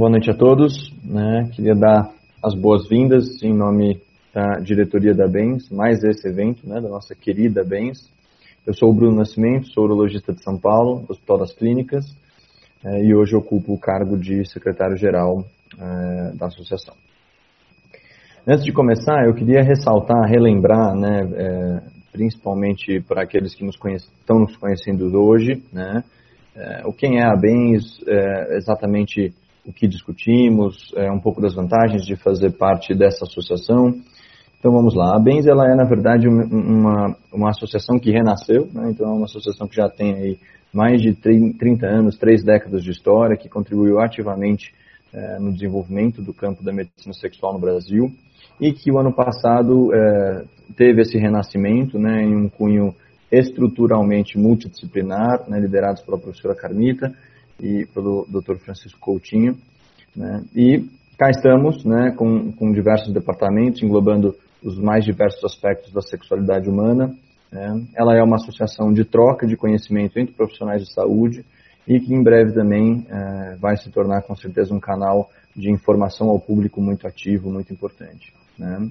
Boa 0.00 0.08
noite 0.08 0.30
a 0.30 0.34
todos. 0.34 0.90
Né? 1.04 1.50
Queria 1.52 1.74
dar 1.74 2.10
as 2.42 2.54
boas-vindas 2.54 3.42
em 3.42 3.52
nome 3.52 4.00
da 4.32 4.58
diretoria 4.58 5.12
da 5.12 5.28
Bens, 5.28 5.68
mais 5.70 6.02
esse 6.02 6.26
evento, 6.26 6.66
né, 6.66 6.80
da 6.80 6.88
nossa 6.88 7.14
querida 7.14 7.62
Bens. 7.62 8.10
Eu 8.66 8.72
sou 8.72 8.88
o 8.88 8.94
Bruno 8.94 9.18
Nascimento, 9.18 9.70
sou 9.74 9.84
urologista 9.84 10.32
de 10.32 10.42
São 10.42 10.58
Paulo, 10.58 11.04
Hospital 11.06 11.40
das 11.40 11.52
Clínicas, 11.52 12.06
é, 12.82 13.04
e 13.04 13.14
hoje 13.14 13.36
ocupo 13.36 13.74
o 13.74 13.78
cargo 13.78 14.16
de 14.16 14.42
secretário-geral 14.50 15.44
é, 15.78 16.34
da 16.34 16.46
associação. 16.46 16.94
Antes 18.48 18.64
de 18.64 18.72
começar, 18.72 19.26
eu 19.26 19.34
queria 19.34 19.60
ressaltar, 19.60 20.30
relembrar, 20.30 20.94
né, 20.94 21.28
é, 21.34 21.80
principalmente 22.10 23.02
para 23.02 23.24
aqueles 23.24 23.54
que 23.54 23.66
nos 23.66 23.76
estão 23.76 24.38
nos 24.38 24.56
conhecendo 24.56 25.14
hoje, 25.14 25.62
né, 25.70 26.02
o 26.86 26.92
quem 26.92 27.18
é 27.18 27.22
a 27.22 27.36
Bens, 27.36 28.00
exatamente 28.50 29.32
o 29.66 29.72
que 29.72 29.86
discutimos, 29.86 30.92
é, 30.96 31.10
um 31.10 31.20
pouco 31.20 31.40
das 31.40 31.54
vantagens 31.54 32.04
de 32.04 32.16
fazer 32.16 32.50
parte 32.52 32.94
dessa 32.94 33.24
associação. 33.24 33.94
Então 34.58 34.72
vamos 34.72 34.94
lá, 34.94 35.16
a 35.16 35.18
Bens 35.18 35.46
ela 35.46 35.70
é 35.70 35.74
na 35.74 35.84
verdade 35.84 36.28
uma, 36.28 37.16
uma 37.32 37.48
associação 37.48 37.98
que 37.98 38.10
renasceu, 38.10 38.68
né, 38.72 38.90
então 38.90 39.08
é 39.08 39.14
uma 39.14 39.24
associação 39.24 39.66
que 39.66 39.76
já 39.76 39.88
tem 39.88 40.14
aí 40.14 40.38
mais 40.72 41.00
de 41.00 41.14
30 41.14 41.86
anos, 41.86 42.18
três 42.18 42.44
décadas 42.44 42.84
de 42.84 42.90
história, 42.90 43.36
que 43.36 43.48
contribuiu 43.48 43.98
ativamente 43.98 44.72
é, 45.12 45.38
no 45.38 45.52
desenvolvimento 45.52 46.22
do 46.22 46.32
campo 46.32 46.62
da 46.62 46.72
medicina 46.72 47.14
sexual 47.14 47.54
no 47.54 47.58
Brasil 47.58 48.10
e 48.60 48.72
que 48.72 48.92
o 48.92 48.98
ano 48.98 49.12
passado 49.12 49.92
é, 49.94 50.44
teve 50.76 51.00
esse 51.00 51.18
renascimento 51.18 51.98
né, 51.98 52.22
em 52.22 52.36
um 52.36 52.48
cunho 52.48 52.94
estruturalmente 53.32 54.38
multidisciplinar, 54.38 55.48
né, 55.48 55.58
liderados 55.58 56.02
pela 56.02 56.18
professora 56.18 56.54
Carmita 56.54 57.12
e 57.60 57.86
pelo 57.86 58.26
Dr. 58.28 58.56
Francisco 58.56 58.98
Coutinho. 58.98 59.56
Né, 60.16 60.42
e 60.54 60.84
cá 61.18 61.30
estamos 61.30 61.84
né, 61.84 62.12
com, 62.16 62.50
com 62.52 62.72
diversos 62.72 63.12
departamentos, 63.12 63.82
englobando 63.82 64.34
os 64.62 64.78
mais 64.78 65.04
diversos 65.04 65.44
aspectos 65.44 65.92
da 65.92 66.00
sexualidade 66.00 66.68
humana. 66.68 67.14
Né. 67.52 67.86
Ela 67.94 68.16
é 68.16 68.22
uma 68.22 68.36
associação 68.36 68.92
de 68.92 69.04
troca 69.04 69.46
de 69.46 69.56
conhecimento 69.56 70.18
entre 70.18 70.34
profissionais 70.34 70.82
de 70.82 70.92
saúde 70.92 71.44
e 71.86 71.98
que 71.98 72.14
em 72.14 72.22
breve 72.22 72.52
também 72.52 73.06
é, 73.08 73.56
vai 73.56 73.76
se 73.76 73.90
tornar 73.90 74.22
com 74.22 74.34
certeza 74.36 74.74
um 74.74 74.80
canal 74.80 75.30
de 75.56 75.70
informação 75.70 76.28
ao 76.28 76.38
público 76.38 76.80
muito 76.80 77.06
ativo, 77.06 77.50
muito 77.50 77.72
importante. 77.72 78.32
Né. 78.58 78.90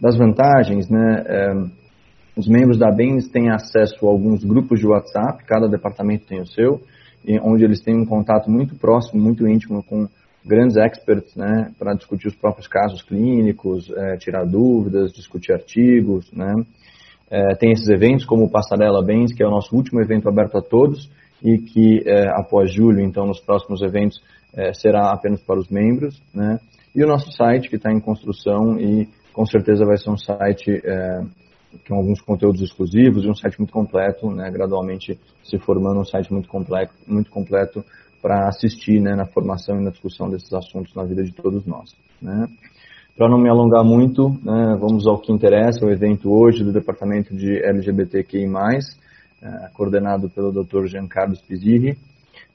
Das 0.00 0.16
vantagens, 0.16 0.88
né, 0.88 1.24
é, 1.26 1.54
os 2.36 2.48
membros 2.48 2.78
da 2.78 2.90
BENS 2.90 3.28
têm 3.28 3.50
acesso 3.50 4.06
a 4.06 4.10
alguns 4.10 4.42
grupos 4.42 4.80
de 4.80 4.86
WhatsApp, 4.86 5.44
cada 5.44 5.68
departamento 5.68 6.26
tem 6.26 6.40
o 6.40 6.46
seu, 6.46 6.82
onde 7.42 7.64
eles 7.64 7.80
têm 7.80 7.96
um 7.96 8.06
contato 8.06 8.50
muito 8.50 8.74
próximo, 8.76 9.22
muito 9.22 9.46
íntimo 9.46 9.82
com 9.82 10.08
grandes 10.44 10.76
experts, 10.76 11.36
né, 11.36 11.72
para 11.78 11.94
discutir 11.94 12.28
os 12.28 12.34
próprios 12.34 12.66
casos 12.66 13.02
clínicos, 13.02 13.90
é, 13.90 14.16
tirar 14.16 14.44
dúvidas, 14.44 15.12
discutir 15.12 15.52
artigos, 15.52 16.30
né. 16.32 16.52
É, 17.30 17.54
tem 17.54 17.72
esses 17.72 17.88
eventos 17.88 18.26
como 18.26 18.44
o 18.44 18.50
Passarela 18.50 19.02
Bens, 19.02 19.32
que 19.32 19.42
é 19.42 19.46
o 19.46 19.50
nosso 19.50 19.74
último 19.74 20.02
evento 20.02 20.28
aberto 20.28 20.58
a 20.58 20.62
todos 20.62 21.10
e 21.42 21.58
que 21.58 22.02
é, 22.06 22.28
após 22.28 22.72
julho, 22.72 23.00
então, 23.00 23.26
nos 23.26 23.40
próximos 23.40 23.80
eventos, 23.82 24.20
é, 24.54 24.72
será 24.74 25.12
apenas 25.12 25.40
para 25.42 25.58
os 25.58 25.68
membros, 25.68 26.20
né. 26.34 26.58
E 26.94 27.02
o 27.02 27.06
nosso 27.06 27.32
site, 27.32 27.70
que 27.70 27.76
está 27.76 27.90
em 27.90 28.00
construção 28.00 28.78
e 28.78 29.08
com 29.32 29.46
certeza 29.46 29.86
vai 29.86 29.96
ser 29.96 30.10
um 30.10 30.18
site 30.18 30.82
é, 30.84 31.20
com 31.86 31.96
alguns 31.96 32.20
conteúdos 32.20 32.60
exclusivos 32.60 33.24
e 33.24 33.28
um 33.28 33.34
site 33.34 33.58
muito 33.58 33.72
completo, 33.72 34.30
né, 34.30 34.50
gradualmente 34.50 35.18
se 35.42 35.58
formando 35.58 36.00
um 36.00 36.04
site 36.04 36.32
muito 36.32 36.48
completo, 36.48 36.92
muito 37.06 37.30
completo 37.30 37.84
para 38.20 38.48
assistir 38.48 39.00
né, 39.00 39.14
na 39.16 39.26
formação 39.26 39.80
e 39.80 39.84
na 39.84 39.90
discussão 39.90 40.30
desses 40.30 40.52
assuntos 40.52 40.94
na 40.94 41.04
vida 41.04 41.24
de 41.24 41.32
todos 41.32 41.66
nós. 41.66 41.94
Né. 42.20 42.46
Para 43.16 43.28
não 43.28 43.38
me 43.38 43.48
alongar 43.48 43.84
muito, 43.84 44.30
né, 44.42 44.76
vamos 44.80 45.06
ao 45.06 45.18
que 45.18 45.32
interessa, 45.32 45.84
o 45.84 45.90
evento 45.90 46.32
hoje 46.32 46.64
do 46.64 46.72
Departamento 46.72 47.36
de 47.36 47.62
LGBTQI+, 47.62 48.46
é, 49.42 49.68
coordenado 49.74 50.30
pelo 50.30 50.52
Dr. 50.52 50.86
Giancarlo 50.86 51.34
Spizirri. 51.34 51.98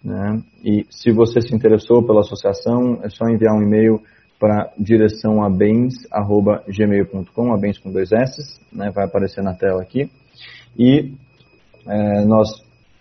Né, 0.03 0.41
e 0.63 0.85
se 0.89 1.11
você 1.11 1.41
se 1.41 1.53
interessou 1.53 2.01
pela 2.01 2.21
associação, 2.21 2.99
é 3.03 3.09
só 3.09 3.27
enviar 3.27 3.53
um 3.53 3.61
e-mail 3.61 4.01
para 4.39 4.71
direção 4.77 5.43
abens@gmail.com, 5.43 7.53
abens 7.53 7.79
com 7.79 7.91
dois 7.91 8.11
S, 8.11 8.61
né, 8.71 8.91
vai 8.93 9.05
aparecer 9.05 9.43
na 9.43 9.55
tela 9.55 9.81
aqui. 9.81 10.11
E 10.77 11.13
é, 11.87 12.23
nós 12.25 12.47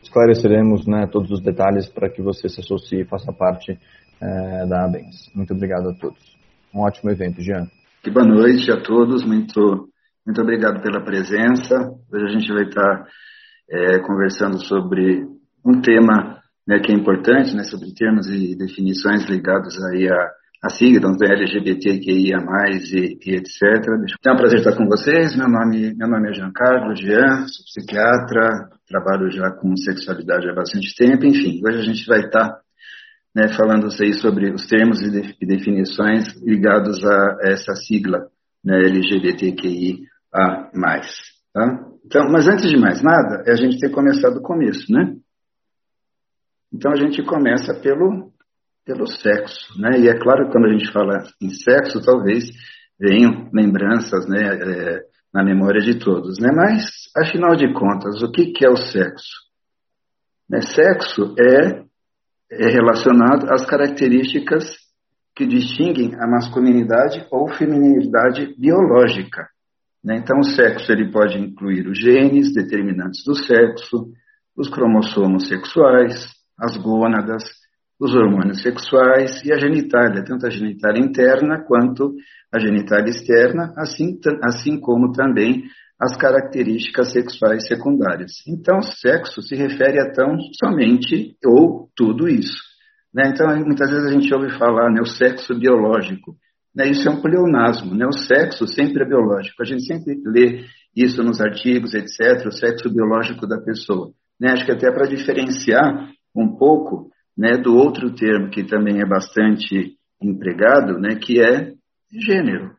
esclareceremos 0.03 0.87
né, 0.87 1.07
todos 1.11 1.31
os 1.31 1.43
detalhes 1.43 1.87
para 1.89 2.09
que 2.09 2.23
você 2.23 2.49
se 2.49 2.61
associe 2.61 3.03
e 3.03 3.05
faça 3.05 3.31
parte 3.33 3.79
é, 4.21 4.67
da 4.67 4.85
Abens. 4.85 5.31
Muito 5.35 5.53
obrigado 5.53 5.91
a 5.91 5.95
todos. 5.95 6.37
Um 6.75 6.81
ótimo 6.81 7.11
evento, 7.11 7.43
Jean. 7.43 7.67
boa 8.13 8.27
noite 8.27 8.71
a 8.71 8.81
todos, 8.81 9.25
muito, 9.25 9.89
muito 10.25 10.41
obrigado 10.41 10.81
pela 10.83 11.05
presença. 11.05 11.75
Hoje 12.13 12.25
a 12.25 12.29
gente 12.29 12.53
vai 12.53 12.65
estar 12.65 13.07
é, 13.71 13.99
conversando 13.99 14.59
sobre 14.65 15.27
um 15.65 15.81
tema 15.81 16.41
né, 16.67 16.81
que 16.81 16.93
é 16.93 16.95
importante, 16.95 17.55
né, 17.55 17.65
sobre 17.65 17.93
termos 17.95 18.29
e 18.29 18.57
definições 18.57 19.29
ligados 19.29 19.77
aí 19.85 20.09
a 20.09 20.31
a 20.62 20.69
sigla, 20.71 21.11
então 21.11 21.28
LGBTQIA+, 21.28 22.39
e, 22.71 23.19
e 23.25 23.37
etc. 23.37 23.62
É 24.25 24.33
um 24.33 24.37
prazer 24.37 24.59
estar 24.59 24.77
com 24.77 24.87
vocês. 24.87 25.37
Meu 25.37 25.49
nome, 25.49 25.94
meu 25.94 26.09
nome 26.09 26.31
é 26.31 26.34
Giancarlo 26.34 26.94
Jean, 26.97 27.47
sou 27.47 27.65
psiquiatra, 27.65 28.71
trabalho 28.89 29.31
já 29.31 29.50
com 29.53 29.77
sexualidade 29.77 30.49
há 30.49 30.55
bastante 30.55 30.94
tempo. 30.97 31.27
Enfim, 31.27 31.61
hoje 31.65 31.78
a 31.78 31.83
gente 31.83 32.06
vai 32.06 32.21
estar 32.21 32.59
né, 33.34 33.49
falando 33.49 33.91
sobre 33.91 34.50
os 34.50 34.67
termos 34.67 35.00
e 35.03 35.47
definições 35.47 36.34
ligados 36.43 37.05
a 37.05 37.37
essa 37.43 37.75
sigla, 37.75 38.28
né, 38.65 38.78
LGBTQIA+. 38.78 40.06
Tá? 41.53 41.87
Então, 42.05 42.31
mas 42.31 42.49
antes 42.49 42.71
de 42.71 42.78
mais 42.78 43.03
nada, 43.03 43.43
é 43.47 43.53
a 43.53 43.56
gente 43.56 43.78
ter 43.78 43.91
começado 43.91 44.34
do 44.34 44.43
começo, 44.43 44.93
né? 44.93 45.17
Então 46.73 46.93
a 46.93 46.97
gente 46.97 47.23
começa 47.25 47.75
pelo 47.75 48.33
pelo 48.87 49.07
sexo, 49.09 49.79
né? 49.81 49.99
E 49.99 50.09
é 50.09 50.17
claro 50.17 50.47
que 50.47 50.53
quando 50.53 50.67
a 50.67 50.73
gente 50.73 50.93
fala 50.93 51.25
em 51.43 51.51
sexo, 51.51 52.01
talvez 52.01 52.45
venham 52.99 53.51
lembranças, 53.53 54.27
né, 54.29 54.47
é, 54.47 55.01
na 55.35 55.45
memória 55.45 55.81
de 55.81 55.99
todos, 55.99 56.39
né? 56.39 56.49
Mas, 56.55 56.85
afinal 57.17 57.57
de 57.57 57.73
contas, 57.75 58.23
o 58.23 58.31
que, 58.31 58.53
que 58.53 58.65
é 58.65 58.71
o 58.71 58.77
sexo? 58.77 59.45
Né, 60.49 60.61
sexo 60.63 61.35
é, 61.39 61.83
é 62.53 62.69
relacionado 62.69 63.53
às 63.53 63.67
características 63.67 64.65
que 65.35 65.45
distinguem 65.45 66.15
a 66.15 66.27
masculinidade 66.27 67.27
ou 67.31 67.53
feminilidade 67.53 68.55
biológica. 68.57 69.49
Né? 70.03 70.19
Então, 70.19 70.39
o 70.39 70.45
sexo 70.45 70.91
ele 70.93 71.11
pode 71.11 71.37
incluir 71.37 71.87
os 71.87 71.99
genes 71.99 72.55
determinantes 72.55 73.23
do 73.25 73.35
sexo, 73.35 74.13
os 74.57 74.71
cromossomos 74.71 75.49
sexuais, 75.49 76.29
as 76.59 76.77
gônadas, 76.79 77.43
os 77.99 78.15
hormônios 78.15 78.62
sexuais 78.62 79.43
e 79.45 79.53
a 79.53 79.59
genitália, 79.59 80.25
tanto 80.25 80.47
a 80.47 80.51
genitália 80.51 81.01
interna 81.03 81.65
quanto 81.67 82.15
a 82.53 82.59
genitália 82.59 83.11
externa, 83.11 83.73
assim, 83.77 84.19
assim 84.43 84.79
como 84.79 85.12
também 85.12 85.65
as 86.01 86.17
características 86.17 87.12
sexuais 87.12 87.67
secundárias. 87.67 88.33
Então, 88.47 88.83
sexo 88.83 89.41
se 89.41 89.56
refere 89.56 89.99
a 89.99 90.12
tão 90.12 90.37
somente 90.53 91.37
ou 91.45 91.89
tudo 91.97 92.29
isso. 92.29 92.61
Né? 93.15 93.31
Então, 93.33 93.47
muitas 93.65 93.91
vezes 93.91 94.06
a 94.06 94.12
gente 94.12 94.33
ouve 94.35 94.51
falar 94.59 94.91
né, 94.91 95.01
o 95.01 95.06
sexo 95.06 95.59
biológico. 95.59 96.37
Né? 96.75 96.91
Isso 96.91 97.09
é 97.09 97.11
um 97.11 97.23
pleonasmo. 97.23 97.94
Né? 97.94 98.06
O 98.06 98.12
sexo 98.12 98.67
sempre 98.67 99.05
é 99.05 99.09
biológico. 99.09 99.62
A 99.62 99.65
gente 99.65 99.87
sempre 99.87 100.20
lê 100.26 100.67
isso 100.94 101.23
nos 101.23 101.41
artigos, 101.41 101.94
etc., 101.94 102.47
o 102.47 102.53
sexo 102.53 102.93
biológico 102.93 103.47
da 103.47 103.59
pessoa. 103.59 104.12
Né? 104.38 104.53
Acho 104.53 104.67
que 104.67 104.73
até 104.73 104.93
para 104.93 105.09
diferenciar 105.09 106.11
um 106.35 106.59
pouco 106.59 107.11
né, 107.37 107.59
do 107.59 107.75
outro 107.75 108.15
termo 108.15 108.50
que 108.50 108.65
também 108.65 109.00
é 109.00 109.06
bastante 109.06 109.97
empregado, 110.23 110.99
né, 110.99 111.17
que 111.17 111.41
é 111.41 111.75
gênero. 112.11 112.75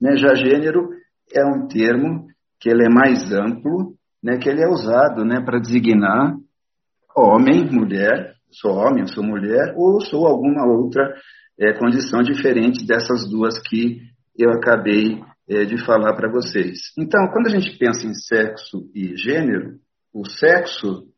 Né? 0.00 0.16
Já 0.16 0.34
gênero 0.34 0.90
é 1.32 1.44
um 1.44 1.68
termo 1.68 2.26
que 2.60 2.68
ele 2.68 2.84
é 2.84 2.88
mais 2.88 3.32
amplo, 3.32 3.94
né, 4.22 4.38
que 4.38 4.48
ele 4.48 4.62
é 4.62 4.68
usado 4.68 5.24
né, 5.24 5.40
para 5.44 5.60
designar 5.60 6.36
homem, 7.16 7.70
mulher, 7.70 8.34
sou 8.50 8.72
homem, 8.72 9.06
sou 9.06 9.22
mulher, 9.22 9.74
ou 9.76 10.00
sou 10.00 10.26
alguma 10.26 10.66
outra 10.66 11.14
é, 11.58 11.72
condição 11.74 12.22
diferente 12.22 12.86
dessas 12.86 13.28
duas 13.28 13.58
que 13.58 14.00
eu 14.36 14.50
acabei 14.50 15.22
é, 15.48 15.64
de 15.64 15.84
falar 15.84 16.14
para 16.14 16.30
vocês. 16.30 16.92
Então, 16.98 17.28
quando 17.32 17.46
a 17.46 17.50
gente 17.50 17.76
pensa 17.78 18.06
em 18.06 18.14
sexo 18.14 18.90
e 18.94 19.16
gênero, 19.16 19.78
o 20.12 20.26
sexo 20.28 21.08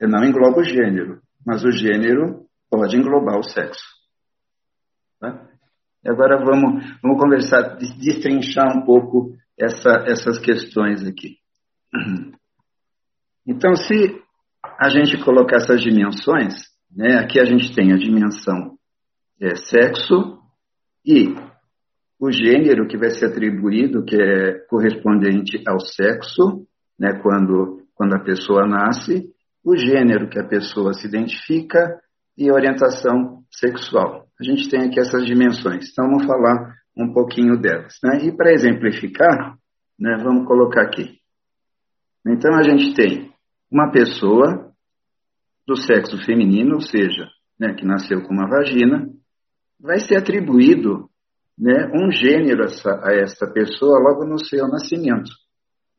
não 0.00 0.24
engloba 0.24 0.60
o 0.60 0.64
gênero, 0.64 1.20
mas 1.46 1.64
o 1.64 1.70
gênero 1.70 2.46
pode 2.70 2.96
englobar 2.96 3.38
o 3.38 3.42
sexo. 3.42 3.84
Tá? 5.20 5.48
Agora 6.06 6.38
vamos, 6.44 6.98
vamos 7.02 7.20
conversar, 7.20 7.76
destrinchar 7.76 8.76
um 8.76 8.84
pouco 8.84 9.34
essa, 9.58 10.04
essas 10.06 10.38
questões 10.38 11.04
aqui. 11.06 11.38
Então, 13.46 13.74
se 13.74 14.22
a 14.80 14.88
gente 14.88 15.22
colocar 15.22 15.56
essas 15.56 15.82
dimensões, 15.82 16.54
né, 16.90 17.18
aqui 17.18 17.38
a 17.38 17.44
gente 17.44 17.74
tem 17.74 17.92
a 17.92 17.96
dimensão 17.96 18.78
é, 19.40 19.54
sexo 19.54 20.38
e 21.04 21.34
o 22.18 22.30
gênero 22.32 22.86
que 22.88 22.96
vai 22.96 23.10
ser 23.10 23.26
atribuído, 23.26 24.04
que 24.04 24.16
é 24.16 24.60
correspondente 24.68 25.62
ao 25.68 25.78
sexo, 25.78 26.66
né, 26.98 27.20
quando, 27.22 27.82
quando 27.94 28.14
a 28.14 28.24
pessoa 28.24 28.66
nasce, 28.66 29.33
o 29.64 29.76
gênero 29.76 30.28
que 30.28 30.38
a 30.38 30.46
pessoa 30.46 30.92
se 30.92 31.06
identifica 31.06 31.98
e 32.36 32.50
orientação 32.50 33.42
sexual. 33.50 34.26
A 34.38 34.44
gente 34.44 34.68
tem 34.68 34.82
aqui 34.82 35.00
essas 35.00 35.24
dimensões, 35.24 35.90
então 35.90 36.06
vamos 36.06 36.26
falar 36.26 36.74
um 36.96 37.12
pouquinho 37.12 37.56
delas. 37.58 37.94
Né? 38.02 38.26
E 38.26 38.36
para 38.36 38.52
exemplificar, 38.52 39.56
né, 39.98 40.20
vamos 40.22 40.46
colocar 40.46 40.82
aqui. 40.82 41.18
Então 42.26 42.54
a 42.54 42.62
gente 42.62 42.94
tem 42.94 43.32
uma 43.70 43.90
pessoa 43.90 44.72
do 45.66 45.76
sexo 45.76 46.18
feminino, 46.24 46.74
ou 46.74 46.80
seja, 46.80 47.28
né, 47.58 47.74
que 47.74 47.86
nasceu 47.86 48.22
com 48.22 48.34
uma 48.34 48.48
vagina, 48.48 49.08
vai 49.80 49.98
ser 50.00 50.16
atribuído 50.16 51.08
né, 51.58 51.90
um 51.94 52.10
gênero 52.10 52.62
a 52.62 52.66
essa, 52.66 53.00
a 53.02 53.14
essa 53.14 53.46
pessoa 53.52 53.98
logo 53.98 54.26
no 54.26 54.38
seu 54.38 54.66
nascimento. 54.68 55.30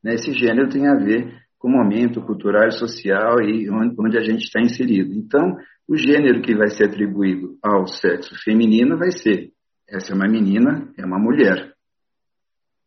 Né, 0.03 0.15
esse 0.15 0.33
gênero 0.33 0.69
tem 0.69 0.87
a 0.87 0.95
ver 0.95 1.44
o 1.65 1.69
momento 1.69 2.21
cultural 2.21 2.67
e 2.67 2.71
social 2.71 3.41
e 3.41 3.69
onde, 3.69 3.95
onde 3.99 4.17
a 4.17 4.21
gente 4.21 4.43
está 4.43 4.61
inserido. 4.61 5.13
Então, 5.13 5.57
o 5.87 5.97
gênero 5.97 6.41
que 6.41 6.55
vai 6.55 6.69
ser 6.69 6.85
atribuído 6.85 7.57
ao 7.63 7.87
sexo 7.87 8.35
feminino 8.43 8.97
vai 8.97 9.11
ser 9.11 9.51
essa 9.87 10.13
é 10.13 10.15
uma 10.15 10.27
menina, 10.27 10.91
é 10.97 11.05
uma 11.05 11.19
mulher. 11.19 11.73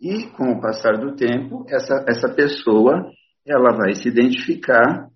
E 0.00 0.28
com 0.30 0.52
o 0.52 0.60
passar 0.60 0.98
do 0.98 1.14
tempo, 1.14 1.64
essa, 1.68 2.04
essa 2.08 2.28
pessoa 2.34 3.10
ela 3.46 3.76
vai 3.76 3.94
se 3.94 4.08
identificar 4.08 5.08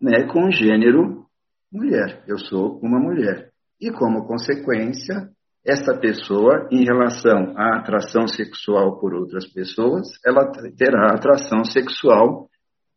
né, 0.00 0.26
com 0.32 0.46
o 0.46 0.50
gênero 0.50 1.26
mulher. 1.72 2.24
Eu 2.26 2.38
sou 2.38 2.78
uma 2.80 2.98
mulher. 2.98 3.50
E 3.80 3.90
como 3.90 4.26
consequência, 4.26 5.28
essa 5.64 5.96
pessoa, 5.98 6.68
em 6.70 6.84
relação 6.84 7.54
à 7.56 7.78
atração 7.78 8.26
sexual 8.26 8.98
por 8.98 9.14
outras 9.14 9.46
pessoas, 9.52 10.06
ela 10.24 10.50
terá 10.76 11.08
atração 11.08 11.64
sexual 11.64 12.48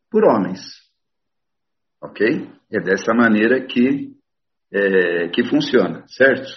por 0.10 0.24
homens. 0.26 0.62
Ok? 2.02 2.50
É 2.72 2.80
dessa 2.82 3.14
maneira 3.14 3.66
que, 3.66 4.16
é, 4.72 5.30
que 5.30 5.44
funciona, 5.44 6.06
certo? 6.08 6.50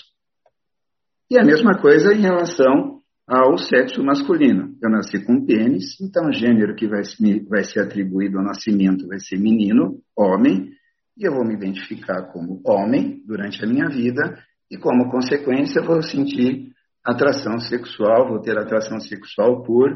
E 1.31 1.39
a 1.39 1.45
mesma 1.45 1.81
coisa 1.81 2.15
em 2.15 2.21
relação 2.21 3.01
ao 3.27 3.57
sexo 3.57 4.03
masculino. 4.03 4.77
Eu 4.83 4.91
nasci 4.91 5.25
com 5.25 5.45
pênis, 5.45 5.99
então 6.01 6.29
o 6.29 6.33
gênero 6.33 6.75
que 6.75 6.87
vai, 6.87 7.03
vai 7.49 7.65
ser 7.65 7.81
atribuído 7.81 8.39
ao 8.39 8.45
nascimento 8.45 9.07
vai 9.09 9.19
ser 9.19 9.39
menino, 9.39 10.01
homem, 10.17 10.71
e 11.17 11.27
eu 11.27 11.33
vou 11.33 11.45
me 11.45 11.55
identificar 11.55 12.31
como 12.33 12.61
homem 12.67 13.23
durante 13.27 13.65
a 13.65 13.67
minha 13.67 13.89
vida, 13.89 14.39
e 14.71 14.77
como 14.77 15.11
consequência 15.11 15.83
vou 15.83 16.03
sentir 16.03 16.73
atração 17.05 17.59
sexual, 17.59 18.29
vou 18.29 18.41
ter 18.41 18.57
atração 18.59 18.99
sexual 19.01 19.63
por 19.63 19.89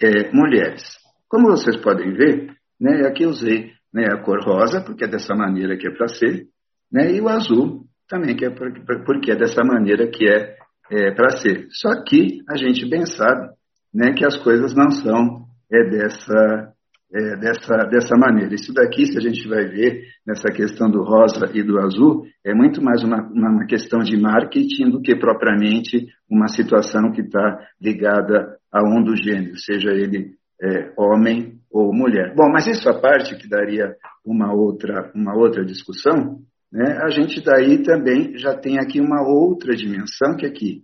é, 0.00 0.32
mulheres. 0.32 0.82
Como 1.28 1.48
vocês 1.48 1.76
podem 1.76 2.12
ver, 2.12 2.57
né, 2.80 3.06
aqui 3.06 3.24
eu 3.24 3.30
usei 3.30 3.72
né, 3.92 4.04
a 4.10 4.22
cor 4.22 4.42
rosa, 4.44 4.80
porque 4.80 5.04
é 5.04 5.08
dessa 5.08 5.34
maneira 5.34 5.76
que 5.76 5.88
é 5.88 5.90
para 5.90 6.08
ser, 6.08 6.46
né, 6.92 7.12
e 7.12 7.20
o 7.20 7.28
azul, 7.28 7.84
também, 8.08 8.34
que 8.34 8.44
é 8.44 8.50
porque 8.50 9.30
é 9.30 9.36
dessa 9.36 9.62
maneira 9.62 10.08
que 10.08 10.26
é, 10.26 10.56
é 10.90 11.10
para 11.12 11.36
ser. 11.36 11.66
Só 11.70 12.02
que 12.02 12.40
a 12.48 12.56
gente 12.56 12.88
bem 12.88 13.04
sabe 13.04 13.50
né, 13.92 14.12
que 14.14 14.24
as 14.24 14.36
coisas 14.38 14.74
não 14.74 14.90
são 14.90 15.44
é, 15.70 15.90
dessa, 15.90 16.72
é, 17.12 17.36
dessa, 17.36 17.76
dessa 17.90 18.16
maneira. 18.16 18.54
Isso 18.54 18.72
daqui, 18.72 19.06
se 19.06 19.18
a 19.18 19.20
gente 19.20 19.46
vai 19.46 19.66
ver 19.66 20.04
nessa 20.26 20.48
questão 20.50 20.90
do 20.90 21.02
rosa 21.02 21.50
e 21.52 21.62
do 21.62 21.78
azul, 21.78 22.24
é 22.44 22.54
muito 22.54 22.82
mais 22.82 23.04
uma, 23.04 23.22
uma 23.30 23.66
questão 23.66 24.00
de 24.00 24.16
marketing 24.18 24.90
do 24.90 25.02
que 25.02 25.14
propriamente 25.14 26.06
uma 26.30 26.48
situação 26.48 27.12
que 27.12 27.20
está 27.20 27.58
ligada 27.80 28.56
a 28.72 28.82
um 28.82 29.02
dos 29.02 29.22
gêneros, 29.22 29.64
seja 29.64 29.90
ele 29.90 30.34
é, 30.62 30.92
homem 30.96 31.57
ou 31.70 31.92
mulher. 31.92 32.34
Bom, 32.34 32.48
mas 32.50 32.66
isso 32.66 32.88
a 32.88 33.00
parte 33.00 33.36
que 33.36 33.48
daria 33.48 33.94
uma 34.24 34.52
outra, 34.52 35.10
uma 35.14 35.36
outra 35.36 35.64
discussão, 35.64 36.40
né, 36.72 36.98
a 37.02 37.10
gente 37.10 37.42
daí 37.42 37.82
também 37.82 38.36
já 38.38 38.54
tem 38.54 38.78
aqui 38.78 39.00
uma 39.00 39.22
outra 39.22 39.74
dimensão, 39.74 40.36
que 40.36 40.46
aqui 40.46 40.82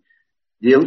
eu 0.63 0.81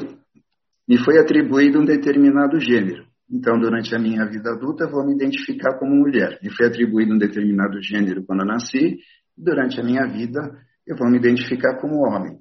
me 0.88 0.98
foi 1.04 1.20
atribuído 1.20 1.80
um 1.80 1.86
determinado 1.86 2.60
gênero. 2.60 3.06
Então, 3.30 3.60
durante 3.60 3.94
a 3.94 4.00
minha 4.00 4.26
vida 4.26 4.52
adulta, 4.52 4.90
vou 4.90 5.06
me 5.06 5.14
identificar 5.14 5.78
como 5.78 5.94
mulher. 5.94 6.40
Me 6.42 6.50
foi 6.50 6.68
atribuído 6.68 7.14
um 7.14 7.18
determinado 7.18 7.82
gênero 7.82 8.24
quando 8.26 8.42
eu 8.42 8.46
nasci, 8.46 9.00
durante 9.38 9.80
a 9.80 9.84
minha 9.84 10.08
vida, 10.08 10.40
eu 10.88 10.96
vou 10.96 11.10
me 11.10 11.18
identificar 11.18 11.78
como 11.80 12.08
homem. 12.08 12.40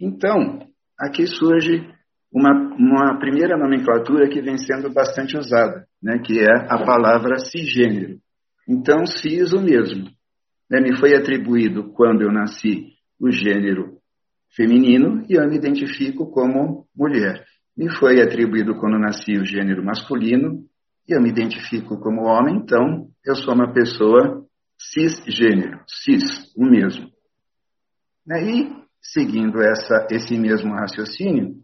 Então, 0.00 0.60
aqui 0.98 1.26
surge 1.26 1.84
uma, 2.32 2.50
uma 2.78 3.18
primeira 3.18 3.56
nomenclatura 3.58 4.28
que 4.28 4.40
vem 4.40 4.56
sendo 4.56 4.90
bastante 4.90 5.36
usada, 5.36 5.86
né, 6.02 6.18
que 6.24 6.40
é 6.40 6.50
a 6.68 6.82
palavra 6.84 7.38
cisgênero. 7.38 8.18
Então, 8.66 9.04
cis 9.04 9.52
o 9.52 9.60
mesmo. 9.60 10.08
Né, 10.70 10.80
me 10.80 10.96
foi 10.96 11.14
atribuído, 11.14 11.92
quando 11.92 12.22
eu 12.22 12.32
nasci, 12.32 12.92
o 13.20 13.30
gênero 13.30 13.98
feminino 14.56 15.24
e 15.28 15.34
eu 15.34 15.46
me 15.48 15.56
identifico 15.56 16.30
como 16.30 16.86
mulher. 16.96 17.44
Me 17.76 17.90
foi 17.90 18.22
atribuído, 18.22 18.76
quando 18.76 18.98
nasci, 18.98 19.32
o 19.38 19.44
gênero 19.44 19.84
masculino 19.84 20.64
e 21.08 21.14
eu 21.14 21.20
me 21.20 21.28
identifico 21.28 21.98
como 21.98 22.22
homem, 22.22 22.56
então 22.56 23.08
eu 23.24 23.34
sou 23.34 23.54
uma 23.54 23.72
pessoa 23.72 24.44
cisgênero, 24.78 25.80
cis, 25.86 26.52
o 26.56 26.64
mesmo. 26.64 27.10
Né, 28.26 28.42
e, 28.42 28.72
seguindo 29.00 29.60
essa, 29.60 30.06
esse 30.10 30.36
mesmo 30.38 30.72
raciocínio, 30.74 31.61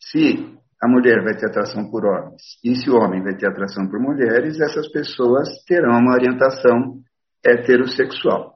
se 0.00 0.58
a 0.82 0.88
mulher 0.88 1.22
vai 1.22 1.36
ter 1.36 1.46
atração 1.46 1.90
por 1.90 2.06
homens 2.06 2.58
e 2.64 2.74
se 2.74 2.90
o 2.90 2.96
homem 2.96 3.22
vai 3.22 3.36
ter 3.36 3.46
atração 3.46 3.86
por 3.86 4.00
mulheres, 4.00 4.58
essas 4.58 4.90
pessoas 4.90 5.48
terão 5.66 5.98
uma 5.98 6.14
orientação 6.14 7.00
heterossexual. 7.44 8.54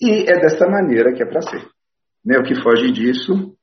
E 0.00 0.30
é 0.30 0.38
dessa 0.38 0.66
maneira 0.68 1.14
que 1.14 1.22
é 1.22 1.26
para 1.26 1.40
ser. 1.40 1.64
Né? 2.24 2.38
O 2.38 2.42
que 2.42 2.60
foge 2.62 2.92
disso, 2.92 3.56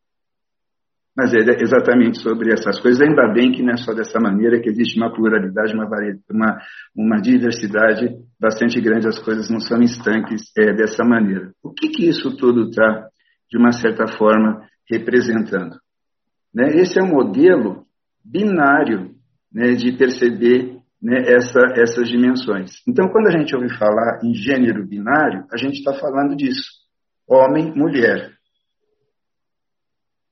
mas 1.16 1.34
é 1.34 1.40
exatamente 1.62 2.20
sobre 2.20 2.54
essas 2.54 2.80
coisas. 2.80 3.02
Ainda 3.02 3.32
bem 3.34 3.52
que 3.52 3.62
não 3.62 3.74
é 3.74 3.78
só 3.78 3.94
dessa 3.94 4.20
maneira, 4.20 4.60
que 4.60 4.70
existe 4.70 4.98
uma 4.98 5.14
pluralidade, 5.14 5.74
uma, 5.74 5.86
uma, 6.32 6.58
uma 6.96 7.22
diversidade 7.22 8.16
bastante 8.40 8.80
grande, 8.82 9.08
as 9.08 9.20
coisas 9.20 9.50
não 9.50 9.60
são 9.60 9.82
estanques 9.82 10.44
é, 10.58 10.74
dessa 10.74 11.04
maneira. 11.04 11.52
O 11.62 11.74
que, 11.74 11.90
que 11.90 12.08
isso 12.08 12.36
tudo 12.38 12.70
está, 12.70 13.08
de 13.52 13.58
uma 13.58 13.72
certa 13.72 14.08
forma, 14.18 14.66
representando? 14.90 15.76
Né? 16.54 16.68
Esse 16.76 17.00
é 17.00 17.04
um 17.04 17.10
modelo 17.10 17.86
binário 18.24 19.16
né, 19.52 19.74
de 19.74 19.92
perceber 19.94 20.80
né, 21.02 21.24
essa, 21.28 21.60
essas 21.76 22.08
dimensões. 22.10 22.82
Então, 22.88 23.08
quando 23.10 23.28
a 23.28 23.38
gente 23.38 23.56
ouve 23.56 23.70
falar 23.78 24.20
em 24.24 24.34
gênero 24.34 24.86
binário, 24.86 25.46
a 25.52 25.58
gente 25.58 25.80
está 25.80 25.94
falando 25.94 26.36
disso: 26.36 26.68
homem, 27.28 27.74
mulher. 27.76 28.38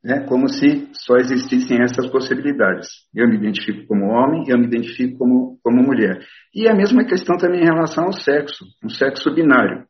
Né, 0.03 0.25
como 0.25 0.47
se 0.47 0.89
só 0.93 1.17
existissem 1.17 1.81
essas 1.81 2.07
possibilidades. 2.09 2.87
Eu 3.13 3.27
me 3.27 3.35
identifico 3.35 3.87
como 3.87 4.05
homem, 4.05 4.45
eu 4.47 4.57
me 4.57 4.65
identifico 4.65 5.17
como, 5.17 5.59
como 5.61 5.83
mulher. 5.83 6.19
E 6.53 6.67
a 6.69 6.73
mesma 6.73 7.03
questão 7.03 7.35
também 7.37 7.61
em 7.61 7.65
relação 7.65 8.05
ao 8.05 8.13
sexo, 8.13 8.63
um 8.83 8.89
sexo 8.89 9.33
binário. 9.33 9.85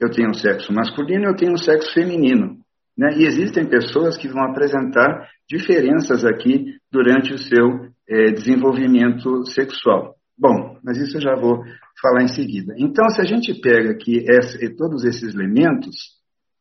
Eu 0.00 0.10
tenho 0.10 0.30
um 0.30 0.34
sexo 0.34 0.72
masculino, 0.72 1.24
eu 1.24 1.34
tenho 1.34 1.52
um 1.52 1.56
sexo 1.56 1.92
feminino. 1.92 2.58
Né? 2.98 3.16
E 3.16 3.26
existem 3.26 3.64
pessoas 3.64 4.16
que 4.16 4.26
vão 4.26 4.42
apresentar 4.42 5.28
diferenças 5.48 6.24
aqui 6.24 6.74
durante 6.90 7.32
o 7.32 7.38
seu 7.38 7.92
é, 8.08 8.32
desenvolvimento 8.32 9.46
sexual. 9.46 10.16
Bom, 10.36 10.76
mas 10.82 10.98
isso 10.98 11.16
eu 11.18 11.20
já 11.20 11.36
vou 11.36 11.62
falar 12.02 12.24
em 12.24 12.28
seguida. 12.28 12.74
Então, 12.76 13.08
se 13.10 13.20
a 13.20 13.24
gente 13.24 13.54
pega 13.60 13.92
aqui 13.92 14.24
essa, 14.28 14.58
todos 14.76 15.04
esses 15.04 15.32
elementos, 15.32 15.94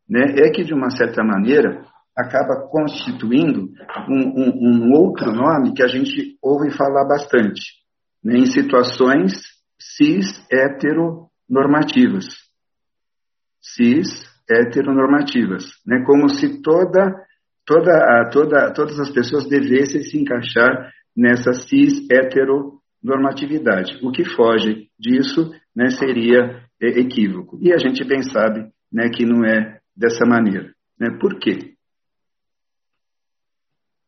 né, 0.08 0.36
é 0.38 0.52
que 0.52 0.64
de 0.64 0.74
uma 0.74 0.92
certa 0.92 1.24
maneira 1.24 1.84
acaba 2.16 2.68
constituindo 2.70 3.70
um, 4.10 4.20
um, 4.20 4.90
um 4.90 4.92
outro 4.94 5.32
nome 5.32 5.74
que 5.74 5.84
a 5.84 5.88
gente 5.88 6.38
ouve 6.42 6.72
falar 6.72 7.08
bastante, 7.08 7.62
né, 8.24 8.38
em 8.38 8.46
situações 8.46 9.34
cis 9.80 10.44
heteronormativas. 10.52 12.26
Cis 13.62 14.37
heteronormativas, 14.50 15.66
né, 15.86 16.04
como 16.06 16.30
se 16.30 16.62
toda, 16.62 17.26
toda, 17.66 18.30
toda, 18.32 18.74
todas 18.74 19.00
as 19.00 19.10
pessoas 19.12 19.48
devessem 19.48 20.02
se 20.02 20.18
encaixar 20.18 20.92
nessa 21.16 21.52
cis 21.54 22.08
heteronormatividade. 22.10 24.00
O 24.04 24.12
que 24.12 24.24
foge 24.24 24.88
disso 25.00 25.52
né, 25.76 25.90
seria 25.90 26.64
é, 26.82 27.00
equívoco. 27.00 27.58
E 27.62 27.74
a 27.74 27.78
gente 27.78 28.04
bem 28.04 28.22
sabe 28.22 28.72
né, 28.92 29.10
que 29.10 29.26
não 29.26 29.44
é 29.44 29.80
dessa 29.96 30.26
maneira. 30.26 30.72
Né? 31.00 31.18
Por 31.20 31.40
quê? 31.40 31.74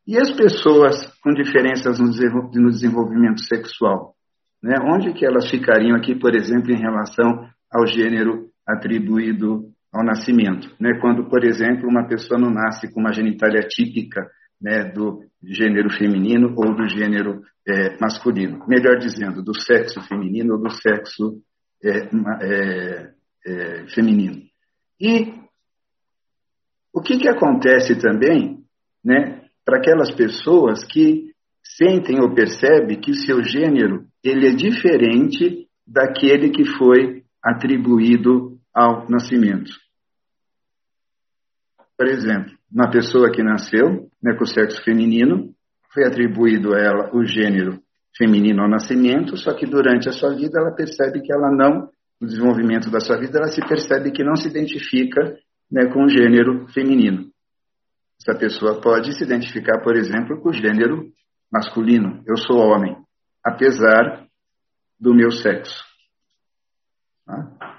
E 0.06 0.16
as 0.16 0.30
pessoas 0.32 1.06
com 1.22 1.32
diferenças 1.32 1.98
no 2.00 2.70
desenvolvimento 2.70 3.40
sexual? 3.44 4.14
Né? 4.62 4.74
Onde 4.82 5.12
que 5.12 5.24
elas 5.24 5.48
ficariam 5.50 5.96
aqui, 5.96 6.14
por 6.14 6.34
exemplo, 6.34 6.72
em 6.72 6.80
relação 6.80 7.48
ao 7.70 7.86
gênero 7.86 8.48
atribuído 8.66 9.69
ao 9.92 10.04
nascimento. 10.04 10.74
Né? 10.78 10.98
Quando, 11.00 11.28
por 11.28 11.44
exemplo, 11.44 11.88
uma 11.88 12.06
pessoa 12.06 12.38
não 12.38 12.50
nasce 12.50 12.92
com 12.92 13.00
uma 13.00 13.12
genitália 13.12 13.60
típica 13.68 14.30
né, 14.60 14.84
do 14.84 15.24
gênero 15.42 15.90
feminino 15.90 16.54
ou 16.56 16.74
do 16.74 16.88
gênero 16.88 17.42
é, 17.66 17.98
masculino. 17.98 18.64
Melhor 18.68 18.98
dizendo, 18.98 19.42
do 19.42 19.54
sexo 19.54 20.00
feminino 20.02 20.54
ou 20.54 20.62
do 20.62 20.70
sexo 20.70 21.40
é, 21.82 22.08
é, 22.42 23.10
é, 23.46 23.86
feminino. 23.88 24.42
E 25.00 25.32
o 26.92 27.00
que, 27.00 27.18
que 27.18 27.28
acontece 27.28 27.98
também 27.98 28.62
né, 29.04 29.44
para 29.64 29.78
aquelas 29.78 30.10
pessoas 30.10 30.84
que 30.84 31.30
sentem 31.62 32.20
ou 32.20 32.34
percebem 32.34 33.00
que 33.00 33.10
o 33.10 33.14
seu 33.14 33.42
gênero 33.42 34.04
ele 34.22 34.48
é 34.48 34.54
diferente 34.54 35.66
daquele 35.86 36.50
que 36.50 36.64
foi 36.64 37.22
atribuído 37.42 38.59
ao 38.74 39.08
nascimento. 39.08 39.70
Por 41.96 42.06
exemplo, 42.06 42.52
uma 42.72 42.90
pessoa 42.90 43.30
que 43.30 43.42
nasceu 43.42 44.08
né, 44.22 44.34
com 44.36 44.44
o 44.44 44.46
sexo 44.46 44.82
feminino, 44.82 45.54
foi 45.92 46.06
atribuído 46.06 46.74
a 46.74 46.78
ela 46.78 47.10
o 47.14 47.24
gênero 47.24 47.82
feminino 48.16 48.62
ao 48.62 48.68
nascimento, 48.68 49.36
só 49.36 49.52
que 49.54 49.66
durante 49.66 50.08
a 50.08 50.12
sua 50.12 50.34
vida 50.34 50.60
ela 50.60 50.74
percebe 50.74 51.20
que 51.20 51.32
ela 51.32 51.50
não, 51.50 51.90
no 52.20 52.26
desenvolvimento 52.26 52.90
da 52.90 53.00
sua 53.00 53.18
vida, 53.18 53.38
ela 53.38 53.48
se 53.48 53.60
percebe 53.66 54.12
que 54.12 54.24
não 54.24 54.36
se 54.36 54.48
identifica 54.48 55.36
né, 55.70 55.86
com 55.92 56.04
o 56.04 56.08
gênero 56.08 56.66
feminino. 56.68 57.30
Essa 58.20 58.38
pessoa 58.38 58.80
pode 58.80 59.16
se 59.16 59.24
identificar, 59.24 59.80
por 59.82 59.96
exemplo, 59.96 60.40
com 60.40 60.50
o 60.50 60.52
gênero 60.52 61.10
masculino. 61.50 62.22
Eu 62.26 62.36
sou 62.36 62.58
homem, 62.58 62.96
apesar 63.44 64.26
do 64.98 65.14
meu 65.14 65.30
sexo. 65.30 65.82
Tá? 67.24 67.69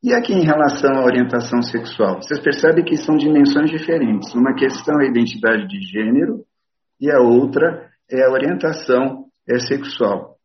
E 0.00 0.14
aqui 0.14 0.32
em 0.32 0.44
relação 0.44 0.92
à 0.92 1.04
orientação 1.04 1.60
sexual, 1.60 2.22
vocês 2.22 2.38
percebem 2.40 2.84
que 2.84 2.96
são 2.96 3.16
dimensões 3.16 3.68
diferentes. 3.70 4.32
Uma 4.32 4.54
questão 4.54 5.00
é 5.00 5.06
a 5.06 5.10
identidade 5.10 5.66
de 5.66 5.80
gênero 5.80 6.44
e 7.00 7.10
a 7.10 7.20
outra 7.20 7.90
é 8.08 8.24
a 8.24 8.30
orientação 8.30 9.26
é 9.46 9.58
sexual. 9.58 10.36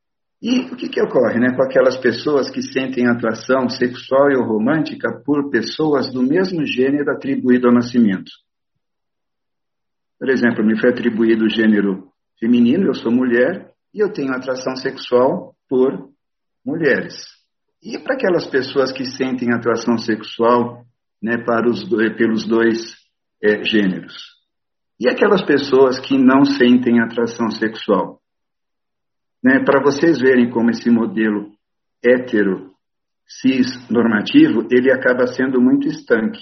E 0.42 0.62
o 0.72 0.76
que, 0.76 0.90
que 0.90 1.02
ocorre 1.02 1.40
né, 1.40 1.56
com 1.56 1.64
aquelas 1.64 1.98
pessoas 1.98 2.50
que 2.50 2.62
sentem 2.62 3.08
atração 3.08 3.70
sexual 3.70 4.30
e 4.32 4.36
romântica 4.36 5.22
por 5.24 5.50
pessoas 5.50 6.12
do 6.12 6.24
mesmo 6.24 6.66
gênero 6.66 7.12
atribuído 7.12 7.68
ao 7.68 7.74
nascimento? 7.74 8.32
Por 10.20 10.30
exemplo, 10.30 10.66
me 10.66 10.78
foi 10.80 10.90
atribuído 10.90 11.46
o 11.46 11.50
gênero 11.50 12.10
feminino, 12.40 12.88
eu 12.88 12.94
sou 12.94 13.12
mulher, 13.12 13.72
e 13.94 14.00
eu 14.04 14.12
tenho 14.12 14.34
atração 14.34 14.76
sexual 14.76 15.56
por 15.70 16.10
mulheres. 16.66 17.33
E 17.84 18.00
para 18.00 18.16
aquelas 18.16 18.48
pessoas 18.48 18.94
que 18.94 19.04
sentem 19.04 19.54
atração 19.54 19.98
sexual 19.98 20.86
né, 21.22 21.38
para 21.38 21.70
os 21.70 21.88
dois, 21.88 22.16
pelos 22.16 22.48
dois 22.48 22.96
é, 23.44 23.62
gêneros? 23.62 24.14
E 24.98 25.10
aquelas 25.10 25.44
pessoas 25.44 26.00
que 26.00 26.18
não 26.18 26.46
sentem 26.46 27.02
atração 27.02 27.52
sexual? 27.52 28.22
Né, 29.44 29.62
para 29.66 29.84
vocês 29.84 30.18
verem 30.22 30.50
como 30.50 30.70
esse 30.70 30.90
modelo 30.90 31.52
hétero 32.02 32.72
cis 33.28 33.68
normativo, 33.90 34.66
ele 34.72 34.90
acaba 34.90 35.28
sendo 35.28 35.60
muito 35.60 35.86
estanque. 35.88 36.40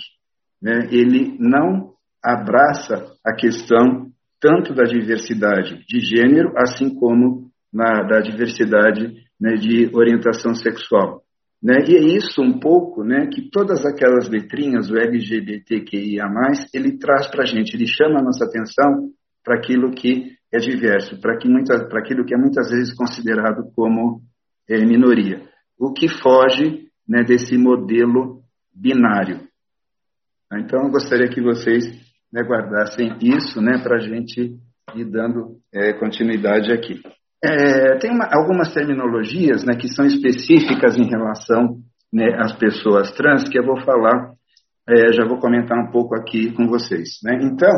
Né? 0.61 0.89
Ele 0.91 1.37
não 1.39 1.93
abraça 2.23 3.15
a 3.25 3.33
questão 3.33 4.11
tanto 4.39 4.75
da 4.75 4.83
diversidade 4.83 5.83
de 5.87 5.99
gênero, 6.01 6.53
assim 6.55 6.93
como 6.93 7.49
na, 7.73 8.03
da 8.03 8.19
diversidade 8.19 9.23
né, 9.39 9.55
de 9.55 9.89
orientação 9.95 10.53
sexual. 10.53 11.20
Né? 11.61 11.75
E 11.87 11.95
é 11.95 12.17
isso 12.17 12.41
um 12.41 12.59
pouco 12.59 13.03
né, 13.03 13.27
que 13.27 13.49
todas 13.49 13.85
aquelas 13.85 14.27
letrinhas, 14.27 14.89
o 14.89 14.97
LGBTQIA, 14.97 16.25
ele 16.73 16.97
traz 16.97 17.27
para 17.27 17.43
a 17.43 17.45
gente, 17.45 17.75
ele 17.75 17.85
chama 17.85 18.19
a 18.19 18.23
nossa 18.23 18.45
atenção 18.45 19.11
para 19.43 19.57
aquilo 19.57 19.91
que 19.91 20.35
é 20.51 20.57
diverso, 20.57 21.19
para 21.19 21.33
aquilo 21.33 22.25
que 22.25 22.33
é 22.33 22.37
muitas 22.37 22.69
vezes 22.69 22.95
considerado 22.95 23.71
como 23.75 24.21
é, 24.67 24.83
minoria, 24.83 25.47
o 25.79 25.93
que 25.93 26.07
foge 26.07 26.87
né, 27.07 27.23
desse 27.23 27.57
modelo 27.57 28.41
binário. 28.73 29.47
Então, 30.53 30.83
eu 30.83 30.91
gostaria 30.91 31.29
que 31.29 31.41
vocês 31.41 31.85
né, 32.31 32.41
guardassem 32.41 33.17
isso 33.21 33.61
né, 33.61 33.81
para 33.81 33.97
a 33.97 33.99
gente 33.99 34.57
ir 34.95 35.05
dando 35.05 35.57
é, 35.73 35.93
continuidade 35.93 36.71
aqui. 36.71 37.01
É, 37.43 37.97
tem 37.97 38.11
uma, 38.11 38.27
algumas 38.31 38.71
terminologias 38.73 39.63
né, 39.63 39.75
que 39.75 39.87
são 39.87 40.05
específicas 40.05 40.97
em 40.97 41.09
relação 41.09 41.79
né, 42.13 42.35
às 42.37 42.53
pessoas 42.53 43.11
trans 43.13 43.49
que 43.49 43.57
eu 43.57 43.65
vou 43.65 43.81
falar, 43.81 44.33
é, 44.87 45.11
já 45.11 45.25
vou 45.25 45.39
comentar 45.39 45.77
um 45.77 45.89
pouco 45.91 46.15
aqui 46.15 46.51
com 46.51 46.67
vocês. 46.67 47.19
Né? 47.23 47.39
Então, 47.41 47.69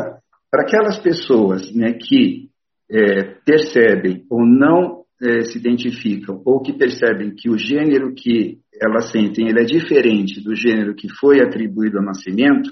para 0.50 0.62
aquelas 0.62 0.98
pessoas 0.98 1.74
né, 1.74 1.94
que 1.94 2.48
é, 2.90 3.36
percebem 3.44 4.24
ou 4.30 4.44
não 4.44 5.04
é, 5.22 5.40
se 5.44 5.58
identificam 5.58 6.42
ou 6.44 6.60
que 6.60 6.72
percebem 6.72 7.34
que 7.34 7.48
o 7.48 7.56
gênero 7.56 8.14
que 8.14 8.58
elas 8.82 9.10
sentem 9.10 9.48
ele 9.48 9.60
é 9.60 9.64
diferente 9.64 10.42
do 10.42 10.54
gênero 10.54 10.94
que 10.94 11.08
foi 11.08 11.40
atribuído 11.40 11.98
ao 11.98 12.04
nascimento, 12.04 12.70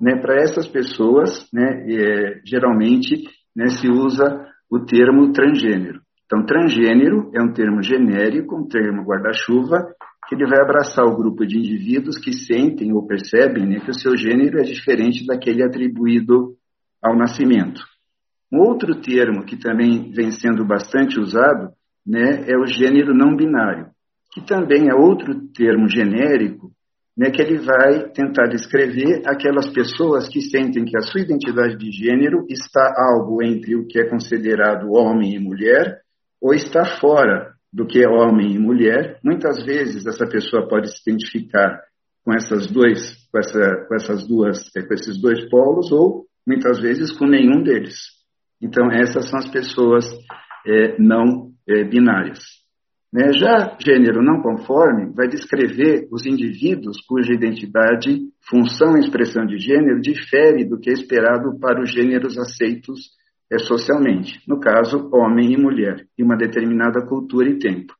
né, 0.00 0.16
para 0.20 0.40
essas 0.40 0.68
pessoas, 0.68 1.48
né, 1.52 1.84
é, 1.88 2.40
geralmente 2.44 3.24
né, 3.56 3.68
se 3.68 3.88
usa 3.88 4.46
o 4.70 4.84
termo 4.84 5.32
transgênero. 5.32 6.00
Então, 6.28 6.44
transgênero 6.44 7.30
é 7.34 7.42
um 7.42 7.54
termo 7.54 7.82
genérico, 7.82 8.54
um 8.54 8.68
termo 8.68 9.02
guarda-chuva, 9.02 9.94
que 10.28 10.34
ele 10.34 10.46
vai 10.46 10.60
abraçar 10.60 11.06
o 11.06 11.16
grupo 11.16 11.46
de 11.46 11.56
indivíduos 11.56 12.18
que 12.18 12.34
sentem 12.34 12.92
ou 12.92 13.06
percebem 13.06 13.64
né, 13.64 13.80
que 13.80 13.90
o 13.90 13.98
seu 13.98 14.14
gênero 14.14 14.58
é 14.58 14.62
diferente 14.62 15.24
daquele 15.26 15.64
atribuído 15.64 16.54
ao 17.02 17.16
nascimento. 17.16 17.80
Um 18.52 18.58
outro 18.58 19.00
termo 19.00 19.42
que 19.42 19.56
também 19.56 20.12
vem 20.12 20.30
sendo 20.30 20.66
bastante 20.66 21.18
usado 21.18 21.70
né, 22.06 22.44
é 22.46 22.58
o 22.58 22.66
gênero 22.66 23.14
não 23.14 23.34
binário, 23.34 23.86
que 24.30 24.44
também 24.44 24.90
é 24.90 24.94
outro 24.94 25.34
termo 25.56 25.88
genérico 25.88 26.70
né, 27.16 27.30
que 27.30 27.40
ele 27.40 27.56
vai 27.56 28.10
tentar 28.10 28.48
descrever 28.48 29.22
aquelas 29.26 29.70
pessoas 29.70 30.28
que 30.28 30.42
sentem 30.42 30.84
que 30.84 30.96
a 30.96 31.00
sua 31.00 31.22
identidade 31.22 31.78
de 31.78 31.90
gênero 31.90 32.44
está 32.50 32.92
algo 33.14 33.42
entre 33.42 33.74
o 33.76 33.86
que 33.86 33.98
é 33.98 34.04
considerado 34.04 34.92
homem 34.92 35.34
e 35.34 35.38
mulher 35.38 36.02
ou 36.40 36.54
está 36.54 36.84
fora 37.00 37.52
do 37.72 37.86
que 37.86 38.02
é 38.02 38.08
homem 38.08 38.52
e 38.52 38.58
mulher, 38.58 39.18
muitas 39.22 39.64
vezes 39.64 40.06
essa 40.06 40.26
pessoa 40.26 40.66
pode 40.66 40.90
se 40.90 41.08
identificar 41.08 41.80
com 42.24 42.32
essas, 42.34 42.66
dois, 42.66 43.16
com, 43.30 43.38
essa, 43.38 43.86
com 43.86 43.94
essas 43.94 44.26
duas, 44.26 44.70
com 44.70 44.94
esses 44.94 45.20
dois 45.20 45.48
polos, 45.48 45.90
ou 45.92 46.26
muitas 46.46 46.80
vezes 46.80 47.12
com 47.12 47.26
nenhum 47.26 47.62
deles. 47.62 47.96
Então, 48.60 48.90
essas 48.90 49.28
são 49.28 49.38
as 49.38 49.48
pessoas 49.48 50.04
é, 50.66 50.96
não 50.98 51.52
é, 51.66 51.84
binárias. 51.84 52.40
Né? 53.12 53.32
Já 53.32 53.76
gênero 53.82 54.22
não 54.22 54.42
conforme 54.42 55.12
vai 55.14 55.28
descrever 55.28 56.08
os 56.12 56.26
indivíduos 56.26 57.00
cuja 57.06 57.32
identidade, 57.32 58.20
função 58.48 58.96
e 58.96 59.00
expressão 59.00 59.46
de 59.46 59.58
gênero 59.58 60.00
difere 60.00 60.64
do 60.66 60.78
que 60.78 60.90
é 60.90 60.92
esperado 60.92 61.58
para 61.58 61.80
os 61.80 61.90
gêneros 61.90 62.36
aceitos 62.38 63.16
é 63.50 63.58
socialmente, 63.58 64.40
no 64.46 64.60
caso, 64.60 65.08
homem 65.12 65.52
e 65.52 65.56
mulher, 65.56 66.06
em 66.18 66.24
uma 66.24 66.36
determinada 66.36 67.06
cultura 67.06 67.48
e 67.48 67.58
tempo. 67.58 67.94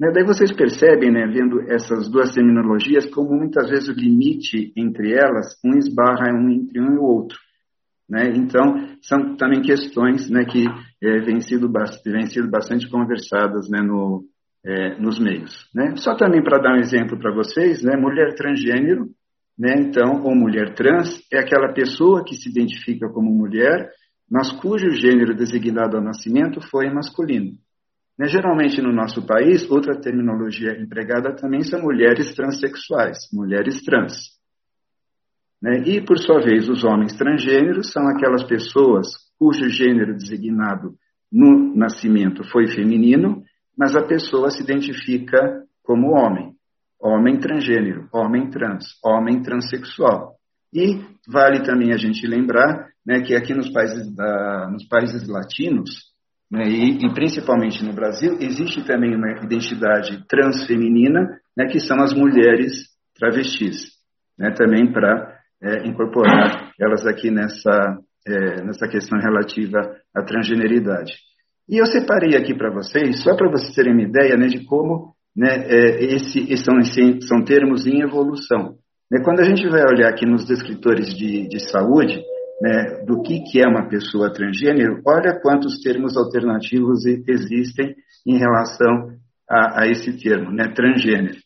Né? 0.00 0.10
Daí 0.12 0.24
vocês 0.24 0.52
percebem, 0.52 1.12
né, 1.12 1.26
vendo 1.26 1.60
essas 1.70 2.10
duas 2.10 2.34
terminologias, 2.34 3.06
como 3.06 3.36
muitas 3.36 3.68
vezes 3.70 3.88
o 3.88 3.92
limite 3.92 4.72
entre 4.76 5.12
elas, 5.12 5.58
um 5.64 5.76
esbarra 5.78 6.32
um 6.32 6.50
entre 6.50 6.80
um 6.80 6.94
e 6.94 6.98
o 6.98 7.02
outro. 7.02 7.38
Né? 8.08 8.32
Então, 8.34 8.96
são 9.00 9.36
também 9.36 9.62
questões 9.62 10.28
né, 10.28 10.44
que 10.44 10.66
é, 11.02 11.20
vêm, 11.20 11.40
sido, 11.40 11.70
sido 12.28 12.50
bastante 12.50 12.88
conversadas 12.90 13.68
né, 13.70 13.80
no, 13.80 14.24
é, 14.64 14.98
nos 15.00 15.18
meios. 15.18 15.68
Né? 15.74 15.94
Só 15.96 16.14
também 16.16 16.42
para 16.42 16.58
dar 16.58 16.74
um 16.74 16.80
exemplo 16.80 17.18
para 17.18 17.34
vocês, 17.34 17.82
né, 17.82 17.96
mulher 17.96 18.34
transgênero, 18.34 19.06
né, 19.58 19.74
então, 19.78 20.22
ou 20.24 20.34
mulher 20.34 20.74
trans, 20.74 21.20
é 21.32 21.38
aquela 21.38 21.72
pessoa 21.72 22.24
que 22.24 22.34
se 22.34 22.50
identifica 22.50 23.08
como 23.08 23.30
mulher, 23.30 23.90
mas 24.32 24.50
cujo 24.50 24.90
gênero 24.92 25.34
designado 25.36 25.98
ao 25.98 26.02
nascimento 26.02 26.58
foi 26.70 26.88
masculino. 26.88 27.52
Né, 28.18 28.26
geralmente 28.28 28.80
no 28.80 28.90
nosso 28.90 29.26
país, 29.26 29.70
outra 29.70 30.00
terminologia 30.00 30.72
empregada 30.80 31.36
também 31.36 31.62
são 31.62 31.82
mulheres 31.82 32.34
transexuais, 32.34 33.28
mulheres 33.30 33.82
trans. 33.82 34.14
Né, 35.60 35.82
e, 35.86 36.00
por 36.00 36.18
sua 36.18 36.40
vez, 36.40 36.66
os 36.70 36.82
homens 36.82 37.12
transgêneros 37.12 37.92
são 37.92 38.08
aquelas 38.08 38.42
pessoas 38.44 39.08
cujo 39.38 39.68
gênero 39.68 40.16
designado 40.16 40.94
no 41.30 41.76
nascimento 41.76 42.42
foi 42.50 42.68
feminino, 42.68 43.42
mas 43.76 43.94
a 43.94 44.02
pessoa 44.02 44.50
se 44.50 44.62
identifica 44.62 45.62
como 45.82 46.12
homem. 46.12 46.54
Homem 46.98 47.38
transgênero, 47.38 48.08
homem 48.10 48.48
trans, 48.48 48.98
homem 49.04 49.42
transexual. 49.42 50.36
E 50.72 51.00
vale 51.28 51.62
também 51.62 51.92
a 51.92 51.96
gente 51.96 52.26
lembrar 52.26 52.88
né, 53.06 53.20
que 53.20 53.34
aqui 53.34 53.52
nos 53.52 53.70
países, 53.70 54.14
da, 54.14 54.68
nos 54.70 54.86
países 54.86 55.28
latinos, 55.28 55.90
né, 56.50 56.68
e, 56.68 57.04
e, 57.04 57.14
principalmente 57.14 57.84
no 57.84 57.92
Brasil, 57.92 58.36
existe 58.40 58.84
também 58.84 59.14
uma 59.14 59.30
identidade 59.42 60.24
transfeminina, 60.28 61.40
né, 61.56 61.66
que 61.66 61.80
são 61.80 61.96
as 62.02 62.12
mulheres 62.12 62.88
travestis. 63.18 63.90
né, 64.38 64.50
também 64.52 64.92
para 64.92 65.38
é, 65.62 65.86
incorporar 65.86 66.72
elas 66.80 67.06
aqui 67.06 67.30
nessa, 67.30 67.98
é, 68.26 68.64
nessa 68.64 68.88
questão 68.88 69.18
relativa 69.18 69.78
à 70.14 70.22
transgeneridade. 70.22 71.12
E 71.68 71.78
eu 71.78 71.86
separei 71.86 72.36
aqui 72.36 72.54
para 72.54 72.72
vocês, 72.72 73.22
só 73.22 73.36
para 73.36 73.50
vocês 73.50 73.74
terem 73.74 73.92
uma 73.92 74.02
ideia 74.02 74.36
né, 74.36 74.46
de 74.46 74.64
como 74.64 75.14
né, 75.34 75.48
é, 75.66 76.04
esse, 76.14 76.56
são, 76.56 76.74
são 76.82 77.44
termos 77.44 77.86
em 77.86 78.02
evolução. 78.02 78.76
Né, 79.12 79.20
quando 79.22 79.40
a 79.40 79.44
gente 79.44 79.68
vai 79.68 79.82
olhar 79.82 80.08
aqui 80.08 80.24
nos 80.24 80.46
descritores 80.46 81.14
de, 81.14 81.46
de 81.46 81.70
saúde, 81.70 82.24
né, 82.62 83.04
do 83.04 83.20
que, 83.20 83.42
que 83.42 83.60
é 83.62 83.68
uma 83.68 83.86
pessoa 83.86 84.32
transgênero, 84.32 85.02
olha 85.06 85.38
quantos 85.38 85.82
termos 85.82 86.16
alternativos 86.16 87.04
existem 87.04 87.94
em 88.26 88.38
relação 88.38 89.10
a, 89.46 89.82
a 89.82 89.86
esse 89.86 90.16
termo, 90.16 90.50
né, 90.50 90.72
transgênero. 90.74 91.36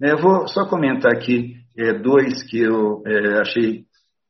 Né, 0.00 0.12
eu 0.12 0.18
vou 0.18 0.46
só 0.46 0.64
comentar 0.68 1.12
aqui 1.12 1.56
é, 1.76 1.92
dois 1.92 2.44
que 2.44 2.60
eu 2.60 3.02
é, 3.04 3.40
achei 3.40 3.84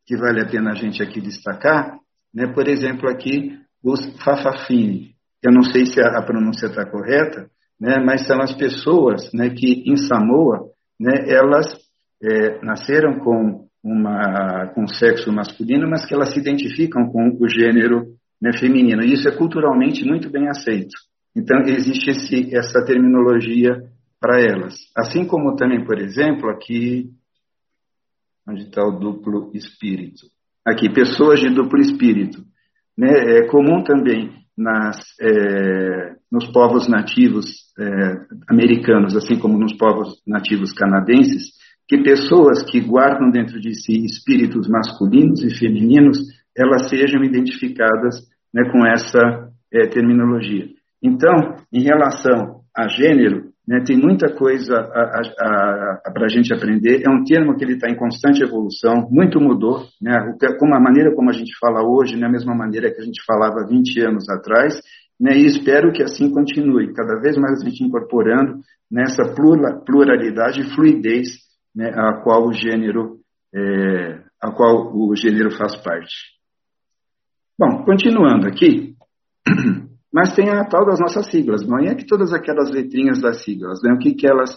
que 0.06 0.16
vale 0.16 0.40
a 0.40 0.48
pena 0.48 0.70
a 0.70 0.74
gente 0.74 1.02
aqui 1.02 1.20
destacar. 1.20 1.98
Né, 2.34 2.46
por 2.46 2.66
exemplo, 2.68 3.10
aqui 3.10 3.58
os 3.84 4.00
Fafafini. 4.24 5.14
Eu 5.44 5.52
não 5.52 5.62
sei 5.62 5.84
se 5.84 6.00
a, 6.00 6.18
a 6.18 6.22
pronúncia 6.22 6.68
está 6.68 6.88
correta, 6.90 7.50
né, 7.78 7.98
mas 8.02 8.26
são 8.26 8.40
as 8.40 8.54
pessoas 8.54 9.30
né, 9.34 9.50
que 9.50 9.84
em 9.86 9.96
Samoa 9.98 10.70
né, 10.98 11.26
elas 11.28 11.87
é, 12.22 12.64
nasceram 12.64 13.18
com 13.20 13.66
uma 13.82 14.66
com 14.74 14.86
sexo 14.86 15.32
masculino, 15.32 15.88
mas 15.88 16.04
que 16.04 16.14
elas 16.14 16.32
se 16.32 16.40
identificam 16.40 17.08
com 17.08 17.36
o 17.40 17.48
gênero 17.48 18.06
né, 18.40 18.50
feminino. 18.58 19.02
E 19.02 19.12
isso 19.12 19.28
é 19.28 19.36
culturalmente 19.36 20.04
muito 20.04 20.30
bem 20.30 20.48
aceito. 20.48 20.96
Então 21.34 21.60
existe 21.62 22.10
esse, 22.10 22.54
essa 22.54 22.84
terminologia 22.84 23.80
para 24.20 24.40
elas. 24.40 24.74
Assim 24.96 25.24
como 25.26 25.54
também, 25.56 25.84
por 25.84 25.98
exemplo, 25.98 26.50
aqui 26.50 27.10
onde 28.48 28.62
está 28.62 28.82
o 28.82 28.98
duplo 28.98 29.50
espírito. 29.54 30.26
Aqui, 30.66 30.90
pessoas 30.92 31.40
de 31.40 31.50
duplo 31.50 31.80
espírito. 31.80 32.42
Né? 32.96 33.38
É 33.38 33.46
comum 33.46 33.82
também 33.82 34.32
nas, 34.56 34.98
é, 35.20 36.16
nos 36.32 36.50
povos 36.50 36.88
nativos 36.88 37.46
é, 37.78 37.84
americanos, 38.48 39.16
assim 39.16 39.38
como 39.38 39.58
nos 39.58 39.76
povos 39.76 40.20
nativos 40.26 40.72
canadenses, 40.72 41.52
que 41.88 42.02
pessoas 42.02 42.62
que 42.70 42.80
guardam 42.80 43.30
dentro 43.30 43.58
de 43.58 43.74
si 43.74 44.04
espíritos 44.04 44.68
masculinos 44.68 45.42
e 45.42 45.58
femininos, 45.58 46.18
elas 46.56 46.88
sejam 46.90 47.24
identificadas 47.24 48.20
né, 48.52 48.70
com 48.70 48.86
essa 48.86 49.48
é, 49.72 49.86
terminologia. 49.86 50.66
Então, 51.02 51.56
em 51.72 51.82
relação 51.82 52.60
a 52.76 52.88
gênero, 52.88 53.48
né, 53.66 53.82
tem 53.86 53.96
muita 53.96 54.34
coisa 54.34 54.74
para 56.12 56.26
a 56.26 56.28
gente 56.28 56.52
aprender. 56.52 57.02
É 57.06 57.10
um 57.10 57.24
termo 57.24 57.56
que 57.56 57.64
ele 57.64 57.74
está 57.74 57.88
em 57.88 57.96
constante 57.96 58.42
evolução, 58.42 59.08
muito 59.10 59.40
mudou. 59.40 59.84
Né, 60.00 60.12
como 60.58 60.74
a 60.74 60.80
maneira 60.80 61.14
como 61.14 61.30
a 61.30 61.32
gente 61.32 61.52
fala 61.58 61.82
hoje, 61.82 62.16
não 62.16 62.26
é 62.26 62.28
a 62.28 62.32
mesma 62.32 62.54
maneira 62.54 62.90
que 62.92 63.00
a 63.00 63.04
gente 63.04 63.22
falava 63.24 63.66
20 63.66 64.00
anos 64.02 64.28
atrás. 64.28 64.78
Né, 65.18 65.38
e 65.38 65.46
espero 65.46 65.90
que 65.92 66.02
assim 66.02 66.30
continue, 66.30 66.92
cada 66.92 67.18
vez 67.20 67.36
mais 67.36 67.60
a 67.60 67.64
gente 67.64 67.82
incorporando 67.82 68.60
nessa 68.90 69.24
pluralidade 69.84 70.60
e 70.60 70.74
fluidez 70.74 71.47
né, 71.78 71.90
a 71.94 72.20
qual 72.22 72.46
o 72.46 72.52
gênero 72.52 73.18
é, 73.54 74.22
a 74.42 74.50
qual 74.50 74.94
o 74.94 75.14
gênero 75.16 75.50
faz 75.52 75.76
parte. 75.76 76.36
Bom, 77.58 77.84
continuando 77.84 78.46
aqui, 78.46 78.94
Mas 80.12 80.34
tem 80.34 80.48
a 80.48 80.64
tal 80.64 80.86
das 80.86 80.98
nossas 80.98 81.30
siglas, 81.30 81.66
não 81.66 81.78
é 81.78 81.94
que 81.94 82.06
todas 82.06 82.32
aquelas 82.32 82.70
letrinhas 82.70 83.20
das 83.20 83.44
siglas, 83.44 83.80
né? 83.82 83.92
o 83.92 83.98
que, 83.98 84.14
que 84.14 84.26
elas 84.26 84.56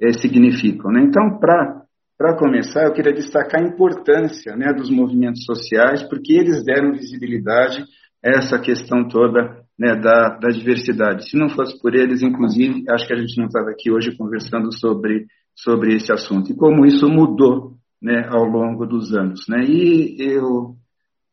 é, 0.00 0.12
significam. 0.12 0.92
Né? 0.92 1.02
Então, 1.02 1.38
para 1.38 2.36
começar, 2.38 2.84
eu 2.84 2.92
queria 2.92 3.12
destacar 3.12 3.60
a 3.60 3.66
importância 3.66 4.56
né, 4.56 4.72
dos 4.72 4.90
movimentos 4.90 5.44
sociais, 5.44 6.02
porque 6.04 6.34
eles 6.34 6.64
deram 6.64 6.92
visibilidade 6.92 7.84
a 8.24 8.38
essa 8.38 8.58
questão 8.60 9.08
toda 9.08 9.64
né, 9.76 9.96
da, 9.96 10.38
da, 10.38 10.48
diversidade. 10.48 11.28
Se 11.28 11.36
não 11.36 11.48
fosse 11.48 11.80
por 11.80 11.94
eles, 11.94 12.22
inclusive, 12.22 12.84
acho 12.90 13.06
que 13.06 13.12
a 13.12 13.18
gente 13.18 13.36
não 13.38 13.46
estava 13.46 13.70
aqui 13.70 13.90
hoje 13.90 14.16
conversando 14.16 14.72
sobre, 14.72 15.26
sobre 15.54 15.94
esse 15.94 16.12
assunto. 16.12 16.52
E 16.52 16.56
como 16.56 16.84
isso 16.86 17.08
mudou 17.08 17.72
né, 18.00 18.28
ao 18.28 18.44
longo 18.44 18.86
dos 18.86 19.14
anos. 19.14 19.46
Né? 19.48 19.64
E 19.64 20.16
eu 20.18 20.74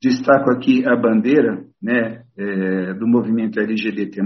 destaco 0.02 0.52
aqui 0.52 0.88
a 0.88 0.96
bandeira 0.96 1.64
né, 1.82 2.24
é, 2.38 2.94
do 2.94 3.08
movimento 3.08 3.60
LGBT+, 3.60 4.22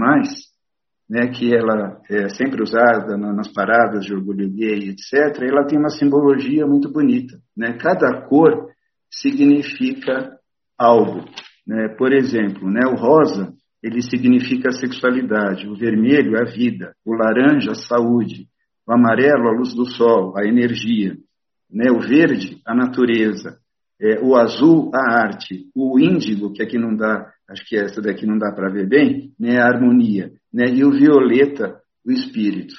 né, 1.08 1.28
que 1.28 1.54
ela 1.54 2.00
é 2.10 2.28
sempre 2.28 2.62
usada 2.62 3.16
nas 3.16 3.52
paradas 3.52 4.04
de 4.04 4.14
orgulho 4.14 4.50
gay, 4.50 4.90
etc., 4.90 5.42
ela 5.42 5.66
tem 5.66 5.78
uma 5.78 5.90
simbologia 5.90 6.66
muito 6.66 6.90
bonita. 6.90 7.36
Né? 7.56 7.76
Cada 7.78 8.22
cor 8.26 8.68
significa 9.10 10.32
algo. 10.78 11.24
Né? 11.66 11.88
Por 11.96 12.12
exemplo, 12.12 12.70
né, 12.70 12.82
o 12.86 12.96
rosa 12.96 13.52
ele 13.82 14.00
significa 14.00 14.70
a 14.70 14.72
sexualidade, 14.72 15.68
o 15.68 15.76
vermelho 15.76 16.40
a 16.40 16.44
vida, 16.44 16.94
o 17.04 17.12
laranja 17.12 17.72
a 17.72 17.74
saúde, 17.74 18.46
o 18.86 18.92
amarelo 18.92 19.48
a 19.48 19.52
luz 19.52 19.74
do 19.74 19.86
sol, 19.86 20.36
a 20.36 20.46
energia, 20.46 21.16
né? 21.70 21.90
o 21.90 22.00
verde 22.00 22.60
a 22.66 22.74
natureza, 22.74 23.58
é, 24.00 24.20
o 24.20 24.36
azul 24.36 24.90
a 24.94 25.22
arte, 25.24 25.66
o 25.74 25.98
índigo, 25.98 26.52
que 26.52 26.62
aqui 26.62 26.78
não 26.78 26.94
dá 26.96 27.32
acho 27.48 27.64
que 27.66 27.76
essa 27.76 28.00
daqui 28.00 28.26
não 28.26 28.38
dá 28.38 28.52
para 28.52 28.70
ver 28.70 28.88
bem, 28.88 29.32
né, 29.38 29.58
a 29.60 29.66
harmonia, 29.66 30.32
né, 30.52 30.64
e 30.72 30.84
o 30.84 30.90
violeta, 30.90 31.80
o 32.04 32.10
espírito. 32.10 32.74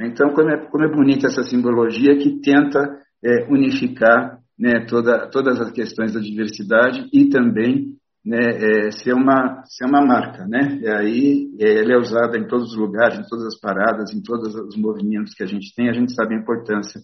Então, 0.00 0.30
como 0.30 0.50
é, 0.50 0.66
como 0.68 0.84
é 0.84 0.88
bonita 0.88 1.26
essa 1.26 1.42
simbologia 1.42 2.16
que 2.16 2.40
tenta 2.40 3.00
é, 3.24 3.46
unificar 3.48 4.38
né, 4.58 4.86
toda, 4.88 5.28
todas 5.28 5.60
as 5.60 5.72
questões 5.72 6.12
da 6.12 6.20
diversidade 6.20 7.08
e 7.12 7.28
também 7.28 7.96
né, 8.24 8.38
é, 8.38 8.90
ser, 8.90 9.14
uma, 9.14 9.62
ser 9.64 9.86
uma 9.86 10.04
marca. 10.04 10.46
Né? 10.46 10.78
E 10.82 10.88
aí 10.88 11.56
é, 11.60 11.80
ela 11.80 11.94
é 11.94 11.98
usada 11.98 12.36
em 12.38 12.46
todos 12.46 12.72
os 12.72 12.76
lugares, 12.76 13.18
em 13.18 13.28
todas 13.28 13.46
as 13.46 13.58
paradas, 13.60 14.12
em 14.12 14.22
todos 14.22 14.54
os 14.54 14.76
movimentos 14.76 15.34
que 15.34 15.42
a 15.42 15.46
gente 15.46 15.74
tem, 15.74 15.88
a 15.88 15.92
gente 15.92 16.14
sabe 16.14 16.34
a 16.34 16.38
importância 16.38 17.00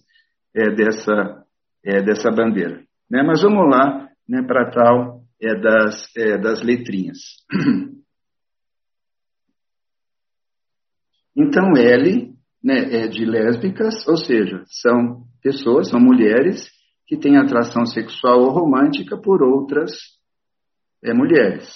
é, 0.55 0.71
dessa, 0.71 1.43
é, 1.83 2.01
dessa 2.01 2.31
bandeira. 2.31 2.83
Né? 3.09 3.23
Mas 3.23 3.41
vamos 3.41 3.69
lá 3.69 4.09
né, 4.27 4.43
para 4.43 4.71
tal 4.71 5.21
é 5.41 5.53
das, 5.59 6.15
é, 6.15 6.37
das 6.37 6.63
letrinhas. 6.63 7.17
Então, 11.37 11.75
L 11.75 12.33
né, 12.63 13.03
é 13.03 13.07
de 13.09 13.25
lésbicas, 13.25 14.07
ou 14.07 14.15
seja, 14.15 14.63
são 14.67 15.25
pessoas, 15.43 15.89
são 15.89 15.99
mulheres 15.99 16.71
que 17.05 17.17
têm 17.17 17.35
atração 17.37 17.85
sexual 17.85 18.39
ou 18.39 18.51
romântica 18.51 19.17
por 19.17 19.43
outras 19.43 19.91
é, 21.05 21.13
mulheres. 21.13 21.69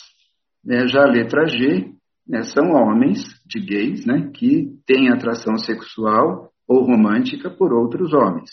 É, 0.68 0.88
já 0.88 1.04
a 1.04 1.10
letra 1.10 1.48
G 1.48 1.92
né, 2.28 2.42
são 2.44 2.72
homens 2.72 3.24
de 3.46 3.60
gays 3.60 4.06
né, 4.06 4.32
que 4.34 4.72
têm 4.86 5.10
atração 5.10 5.58
sexual 5.58 6.50
ou 6.68 6.84
romântica 6.84 7.50
por 7.50 7.72
outros 7.74 8.14
homens. 8.14 8.50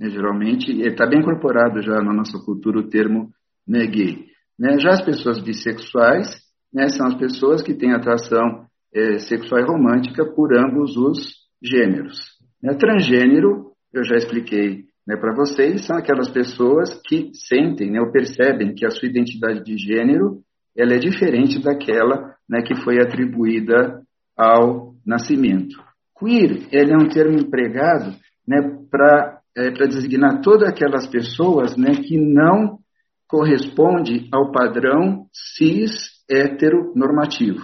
É, 0.00 0.08
geralmente, 0.08 0.72
está 0.80 1.06
bem 1.06 1.20
incorporado 1.20 1.82
já 1.82 2.00
na 2.02 2.12
nossa 2.12 2.38
cultura 2.38 2.80
o 2.80 2.88
termo 2.88 3.30
né, 3.66 3.86
gay. 3.86 4.26
Né? 4.58 4.78
Já 4.78 4.90
as 4.90 5.04
pessoas 5.04 5.40
bissexuais 5.40 6.40
né, 6.72 6.88
são 6.88 7.06
as 7.06 7.14
pessoas 7.16 7.62
que 7.62 7.74
têm 7.74 7.92
atração 7.92 8.66
é, 8.94 9.18
sexual 9.18 9.60
e 9.60 9.66
romântica 9.66 10.24
por 10.34 10.56
ambos 10.56 10.96
os 10.96 11.18
gêneros. 11.62 12.18
Né? 12.62 12.74
Transgênero, 12.74 13.72
eu 13.92 14.04
já 14.04 14.16
expliquei 14.16 14.84
né, 15.06 15.16
para 15.16 15.34
vocês, 15.34 15.84
são 15.84 15.96
aquelas 15.96 16.30
pessoas 16.30 17.00
que 17.04 17.30
sentem 17.34 17.90
né, 17.90 18.00
ou 18.00 18.12
percebem 18.12 18.74
que 18.74 18.86
a 18.86 18.90
sua 18.90 19.08
identidade 19.08 19.64
de 19.64 19.76
gênero 19.76 20.42
ela 20.76 20.94
é 20.94 20.98
diferente 20.98 21.62
daquela 21.62 22.34
né, 22.48 22.62
que 22.62 22.74
foi 22.82 23.00
atribuída 23.00 24.02
ao 24.36 24.94
nascimento. 25.04 25.82
Queer 26.18 26.68
ele 26.70 26.92
é 26.92 26.96
um 26.96 27.08
termo 27.08 27.38
empregado 27.38 28.14
né, 28.46 28.58
para 28.90 29.40
é, 29.56 29.70
designar 29.86 30.40
todas 30.40 30.68
aquelas 30.68 31.06
pessoas 31.06 31.76
né, 31.76 31.94
que 31.96 32.16
não 32.16 32.78
corresponde 33.26 34.28
ao 34.32 34.52
padrão 34.52 35.26
cis 35.32 36.22
heteronormativo. 36.28 37.60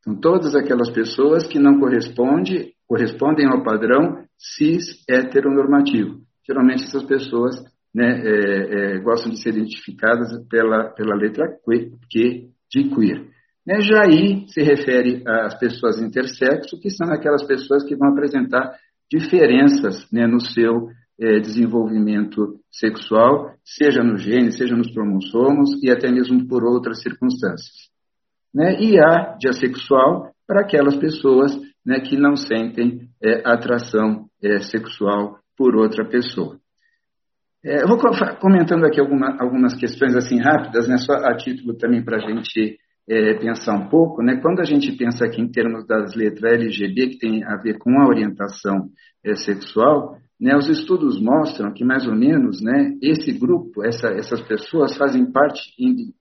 Então, 0.00 0.16
todas 0.20 0.54
aquelas 0.54 0.90
pessoas 0.90 1.46
que 1.46 1.58
não 1.58 1.78
correspondem, 1.78 2.72
correspondem 2.88 3.46
ao 3.46 3.62
padrão 3.62 4.24
cis 4.36 5.04
heteronormativo. 5.08 6.20
Geralmente 6.46 6.84
essas 6.84 7.04
pessoas 7.04 7.62
né, 7.94 8.22
é, 8.24 8.94
é, 8.96 8.98
gostam 9.00 9.30
de 9.30 9.42
ser 9.42 9.50
identificadas 9.50 10.28
pela, 10.48 10.90
pela 10.90 11.14
letra 11.14 11.46
Q 11.64 12.48
de 12.70 12.88
queer. 12.88 13.26
Né, 13.66 13.78
aí 14.02 14.48
se 14.48 14.62
refere 14.62 15.22
às 15.26 15.58
pessoas 15.58 16.00
intersexo, 16.00 16.80
que 16.80 16.90
são 16.90 17.12
aquelas 17.12 17.46
pessoas 17.46 17.84
que 17.84 17.94
vão 17.94 18.08
apresentar 18.10 18.72
diferenças 19.10 20.10
né, 20.10 20.26
no 20.26 20.40
seu 20.40 20.88
é, 21.20 21.40
desenvolvimento 21.40 22.60
sexual, 22.70 23.54
seja 23.64 24.02
no 24.02 24.16
gene, 24.16 24.52
seja 24.52 24.76
nos 24.76 24.92
cromossomos 24.92 25.82
e 25.82 25.90
até 25.90 26.10
mesmo 26.10 26.46
por 26.46 26.64
outras 26.64 27.02
circunstâncias. 27.02 27.88
Né? 28.54 28.80
E 28.80 28.98
a 28.98 29.36
diassexual 29.38 30.30
para 30.46 30.62
aquelas 30.62 30.96
pessoas 30.96 31.52
né, 31.88 32.00
que 32.00 32.18
não 32.18 32.36
sentem 32.36 33.08
é, 33.24 33.40
atração 33.50 34.26
é, 34.44 34.58
sexual 34.58 35.38
por 35.56 35.74
outra 35.74 36.04
pessoa. 36.04 36.58
É, 37.64 37.86
vou 37.86 37.98
comentando 38.38 38.84
aqui 38.84 39.00
alguma, 39.00 39.38
algumas 39.40 39.74
questões 39.74 40.14
assim 40.14 40.38
rápidas, 40.38 40.86
né, 40.86 40.98
só 40.98 41.14
a 41.14 41.34
título 41.34 41.78
também 41.78 42.04
para 42.04 42.18
a 42.18 42.20
gente 42.20 42.76
é, 43.08 43.32
pensar 43.38 43.74
um 43.74 43.88
pouco. 43.88 44.22
Né, 44.22 44.38
quando 44.42 44.60
a 44.60 44.64
gente 44.64 44.92
pensa 44.98 45.24
aqui 45.24 45.40
em 45.40 45.50
termos 45.50 45.86
das 45.86 46.14
letras 46.14 46.60
LGB, 46.60 47.08
que 47.08 47.18
tem 47.18 47.42
a 47.42 47.56
ver 47.56 47.78
com 47.78 47.98
a 47.98 48.06
orientação 48.06 48.90
é, 49.24 49.34
sexual, 49.34 50.18
né, 50.38 50.54
os 50.56 50.68
estudos 50.68 51.18
mostram 51.18 51.72
que 51.72 51.86
mais 51.86 52.06
ou 52.06 52.14
menos 52.14 52.60
né, 52.60 52.98
esse 53.02 53.32
grupo, 53.32 53.82
essa, 53.82 54.08
essas 54.08 54.42
pessoas 54.42 54.94
fazem 54.94 55.32
parte, 55.32 55.72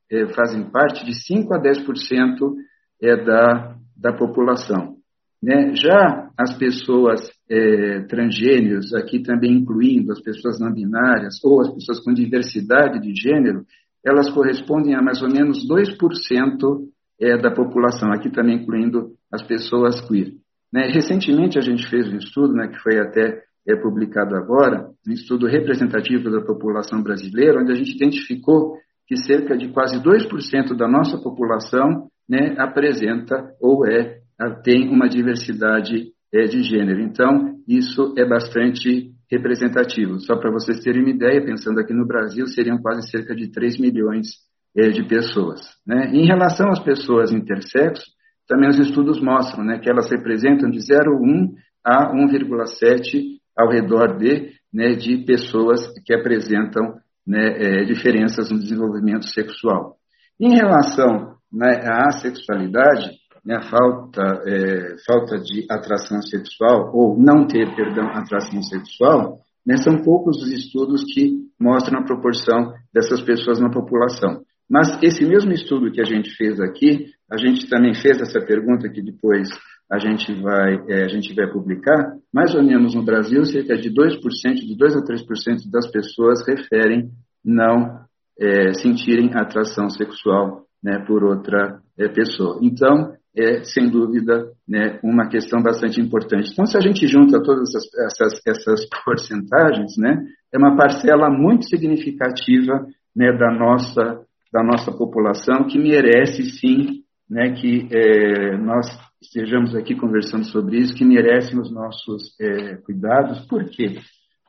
é, 0.09 0.27
fazem 0.27 0.63
parte 0.71 1.05
de 1.05 1.13
5 1.13 1.53
a 1.53 1.61
10% 1.61 2.55
é, 3.03 3.17
da, 3.17 3.75
da 3.97 4.13
população. 4.13 4.96
Né? 5.41 5.75
Já 5.75 6.29
as 6.37 6.57
pessoas 6.57 7.29
é, 7.49 8.01
transgêneros, 8.09 8.93
aqui 8.93 9.21
também 9.21 9.53
incluindo 9.53 10.11
as 10.11 10.21
pessoas 10.21 10.59
não 10.59 10.73
binárias 10.73 11.43
ou 11.43 11.61
as 11.61 11.73
pessoas 11.73 11.99
com 11.99 12.13
diversidade 12.13 12.99
de 12.99 13.13
gênero, 13.13 13.63
elas 14.05 14.29
correspondem 14.29 14.95
a 14.95 15.01
mais 15.01 15.21
ou 15.21 15.29
menos 15.29 15.67
2% 15.67 16.87
é, 17.19 17.37
da 17.37 17.51
população, 17.51 18.11
aqui 18.11 18.31
também 18.31 18.57
incluindo 18.57 19.11
as 19.31 19.43
pessoas 19.43 19.99
queer. 20.07 20.33
Né? 20.71 20.87
Recentemente 20.87 21.57
a 21.57 21.61
gente 21.61 21.87
fez 21.89 22.07
um 22.07 22.17
estudo, 22.17 22.53
né, 22.53 22.67
que 22.67 22.79
foi 22.79 22.99
até 22.99 23.43
é, 23.67 23.75
publicado 23.75 24.35
agora, 24.35 24.89
um 25.07 25.11
estudo 25.11 25.45
representativo 25.47 26.29
da 26.31 26.41
população 26.41 27.01
brasileira, 27.01 27.59
onde 27.59 27.71
a 27.71 27.75
gente 27.75 27.95
identificou 27.95 28.77
que 29.07 29.17
cerca 29.17 29.57
de 29.57 29.69
quase 29.69 30.01
2% 30.01 30.75
da 30.75 30.87
nossa 30.87 31.17
população 31.17 32.07
né, 32.29 32.55
apresenta 32.57 33.53
ou 33.61 33.85
é 33.85 34.19
tem 34.63 34.89
uma 34.89 35.07
diversidade 35.07 36.11
é, 36.33 36.43
de 36.43 36.63
gênero. 36.63 37.01
Então, 37.01 37.55
isso 37.67 38.13
é 38.17 38.25
bastante 38.25 39.11
representativo. 39.29 40.19
Só 40.19 40.37
para 40.37 40.51
vocês 40.51 40.79
terem 40.79 41.01
uma 41.01 41.11
ideia, 41.11 41.43
pensando 41.43 41.79
aqui 41.79 41.93
no 41.93 42.07
Brasil, 42.07 42.47
seriam 42.47 42.77
quase 42.77 43.09
cerca 43.09 43.35
de 43.35 43.51
3 43.51 43.79
milhões 43.79 44.27
é, 44.75 44.89
de 44.89 45.03
pessoas. 45.07 45.61
Né? 45.85 46.11
Em 46.13 46.25
relação 46.25 46.69
às 46.69 46.79
pessoas 46.79 47.31
intersexo, 47.31 48.05
também 48.47 48.69
os 48.69 48.79
estudos 48.79 49.21
mostram 49.21 49.65
né, 49.65 49.79
que 49.79 49.89
elas 49.89 50.09
representam 50.09 50.69
de 50.69 50.79
0,1 50.79 51.49
a 51.83 52.13
1,7 52.13 53.37
ao 53.57 53.69
redor 53.69 54.17
de, 54.17 54.51
né, 54.73 54.93
de 54.93 55.25
pessoas 55.25 55.81
que 56.05 56.13
apresentam 56.13 56.95
né, 57.25 57.81
é, 57.81 57.83
diferenças 57.83 58.49
no 58.49 58.59
desenvolvimento 58.59 59.25
sexual. 59.27 59.95
Em 60.39 60.55
relação 60.55 61.35
né, 61.51 61.81
à 61.83 62.11
sexualidade, 62.11 63.11
né, 63.47 63.61
falta, 63.61 64.43
é, 64.45 64.95
falta 65.05 65.39
de 65.39 65.65
atração 65.71 66.21
sexual, 66.21 66.91
ou 66.93 67.17
não 67.17 67.47
ter, 67.47 67.73
perdão, 67.77 68.09
atração 68.09 68.61
sexual, 68.61 69.39
né, 69.65 69.77
são 69.77 70.03
poucos 70.03 70.43
os 70.43 70.51
estudos 70.51 71.01
que 71.13 71.47
mostram 71.57 72.01
a 72.01 72.03
proporção 72.03 72.73
dessas 72.93 73.21
pessoas 73.21 73.61
na 73.61 73.71
população. 73.71 74.41
Mas 74.69 75.01
esse 75.01 75.25
mesmo 75.25 75.53
estudo 75.53 75.89
que 75.89 76.01
a 76.01 76.03
gente 76.03 76.29
fez 76.35 76.59
aqui, 76.59 77.05
a 77.31 77.37
gente 77.37 77.69
também 77.69 77.93
fez 77.93 78.19
essa 78.19 78.41
pergunta 78.41 78.89
que 78.89 79.01
depois 79.01 79.47
a 79.89 79.97
gente 79.97 80.33
vai, 80.41 80.75
é, 80.89 81.05
a 81.05 81.07
gente 81.07 81.33
vai 81.33 81.49
publicar, 81.49 82.17
mais 82.33 82.53
ou 82.53 82.61
menos 82.61 82.93
no 82.95 83.05
Brasil, 83.05 83.45
cerca 83.45 83.77
de 83.77 83.89
2%, 83.89 84.19
de 84.55 84.75
2 84.75 84.97
a 84.97 85.01
3% 85.01 85.71
das 85.71 85.89
pessoas 85.89 86.45
referem 86.45 87.11
não 87.45 88.01
é, 88.37 88.73
sentirem 88.73 89.31
atração 89.33 89.89
sexual 89.89 90.65
né, 90.83 91.01
por 91.07 91.23
outra 91.23 91.79
é, 91.97 92.09
pessoa. 92.09 92.59
Então, 92.61 93.13
é, 93.37 93.63
sem 93.63 93.89
dúvida, 93.89 94.51
né, 94.67 94.99
uma 95.03 95.29
questão 95.29 95.61
bastante 95.61 96.01
importante. 96.01 96.51
Então, 96.51 96.65
se 96.65 96.75
a 96.75 96.81
gente 96.81 97.07
junta 97.07 97.41
todas 97.41 97.69
essas, 97.75 98.41
essas 98.45 98.87
porcentagens, 99.05 99.95
né, 99.97 100.25
é 100.53 100.57
uma 100.57 100.75
parcela 100.75 101.29
muito 101.29 101.69
significativa 101.69 102.87
né, 103.15 103.31
da, 103.37 103.51
nossa, 103.51 104.21
da 104.51 104.63
nossa 104.63 104.91
população 104.91 105.67
que 105.67 105.77
merece, 105.77 106.43
sim, 106.45 107.03
né, 107.29 107.51
que 107.51 107.87
é, 107.91 108.57
nós 108.57 108.87
estejamos 109.21 109.75
aqui 109.75 109.95
conversando 109.95 110.45
sobre 110.45 110.77
isso, 110.77 110.95
que 110.95 111.05
merecem 111.05 111.59
os 111.59 111.71
nossos 111.71 112.35
é, 112.39 112.75
cuidados. 112.77 113.45
Por 113.47 113.65
quê? 113.65 113.99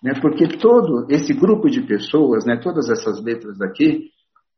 Né, 0.02 0.12
porque 0.20 0.48
todo 0.58 1.06
esse 1.10 1.34
grupo 1.34 1.68
de 1.68 1.82
pessoas, 1.82 2.46
né, 2.46 2.56
todas 2.62 2.88
essas 2.88 3.22
letras 3.22 3.60
aqui, 3.60 4.10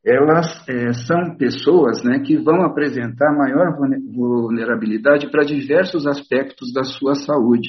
elas 0.04 0.46
é, 0.66 0.92
são 0.92 1.36
pessoas 1.36 2.02
né, 2.02 2.20
que 2.20 2.36
vão 2.36 2.62
apresentar 2.62 3.36
maior 3.36 3.76
vulnerabilidade 4.12 5.30
para 5.30 5.44
diversos 5.44 6.06
aspectos 6.06 6.72
da 6.72 6.82
sua 6.82 7.14
saúde, 7.14 7.68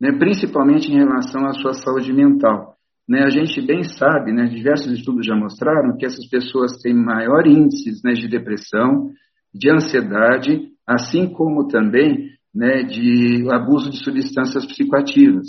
né, 0.00 0.12
principalmente 0.18 0.92
em 0.92 0.98
relação 0.98 1.46
à 1.46 1.52
sua 1.54 1.72
saúde 1.72 2.12
mental. 2.12 2.76
Né, 3.08 3.22
a 3.24 3.30
gente 3.30 3.64
bem 3.64 3.84
sabe, 3.84 4.32
né, 4.32 4.44
diversos 4.46 4.92
estudos 4.92 5.24
já 5.24 5.34
mostraram 5.34 5.96
que 5.96 6.04
essas 6.04 6.28
pessoas 6.28 6.76
têm 6.82 6.94
maior 6.94 7.46
índices 7.46 8.02
né, 8.04 8.12
de 8.12 8.28
depressão, 8.28 9.10
de 9.54 9.70
ansiedade, 9.70 10.72
assim 10.86 11.26
como 11.26 11.68
também 11.68 12.32
né, 12.54 12.82
de 12.82 13.46
abuso 13.50 13.90
de 13.90 14.02
substâncias 14.04 14.66
psicoativas. 14.66 15.46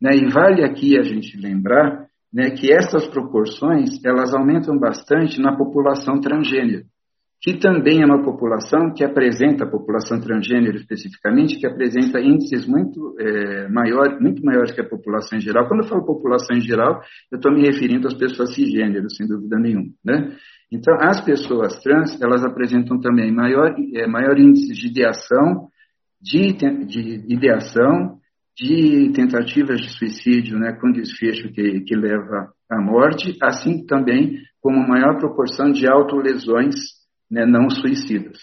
Né, 0.00 0.16
e 0.16 0.32
vale 0.32 0.64
aqui 0.64 0.98
a 0.98 1.02
gente 1.02 1.36
lembrar 1.36 2.08
né, 2.34 2.50
que 2.50 2.72
essas 2.72 3.06
proporções 3.06 4.04
elas 4.04 4.34
aumentam 4.34 4.76
bastante 4.76 5.40
na 5.40 5.56
população 5.56 6.20
transgênero, 6.20 6.82
que 7.40 7.58
também 7.58 8.02
é 8.02 8.06
uma 8.06 8.24
população 8.24 8.92
que 8.92 9.04
apresenta, 9.04 9.64
a 9.64 9.70
população 9.70 10.18
transgênero 10.20 10.76
especificamente, 10.76 11.58
que 11.60 11.66
apresenta 11.66 12.20
índices 12.20 12.66
muito, 12.66 13.14
é, 13.20 13.68
maior, 13.68 14.18
muito 14.20 14.44
maiores 14.44 14.72
que 14.72 14.80
a 14.80 14.88
população 14.88 15.38
em 15.38 15.42
geral. 15.42 15.68
Quando 15.68 15.84
eu 15.84 15.88
falo 15.88 16.04
população 16.04 16.56
em 16.56 16.60
geral, 16.60 17.00
eu 17.30 17.36
estou 17.36 17.52
me 17.52 17.62
referindo 17.62 18.08
às 18.08 18.14
pessoas 18.14 18.52
cisgênero, 18.54 19.08
sem 19.10 19.28
dúvida 19.28 19.56
nenhuma. 19.58 19.90
Né? 20.04 20.36
Então, 20.72 20.96
as 21.00 21.20
pessoas 21.20 21.80
trans, 21.82 22.20
elas 22.20 22.42
apresentam 22.44 22.98
também 22.98 23.30
maior, 23.30 23.76
é, 23.94 24.08
maior 24.08 24.36
índice 24.38 24.72
de 24.72 24.88
ideação, 24.88 25.68
de, 26.20 26.52
de 26.52 27.32
ideação, 27.32 28.18
de 28.56 29.12
tentativas 29.12 29.80
de 29.80 29.96
suicídio 29.98 30.58
né, 30.58 30.72
com 30.80 30.92
desfecho 30.92 31.52
que, 31.52 31.80
que 31.80 31.96
leva 31.96 32.52
à 32.70 32.80
morte, 32.80 33.36
assim 33.42 33.84
também 33.84 34.38
como 34.60 34.86
maior 34.86 35.18
proporção 35.18 35.72
de 35.72 35.86
autolesões 35.88 36.74
né, 37.30 37.44
não 37.44 37.68
suicidas. 37.68 38.38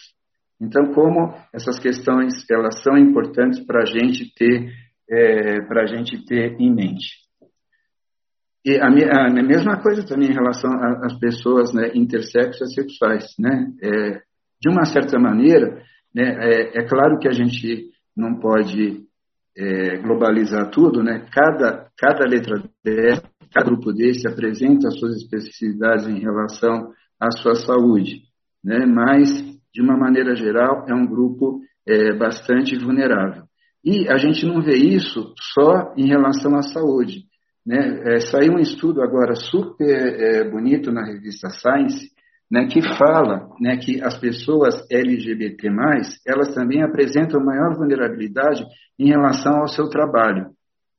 Então, 0.60 0.93
como 0.93 1.34
essas 1.54 1.80
questões 1.80 2.34
elas 2.50 2.82
são 2.84 2.97
importantes 2.97 3.60
para 3.65 3.82
a 3.82 3.86
gente 3.86 4.34
ter 4.36 4.71
é, 5.10 5.62
para 5.62 5.84
a 5.84 5.86
gente 5.88 6.24
ter 6.26 6.56
em 6.60 6.74
mente. 6.74 7.21
E 8.63 8.78
a, 8.78 8.86
a, 8.86 9.28
a, 9.28 9.43
mesma 9.43 9.82
coisa 9.82 10.06
também 10.06 10.30
em 10.30 10.34
relação 10.34 10.71
às 11.04 11.17
pessoas 11.19 11.74
né, 11.74 11.91
intersexos 11.95 12.74
sexuais, 12.74 13.26
né? 13.39 13.74
É, 13.84 14.21
de 14.62 14.69
uma 14.69 14.86
certa 14.86 15.19
maneira, 15.19 15.84
né, 16.13 16.38
é, 16.39 16.80
é 16.80 16.88
claro 16.88 17.17
que 17.17 17.28
a 17.28 17.32
gente 17.32 17.89
não 18.15 18.39
pode 18.39 19.04
é, 19.58 19.98
globalizar 19.98 20.70
tudo, 20.70 21.04
né? 21.04 21.26
Cada, 21.32 21.88
cada 21.98 22.26
letra 22.26 22.64
dessa, 22.84 23.24
cada 23.54 23.66
grupo 23.66 23.92
desse 23.92 24.28
apresenta 24.28 24.88
as 24.88 25.00
suas 25.00 25.18
especificidades 25.18 26.08
em 26.08 26.20
relação 26.20 26.92
à 27.20 27.32
sua 27.32 27.56
saúde, 27.56 28.24
né? 28.64 28.86
Mas, 28.86 29.30
de 29.74 29.82
uma 29.82 29.98
maneira 29.98 30.36
geral, 30.36 30.86
é 30.88 30.94
um 30.94 31.06
grupo 31.06 31.62
é, 31.88 32.14
bastante 32.14 32.78
vulnerável. 32.78 33.44
E 33.84 34.08
a 34.10 34.18
gente 34.18 34.46
não 34.46 34.62
vê 34.62 34.76
isso 34.76 35.34
só 35.54 35.94
em 35.98 36.08
relação 36.08 36.56
à 36.56 36.62
saúde. 36.62 37.26
Né? 37.66 38.02
É, 38.06 38.20
saiu 38.20 38.54
um 38.54 38.60
estudo 38.60 39.02
agora 39.02 39.36
super 39.36 39.86
é, 39.90 40.50
bonito 40.50 40.92
na 40.92 41.04
revista 41.06 41.50
Science, 41.50 42.10
né, 42.52 42.68
que 42.68 42.82
fala 42.98 43.48
né, 43.62 43.78
que 43.78 44.04
as 44.04 44.20
pessoas 44.20 44.86
LGBT+, 44.92 45.70
elas 46.28 46.54
também 46.54 46.84
apresentam 46.84 47.44
maior 47.44 47.76
vulnerabilidade 47.78 48.66
em 49.00 49.08
relação 49.08 49.62
ao 49.62 49.68
seu 49.70 49.88
trabalho. 49.88 50.48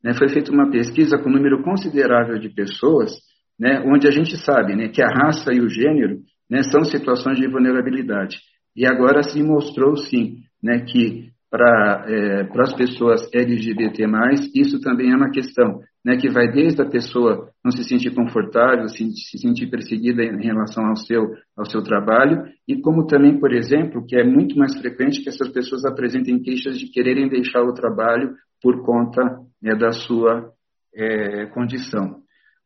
Né, 0.03 0.15
foi 0.15 0.31
feita 0.31 0.51
uma 0.51 0.71
pesquisa 0.71 1.19
com 1.19 1.29
um 1.29 1.35
número 1.35 1.63
considerável 1.63 2.39
de 2.39 2.49
pessoas, 2.49 3.13
né, 3.61 3.85
onde 3.87 4.09
a 4.09 4.11
gente 4.11 4.35
sabe 4.39 4.75
né, 4.75 4.89
que 4.89 5.03
a 5.03 5.09
raça 5.09 5.53
e 5.53 5.61
o 5.61 5.69
gênero 5.69 6.21
né, 6.51 6.63
são 6.63 6.83
situações 6.85 7.37
de 7.37 7.47
vulnerabilidade. 7.47 8.39
E 8.75 8.87
agora 8.87 9.23
se 9.23 9.43
mostrou, 9.43 9.97
sim, 9.97 10.39
que 10.79 11.29
para 11.53 12.07
é, 12.09 12.49
as 12.63 12.73
pessoas 12.73 13.29
LGBT+, 13.31 14.07
isso 14.55 14.81
também 14.81 15.13
é 15.13 15.15
uma 15.17 15.31
questão 15.31 15.81
né, 16.03 16.17
que 16.17 16.31
vai 16.31 16.51
desde 16.51 16.81
a 16.81 16.89
pessoa 16.89 17.51
não 17.63 17.71
se 17.71 17.85
sentir 17.85 18.15
confortável, 18.15 18.89
se, 18.89 19.05
se 19.13 19.37
sentir 19.37 19.69
perseguida 19.69 20.23
em 20.23 20.43
relação 20.43 20.87
ao 20.87 20.97
seu, 20.97 21.21
ao 21.55 21.67
seu 21.67 21.83
trabalho, 21.83 22.43
e 22.67 22.81
como 22.81 23.07
também, 23.07 23.39
por 23.39 23.53
exemplo, 23.53 24.03
que 24.07 24.17
é 24.17 24.25
muito 24.25 24.57
mais 24.59 24.75
frequente 24.81 25.23
que 25.23 25.29
essas 25.29 25.51
pessoas 25.51 25.85
apresentem 25.85 26.41
queixas 26.41 26.79
de 26.79 26.91
quererem 26.91 27.29
deixar 27.29 27.61
o 27.61 27.75
trabalho 27.75 28.35
por 28.63 28.83
conta 28.83 29.23
né, 29.63 29.75
da 29.75 29.93
sua 29.93 30.51
é, 30.97 31.47
condição. 31.49 32.23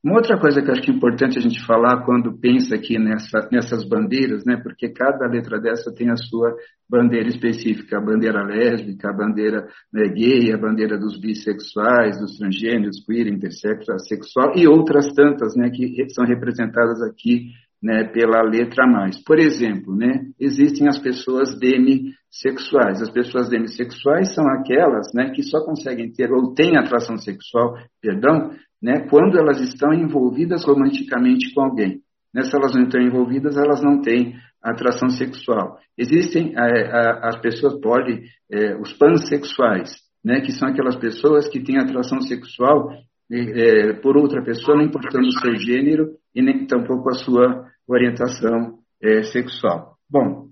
Uma 0.06 0.18
outra 0.18 0.38
coisa 0.38 0.62
que 0.62 0.68
eu 0.68 0.72
acho 0.72 0.82
que 0.82 0.90
é 0.92 0.94
importante 0.94 1.36
a 1.36 1.40
gente 1.40 1.66
falar 1.66 2.04
quando 2.04 2.38
pensa 2.38 2.76
aqui 2.76 2.96
nessa, 2.96 3.48
nessas 3.50 3.84
bandeiras, 3.84 4.44
né, 4.44 4.56
porque 4.62 4.88
cada 4.88 5.26
letra 5.26 5.60
dessa 5.60 5.92
tem 5.92 6.08
a 6.10 6.16
sua 6.16 6.54
bandeira 6.88 7.26
específica, 7.26 7.98
a 7.98 8.00
bandeira 8.00 8.40
lésbica, 8.44 9.10
a 9.10 9.12
bandeira 9.12 9.66
né, 9.92 10.04
gay, 10.14 10.52
a 10.52 10.58
bandeira 10.58 10.96
dos 10.96 11.18
bissexuais, 11.18 12.20
dos 12.20 12.38
transgêneros, 12.38 13.04
queer, 13.04 13.26
intersexual, 13.26 13.98
sexual 13.98 14.52
e 14.54 14.68
outras 14.68 15.12
tantas 15.12 15.56
né, 15.56 15.70
que 15.70 16.08
são 16.10 16.24
representadas 16.24 17.02
aqui 17.02 17.48
né, 17.82 18.04
pela 18.04 18.42
letra 18.42 18.86
mais. 18.86 19.22
Por 19.24 19.40
exemplo, 19.40 19.92
né, 19.92 20.20
existem 20.38 20.86
as 20.86 21.00
pessoas 21.00 21.58
demissexuais. 21.58 23.02
As 23.02 23.10
pessoas 23.10 23.48
demissexuais 23.48 24.32
são 24.34 24.46
aquelas 24.48 25.12
né, 25.12 25.30
que 25.34 25.42
só 25.42 25.64
conseguem 25.64 26.12
ter 26.12 26.30
ou 26.30 26.54
têm 26.54 26.76
atração 26.76 27.16
sexual, 27.16 27.74
perdão, 28.00 28.52
né, 28.82 29.06
quando 29.08 29.38
elas 29.38 29.60
estão 29.60 29.92
envolvidas 29.92 30.64
romanticamente 30.64 31.52
com 31.54 31.62
alguém. 31.62 32.00
Né, 32.32 32.42
se 32.42 32.54
elas 32.54 32.74
não 32.74 32.84
estão 32.84 33.00
envolvidas, 33.00 33.56
elas 33.56 33.82
não 33.82 34.00
têm 34.00 34.34
atração 34.62 35.08
sexual. 35.08 35.78
Existem 35.96 36.54
é, 36.56 36.90
as 37.22 37.40
pessoas 37.40 37.80
poli, 37.80 38.24
é, 38.50 38.76
os 38.76 38.92
pansexuais, 38.92 39.94
né, 40.24 40.40
que 40.40 40.52
são 40.52 40.68
aquelas 40.68 40.96
pessoas 40.96 41.48
que 41.48 41.62
têm 41.62 41.78
atração 41.78 42.20
sexual 42.20 42.90
é, 43.30 43.92
por 43.94 44.16
outra 44.16 44.42
pessoa, 44.42 44.76
não 44.76 44.84
importando 44.84 45.26
o 45.26 45.40
seu 45.40 45.56
gênero 45.56 46.10
e 46.34 46.42
nem 46.42 46.66
tampouco 46.66 47.08
a 47.10 47.14
sua 47.14 47.66
orientação 47.88 48.78
é, 49.02 49.22
sexual. 49.22 49.96
Bom, 50.08 50.48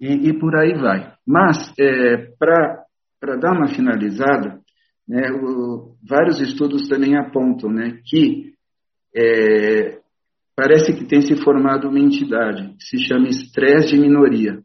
e, 0.00 0.28
e, 0.28 0.38
por 0.38 0.56
aí 0.56 0.74
vai. 0.74 1.12
Mas, 1.26 1.72
é, 1.78 2.16
para 2.38 3.36
dar 3.40 3.52
uma 3.52 3.68
finalizada, 3.68 4.60
né, 5.08 5.30
o, 5.32 5.96
vários 6.06 6.40
estudos 6.40 6.86
também 6.86 7.16
apontam 7.16 7.70
né, 7.70 7.98
que 8.04 8.52
é, 9.16 9.98
parece 10.54 10.92
que 10.92 11.06
tem 11.06 11.22
se 11.22 11.36
formado 11.42 11.88
uma 11.88 11.98
entidade 11.98 12.74
que 12.74 12.84
se 12.84 12.98
chama 12.98 13.28
estresse 13.28 13.94
de 13.94 14.00
minoria. 14.00 14.60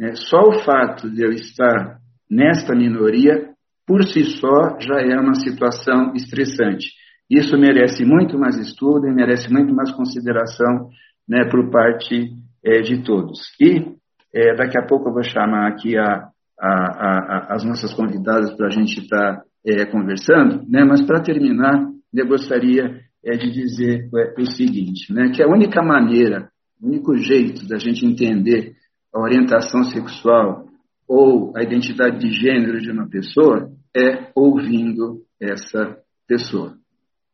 É, 0.00 0.14
só 0.14 0.40
o 0.48 0.64
fato 0.64 1.10
de 1.10 1.22
eu 1.22 1.32
estar 1.32 1.98
nesta 2.30 2.74
minoria, 2.74 3.50
por 3.86 4.04
si 4.04 4.24
só, 4.24 4.78
já 4.80 5.00
é 5.00 5.18
uma 5.18 5.34
situação 5.34 6.14
estressante. 6.14 6.92
Isso 7.28 7.58
merece 7.58 8.04
muito 8.04 8.38
mais 8.38 8.56
estudo 8.58 9.06
e 9.06 9.14
merece 9.14 9.52
muito 9.52 9.74
mais 9.74 9.90
consideração 9.92 10.88
né, 11.28 11.44
por 11.50 11.70
parte 11.70 12.30
é, 12.64 12.80
de 12.80 13.02
todos. 13.02 13.40
E 13.60 13.96
é, 14.34 14.54
daqui 14.54 14.78
a 14.78 14.86
pouco 14.86 15.08
eu 15.08 15.14
vou 15.14 15.22
chamar 15.22 15.68
aqui 15.68 15.96
a, 15.96 16.31
a, 16.62 16.68
a, 16.68 17.54
as 17.54 17.64
nossas 17.64 17.92
convidadas 17.92 18.54
para 18.54 18.68
a 18.68 18.70
gente 18.70 19.00
estar 19.00 19.36
tá, 19.36 19.42
é, 19.66 19.84
conversando, 19.86 20.64
né, 20.68 20.84
mas 20.84 21.02
para 21.02 21.20
terminar, 21.20 21.88
eu 22.14 22.26
gostaria 22.28 23.00
é, 23.24 23.36
de 23.36 23.50
dizer 23.50 24.08
é, 24.14 24.40
o 24.40 24.46
seguinte, 24.46 25.12
né, 25.12 25.30
que 25.34 25.42
a 25.42 25.48
única 25.48 25.82
maneira, 25.82 26.48
o 26.80 26.86
único 26.86 27.16
jeito 27.16 27.66
da 27.66 27.78
gente 27.78 28.06
entender 28.06 28.74
a 29.12 29.20
orientação 29.20 29.82
sexual 29.84 30.66
ou 31.08 31.52
a 31.56 31.62
identidade 31.62 32.18
de 32.18 32.30
gênero 32.30 32.80
de 32.80 32.90
uma 32.90 33.08
pessoa 33.08 33.70
é 33.94 34.30
ouvindo 34.34 35.22
essa 35.40 35.98
pessoa. 36.26 36.74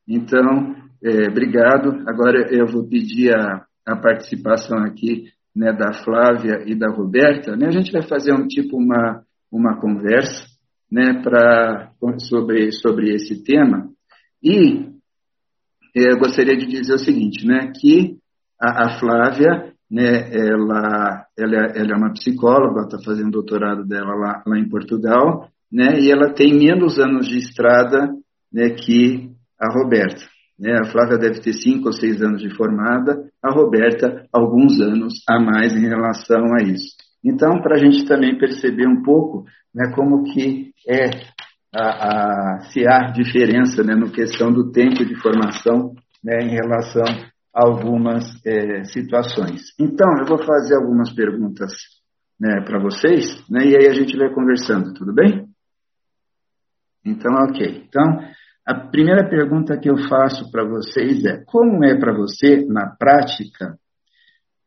Então, 0.08 0.74
é, 1.04 1.28
obrigado. 1.28 2.02
Agora 2.08 2.48
eu 2.50 2.66
vou 2.66 2.88
pedir 2.88 3.32
a, 3.32 3.64
a 3.86 3.96
participação 3.96 4.78
aqui 4.78 5.26
né, 5.54 5.72
da 5.72 5.92
Flávia 5.92 6.62
e 6.66 6.74
da 6.74 6.90
Roberta. 6.90 7.56
Né? 7.56 7.66
A 7.66 7.70
gente 7.70 7.92
vai 7.92 8.02
fazer 8.02 8.32
um 8.32 8.46
tipo 8.46 8.76
uma, 8.76 9.22
uma 9.50 9.80
conversa 9.80 10.44
né, 10.90 11.20
pra, 11.22 11.92
sobre, 12.18 12.72
sobre 12.72 13.14
esse 13.14 13.42
tema. 13.42 13.88
E 14.42 14.88
é, 15.96 16.12
eu 16.12 16.18
gostaria 16.18 16.56
de 16.56 16.66
dizer 16.66 16.94
o 16.94 16.98
seguinte, 16.98 17.46
né, 17.46 17.72
que 17.74 18.16
a, 18.60 18.86
a 18.86 18.98
Flávia, 18.98 19.72
né, 19.90 20.30
ela, 20.32 21.26
ela, 21.36 21.56
ela, 21.74 21.92
é 21.92 21.96
uma 21.96 22.12
psicóloga, 22.12 22.82
está 22.82 22.98
fazendo 23.04 23.30
doutorado 23.30 23.84
dela 23.84 24.14
lá, 24.14 24.42
lá 24.46 24.58
em 24.58 24.68
Portugal, 24.68 25.48
né, 25.70 26.00
e 26.00 26.10
ela 26.10 26.32
tem 26.32 26.56
menos 26.56 26.98
anos 26.98 27.28
de 27.28 27.38
estrada 27.38 28.10
né, 28.52 28.70
que 28.70 29.30
a 29.60 29.72
Roberta. 29.72 30.22
Né? 30.58 30.78
A 30.78 30.84
Flávia 30.90 31.18
deve 31.18 31.40
ter 31.40 31.52
cinco 31.52 31.86
ou 31.86 31.92
seis 31.92 32.20
anos 32.22 32.40
de 32.40 32.54
formada, 32.54 33.24
a 33.42 33.52
Roberta 33.52 34.26
alguns 34.32 34.80
anos 34.80 35.14
a 35.28 35.38
mais 35.40 35.72
em 35.74 35.86
relação 35.86 36.44
a 36.54 36.62
isso. 36.62 36.96
Então, 37.24 37.60
para 37.60 37.76
a 37.76 37.78
gente 37.78 38.06
também 38.06 38.38
perceber 38.38 38.86
um 38.86 39.02
pouco 39.02 39.44
né, 39.74 39.92
como 39.94 40.24
que 40.24 40.72
é 40.86 41.10
a, 41.74 42.56
a, 42.56 42.60
se 42.70 42.86
há 42.88 43.10
diferença 43.10 43.82
né, 43.82 43.94
no 43.94 44.10
questão 44.10 44.52
do 44.52 44.70
tempo 44.70 45.04
de 45.04 45.14
formação 45.16 45.94
né, 46.22 46.38
em 46.42 46.50
relação 46.50 47.04
a 47.54 47.66
algumas 47.66 48.24
é, 48.46 48.84
situações. 48.84 49.74
Então, 49.78 50.08
eu 50.18 50.26
vou 50.26 50.38
fazer 50.38 50.76
algumas 50.76 51.12
perguntas 51.12 51.72
né, 52.40 52.62
para 52.64 52.80
vocês, 52.80 53.44
né, 53.48 53.64
e 53.66 53.76
aí 53.76 53.88
a 53.88 53.92
gente 53.92 54.16
vai 54.16 54.32
conversando, 54.32 54.94
tudo 54.94 55.12
bem? 55.12 55.46
Então, 57.04 57.32
ok. 57.48 57.84
Então, 57.88 58.20
a 58.68 58.74
primeira 58.74 59.26
pergunta 59.26 59.78
que 59.78 59.88
eu 59.88 59.96
faço 60.10 60.50
para 60.50 60.62
vocês 60.62 61.24
é: 61.24 61.42
como 61.46 61.82
é 61.86 61.98
para 61.98 62.14
você, 62.14 62.66
na 62.66 62.94
prática, 62.98 63.78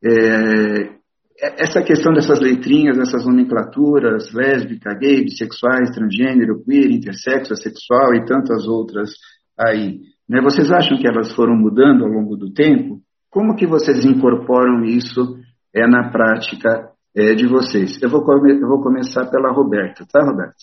é, 0.03 0.95
essa 1.39 1.83
questão 1.83 2.11
dessas 2.11 2.39
letrinhas, 2.39 2.97
dessas 2.97 3.23
nomenclaturas, 3.27 4.33
lésbica, 4.33 4.95
gay, 4.95 5.23
bissexuais, 5.23 5.91
transgênero, 5.91 6.63
queer, 6.63 6.89
intersexo, 6.89 7.53
assexual 7.53 8.15
e 8.15 8.25
tantas 8.25 8.67
outras 8.67 9.11
aí, 9.55 9.99
né? 10.27 10.41
vocês 10.41 10.71
acham 10.71 10.97
que 10.97 11.07
elas 11.07 11.31
foram 11.35 11.55
mudando 11.55 12.03
ao 12.03 12.09
longo 12.09 12.35
do 12.35 12.51
tempo? 12.51 12.99
Como 13.29 13.55
que 13.55 13.67
vocês 13.67 14.03
incorporam 14.03 14.83
isso 14.83 15.37
é, 15.75 15.87
na 15.87 16.09
prática 16.09 16.89
é, 17.15 17.35
de 17.35 17.45
vocês? 17.45 18.01
Eu 18.01 18.09
vou, 18.09 18.23
come 18.23 18.51
eu 18.53 18.67
vou 18.67 18.81
começar 18.81 19.29
pela 19.29 19.51
Roberta, 19.51 20.07
tá, 20.11 20.23
Roberta? 20.23 20.55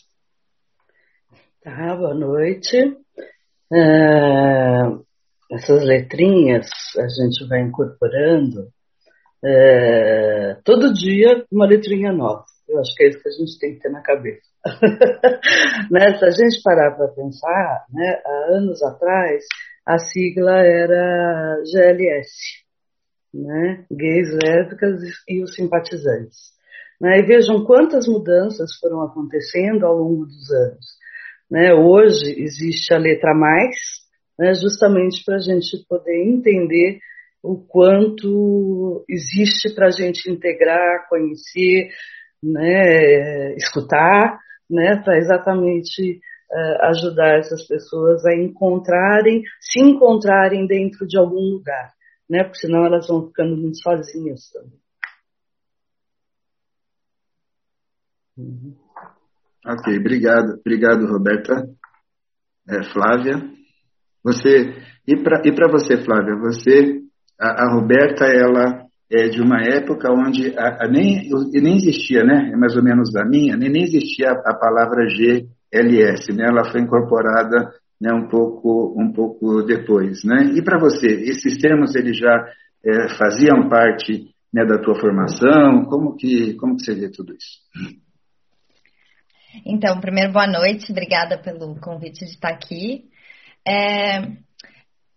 Tá, 1.63 1.95
boa 1.95 2.15
noite. 2.15 2.97
É, 3.73 4.83
essas 5.53 5.85
letrinhas 5.85 6.67
a 6.97 7.09
gente 7.09 7.47
vai 7.49 7.61
incorporando 7.61 8.69
é, 9.45 10.57
todo 10.65 10.93
dia 10.93 11.45
uma 11.51 11.67
letrinha 11.67 12.13
nova. 12.13 12.45
Eu 12.69 12.79
acho 12.81 12.95
que 12.95 13.05
é 13.05 13.09
isso 13.09 13.23
que 13.23 13.29
a 13.29 13.33
gente 13.33 13.59
tem 13.59 13.75
que 13.75 13.81
ter 13.81 13.91
na 13.91 14.03
cabeça. 14.03 14.43
né? 15.91 16.19
Se 16.19 16.25
a 16.25 16.31
gente 16.31 16.63
parar 16.63 16.95
para 16.97 17.09
pensar, 17.09 17.87
né, 17.91 18.21
há 18.25 18.57
anos 18.57 18.83
atrás, 18.83 19.45
a 19.87 19.99
sigla 19.99 20.59
era 20.59 21.63
GLS, 21.65 22.29
né? 23.33 23.87
gays, 23.91 24.29
lésbicas 24.43 25.01
e 25.27 25.43
os 25.43 25.55
simpatizantes. 25.55 26.53
Né? 27.01 27.21
E 27.21 27.23
vejam 27.23 27.65
quantas 27.65 28.07
mudanças 28.07 28.77
foram 28.81 29.03
acontecendo 29.03 29.87
ao 29.87 29.97
longo 29.97 30.27
dos 30.27 30.51
anos. 30.51 30.98
Né? 31.51 31.73
Hoje 31.73 32.35
existe 32.39 32.93
a 32.93 32.99
letra 32.99 33.35
mais, 33.35 33.75
né, 34.39 34.55
justamente 34.55 35.25
para 35.25 35.37
a 35.37 35.41
gente 35.41 35.85
poder 35.89 36.23
entender 36.25 37.01
o 37.43 37.57
quanto 37.57 39.05
existe 39.09 39.75
para 39.75 39.87
a 39.87 39.91
gente 39.91 40.31
integrar, 40.31 41.09
conhecer, 41.09 41.91
né, 42.43 43.55
escutar, 43.57 44.39
né, 44.69 45.01
para 45.03 45.17
exatamente 45.17 46.21
uh, 46.51 46.85
ajudar 46.87 47.39
essas 47.39 47.67
pessoas 47.67 48.25
a 48.27 48.35
encontrarem, 48.35 49.43
se 49.61 49.81
encontrarem 49.81 50.67
dentro 50.67 51.07
de 51.07 51.19
algum 51.19 51.41
lugar, 51.41 51.93
né, 52.29 52.45
porque 52.45 52.59
senão 52.59 52.85
elas 52.85 53.07
vão 53.09 53.27
ficando 53.29 53.57
muito 53.57 53.79
sozinhas 53.81 54.51
também. 54.53 54.79
Uhum. 58.37 58.88
Ok, 59.67 59.99
obrigado, 59.99 60.59
obrigado, 60.61 61.07
Roberta. 61.07 61.67
É, 62.69 62.83
Flávia, 62.93 63.43
você 64.23 64.75
e 65.07 65.17
para 65.17 65.71
você, 65.71 65.97
Flávia, 66.05 66.37
você 66.37 67.01
a, 67.41 67.65
a, 67.65 67.75
Roberta 67.75 68.27
ela 68.27 68.85
é 69.11 69.29
de 69.29 69.41
uma 69.41 69.63
época 69.63 70.13
onde 70.13 70.55
a, 70.59 70.85
a 70.85 70.89
nem 70.89 71.31
nem 71.53 71.77
existia, 71.77 72.25
né? 72.25 72.51
É 72.53 72.57
mais 72.57 72.77
ou 72.77 72.83
menos 72.83 73.11
da 73.13 73.25
minha, 73.25 73.57
nem, 73.57 73.71
nem 73.71 73.83
existia 73.83 74.31
a, 74.31 74.51
a 74.51 74.55
palavra 74.55 75.07
GLS, 75.07 76.33
né? 76.35 76.47
Ela 76.47 76.71
foi 76.71 76.83
incorporada 76.83 77.73
né, 78.01 78.13
um 78.13 78.29
pouco 78.29 78.95
um 79.01 79.13
pouco 79.13 79.63
depois, 79.63 80.23
né? 80.25 80.53
E 80.55 80.63
para 80.63 80.79
você, 80.79 81.07
esses 81.07 81.57
termos 81.57 81.95
eles 81.95 82.19
já 82.19 82.47
é, 82.85 83.09
faziam 83.17 83.69
parte 83.69 84.27
né, 84.53 84.65
da 84.65 84.79
tua 84.79 84.95
formação? 85.01 85.85
Como 85.87 86.17
que 86.17 86.55
como 86.55 86.77
que 86.77 86.85
você 86.85 86.95
vê 86.95 87.11
tudo 87.11 87.33
isso? 87.33 87.99
Então, 89.65 90.01
primeiro, 90.01 90.33
boa 90.33 90.47
noite, 90.47 90.91
obrigada 90.93 91.39
pelo 91.39 91.79
convite 91.81 92.25
de 92.25 92.33
estar 92.33 92.51
aqui. 92.51 93.05
É, 93.67 94.23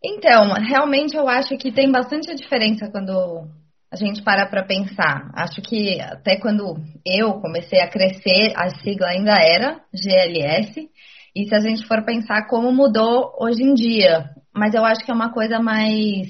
então, 0.03 0.53
realmente 0.53 1.15
eu 1.15 1.27
acho 1.27 1.57
que 1.57 1.71
tem 1.71 1.91
bastante 1.91 2.33
diferença 2.35 2.89
quando 2.89 3.47
a 3.91 3.95
gente 3.95 4.23
para 4.23 4.45
para 4.47 4.63
pensar. 4.63 5.31
Acho 5.35 5.61
que 5.61 5.99
até 6.01 6.37
quando 6.37 6.75
eu 7.05 7.33
comecei 7.41 7.81
a 7.81 7.89
crescer, 7.89 8.53
a 8.55 8.69
sigla 8.69 9.07
ainda 9.09 9.33
era 9.33 9.81
GLS. 9.93 10.89
E 11.35 11.47
se 11.47 11.55
a 11.55 11.59
gente 11.59 11.85
for 11.87 12.03
pensar 12.03 12.47
como 12.47 12.73
mudou 12.73 13.33
hoje 13.39 13.63
em 13.63 13.73
dia, 13.73 14.29
mas 14.53 14.73
eu 14.73 14.83
acho 14.83 15.05
que 15.05 15.11
é 15.11 15.13
uma 15.13 15.31
coisa 15.31 15.59
mais 15.59 16.27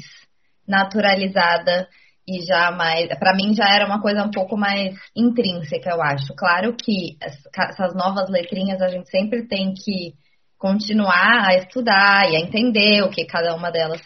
naturalizada 0.68 1.88
e 2.32 2.46
já 2.46 2.72
mais, 2.72 3.08
para 3.20 3.36
mim 3.36 3.54
já 3.54 3.66
era 3.74 3.86
uma 3.86 4.02
coisa 4.02 4.24
um 4.24 4.32
pouco 4.32 4.58
mais 4.58 4.96
intrínseca, 5.16 5.90
eu 5.90 6.02
acho. 6.02 6.34
Claro 6.36 6.76
que 6.76 7.18
essas 7.22 7.94
novas 7.94 8.30
letrinhas 8.30 8.82
a 8.82 8.88
gente 8.88 9.10
sempre 9.10 9.48
tem 9.48 9.74
que 9.74 10.14
continuar 10.58 11.50
a 11.50 11.56
estudar 11.56 12.30
e 12.30 12.36
a 12.36 12.40
entender 12.40 13.04
o 13.04 13.10
que 13.10 13.26
cada 13.26 13.56
uma 13.56 13.72
delas 13.72 14.02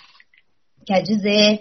quer 0.86 1.02
dizer. 1.02 1.60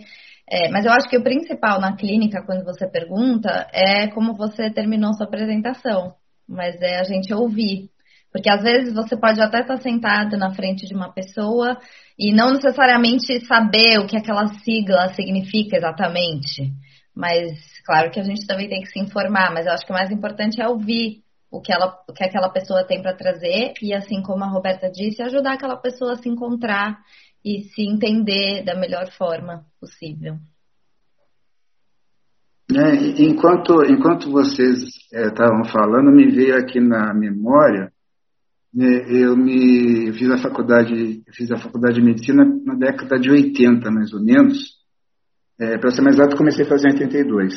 É, 0.49 0.69
mas 0.71 0.85
eu 0.85 0.93
acho 0.93 1.09
que 1.09 1.17
o 1.17 1.23
principal 1.23 1.81
na 1.81 1.97
clínica, 1.97 2.45
quando 2.45 2.65
você 2.65 2.87
pergunta, 2.87 3.69
é 3.73 4.09
como 4.09 4.35
você 4.35 4.71
terminou 4.71 5.13
sua 5.15 5.27
apresentação. 5.27 6.15
Mas 6.49 6.81
é 6.81 7.01
a 7.01 7.05
gente 7.05 7.33
ouvir. 7.33 7.91
Porque 8.35 8.51
às 8.51 8.65
vezes 8.65 8.93
você 8.93 9.17
pode 9.17 9.41
até 9.41 9.61
estar 9.61 9.77
sentado 9.77 10.37
na 10.37 10.53
frente 10.53 10.89
de 10.89 10.93
uma 10.93 11.13
pessoa 11.13 11.79
e 12.19 12.35
não 12.35 12.53
necessariamente 12.53 13.47
saber 13.47 14.01
o 14.01 14.09
que 14.09 14.17
aquela 14.17 14.49
sigla 14.49 15.15
significa 15.15 15.77
exatamente. 15.77 16.73
Mas 17.15 17.53
claro 17.87 18.11
que 18.11 18.19
a 18.19 18.25
gente 18.25 18.45
também 18.45 18.69
tem 18.69 18.81
que 18.81 18.89
se 18.89 18.99
informar, 18.99 19.55
mas 19.55 19.67
eu 19.67 19.73
acho 19.73 19.87
que 19.87 19.93
o 19.93 19.95
mais 19.95 20.11
importante 20.11 20.61
é 20.61 20.67
ouvir 20.67 21.23
o 21.49 21.61
que, 21.61 21.73
ela, 21.73 21.97
o 22.09 22.13
que 22.13 22.25
aquela 22.25 22.49
pessoa 22.49 22.85
tem 22.85 23.01
para 23.01 23.15
trazer 23.15 23.75
e, 23.81 23.95
assim 23.95 24.21
como 24.21 24.43
a 24.43 24.49
Roberta 24.49 24.91
disse, 24.91 25.23
ajudar 25.23 25.53
aquela 25.53 25.77
pessoa 25.77 26.15
a 26.15 26.17
se 26.17 26.29
encontrar 26.29 26.99
e 27.45 27.63
se 27.73 27.83
entender 27.83 28.65
da 28.65 28.75
melhor 28.75 29.13
forma 29.13 29.65
possível. 29.81 30.35
É, 32.75 33.23
enquanto, 33.23 33.85
enquanto 33.85 34.29
vocês 34.33 34.81
estavam 35.13 35.61
é, 35.61 35.69
falando, 35.69 36.11
me 36.11 36.29
veio 36.33 36.57
aqui 36.57 36.81
na 36.81 37.15
memória 37.15 37.94
eu 38.77 39.37
me 39.37 40.13
fiz 40.15 40.29
a 40.31 40.39
faculdade, 40.39 41.23
fiz 41.33 41.51
a 41.53 41.57
faculdade 41.57 41.95
de 41.95 42.05
medicina 42.05 42.45
na 42.65 42.75
década 42.75 43.19
de 43.19 43.31
80, 43.31 43.91
mais 43.91 44.13
ou 44.13 44.21
menos. 44.21 44.75
É, 45.61 45.79
Para 45.79 45.91
ser 45.91 46.03
mais 46.03 46.17
exato, 46.17 46.37
comecei 46.37 46.65
a 46.65 46.69
fazer 46.69 46.89
em 46.89 46.95
82. 46.95 47.55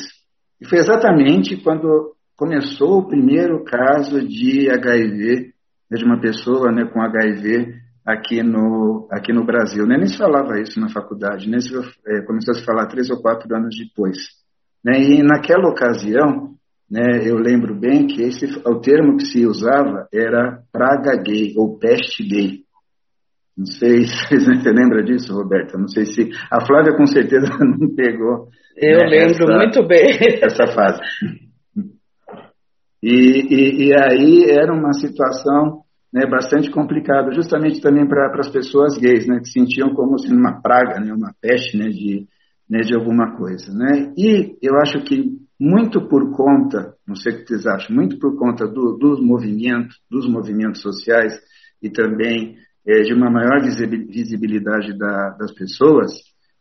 E 0.60 0.66
foi 0.68 0.78
exatamente 0.78 1.56
quando 1.56 2.14
começou 2.36 2.98
o 2.98 3.08
primeiro 3.08 3.64
caso 3.64 4.20
de 4.26 4.70
HIV, 4.70 5.52
de 5.90 6.04
uma 6.04 6.20
pessoa 6.20 6.70
né, 6.70 6.84
com 6.84 7.00
HIV 7.00 7.74
aqui 8.06 8.42
no, 8.42 9.08
aqui 9.10 9.32
no 9.32 9.44
Brasil. 9.44 9.84
Né? 9.86 9.96
Nem 9.96 10.06
se 10.06 10.16
falava 10.16 10.60
isso 10.60 10.78
na 10.78 10.88
faculdade, 10.88 11.48
né? 11.48 11.58
se, 11.60 11.74
é, 11.74 12.22
começou 12.22 12.54
a 12.54 12.58
se 12.58 12.64
falar 12.64 12.86
três 12.86 13.10
ou 13.10 13.20
quatro 13.20 13.52
anos 13.54 13.74
depois. 13.76 14.16
Né? 14.84 15.00
E 15.00 15.22
naquela 15.22 15.68
ocasião, 15.68 16.54
né, 16.90 17.28
eu 17.28 17.36
lembro 17.36 17.78
bem 17.78 18.06
que 18.06 18.22
esse, 18.22 18.46
o 18.66 18.80
termo 18.80 19.18
que 19.18 19.26
se 19.26 19.46
usava 19.46 20.08
era 20.12 20.62
praga 20.72 21.22
gay 21.22 21.54
ou 21.56 21.78
peste 21.78 22.26
gay. 22.26 22.62
Não 23.56 23.66
sei 23.66 24.04
se 24.06 24.38
você 24.38 24.70
lembra 24.70 25.02
disso, 25.02 25.34
Roberta. 25.34 25.76
Não 25.76 25.88
sei 25.88 26.06
se. 26.06 26.30
A 26.50 26.64
Flávia 26.64 26.96
com 26.96 27.06
certeza 27.06 27.48
não 27.60 27.94
pegou. 27.94 28.48
Eu 28.76 29.00
né, 29.00 29.06
lembro 29.06 29.44
essa, 29.44 29.56
muito 29.56 29.86
bem. 29.86 30.18
Essa 30.40 30.66
fase. 30.68 31.00
E, 33.02 33.10
e, 33.10 33.88
e, 33.88 33.94
aí 33.94 34.44
era 34.50 34.72
uma 34.72 34.92
situação 34.92 35.82
né, 36.12 36.26
bastante 36.26 36.70
complicada, 36.70 37.32
justamente 37.32 37.80
também 37.80 38.08
para 38.08 38.32
as 38.38 38.48
pessoas 38.48 38.96
gays, 38.98 39.26
né, 39.26 39.38
que 39.40 39.50
sentiam 39.50 39.94
como 39.94 40.18
sendo 40.18 40.38
uma 40.38 40.60
praga, 40.60 40.98
né, 40.98 41.12
uma 41.12 41.32
peste 41.40 41.76
né, 41.76 41.88
de, 41.90 42.26
né, 42.68 42.80
de 42.80 42.94
alguma 42.94 43.36
coisa. 43.36 43.72
Né? 43.72 44.12
E 44.16 44.56
eu 44.62 44.76
acho 44.80 45.00
que 45.04 45.38
muito 45.60 46.08
por 46.08 46.30
conta, 46.36 46.94
não 47.06 47.16
sei 47.16 47.32
o 47.32 47.38
que 47.38 47.48
vocês 47.48 47.66
acham, 47.66 47.94
muito 47.94 48.18
por 48.18 48.36
conta 48.36 48.66
do, 48.66 48.96
dos 48.96 49.20
movimentos, 49.20 49.96
dos 50.10 50.28
movimentos 50.28 50.80
sociais 50.80 51.34
e 51.82 51.90
também 51.90 52.56
é, 52.86 53.02
de 53.02 53.12
uma 53.12 53.30
maior 53.30 53.60
visibilidade 53.60 54.96
da, 54.96 55.30
das 55.30 55.52
pessoas, 55.52 56.12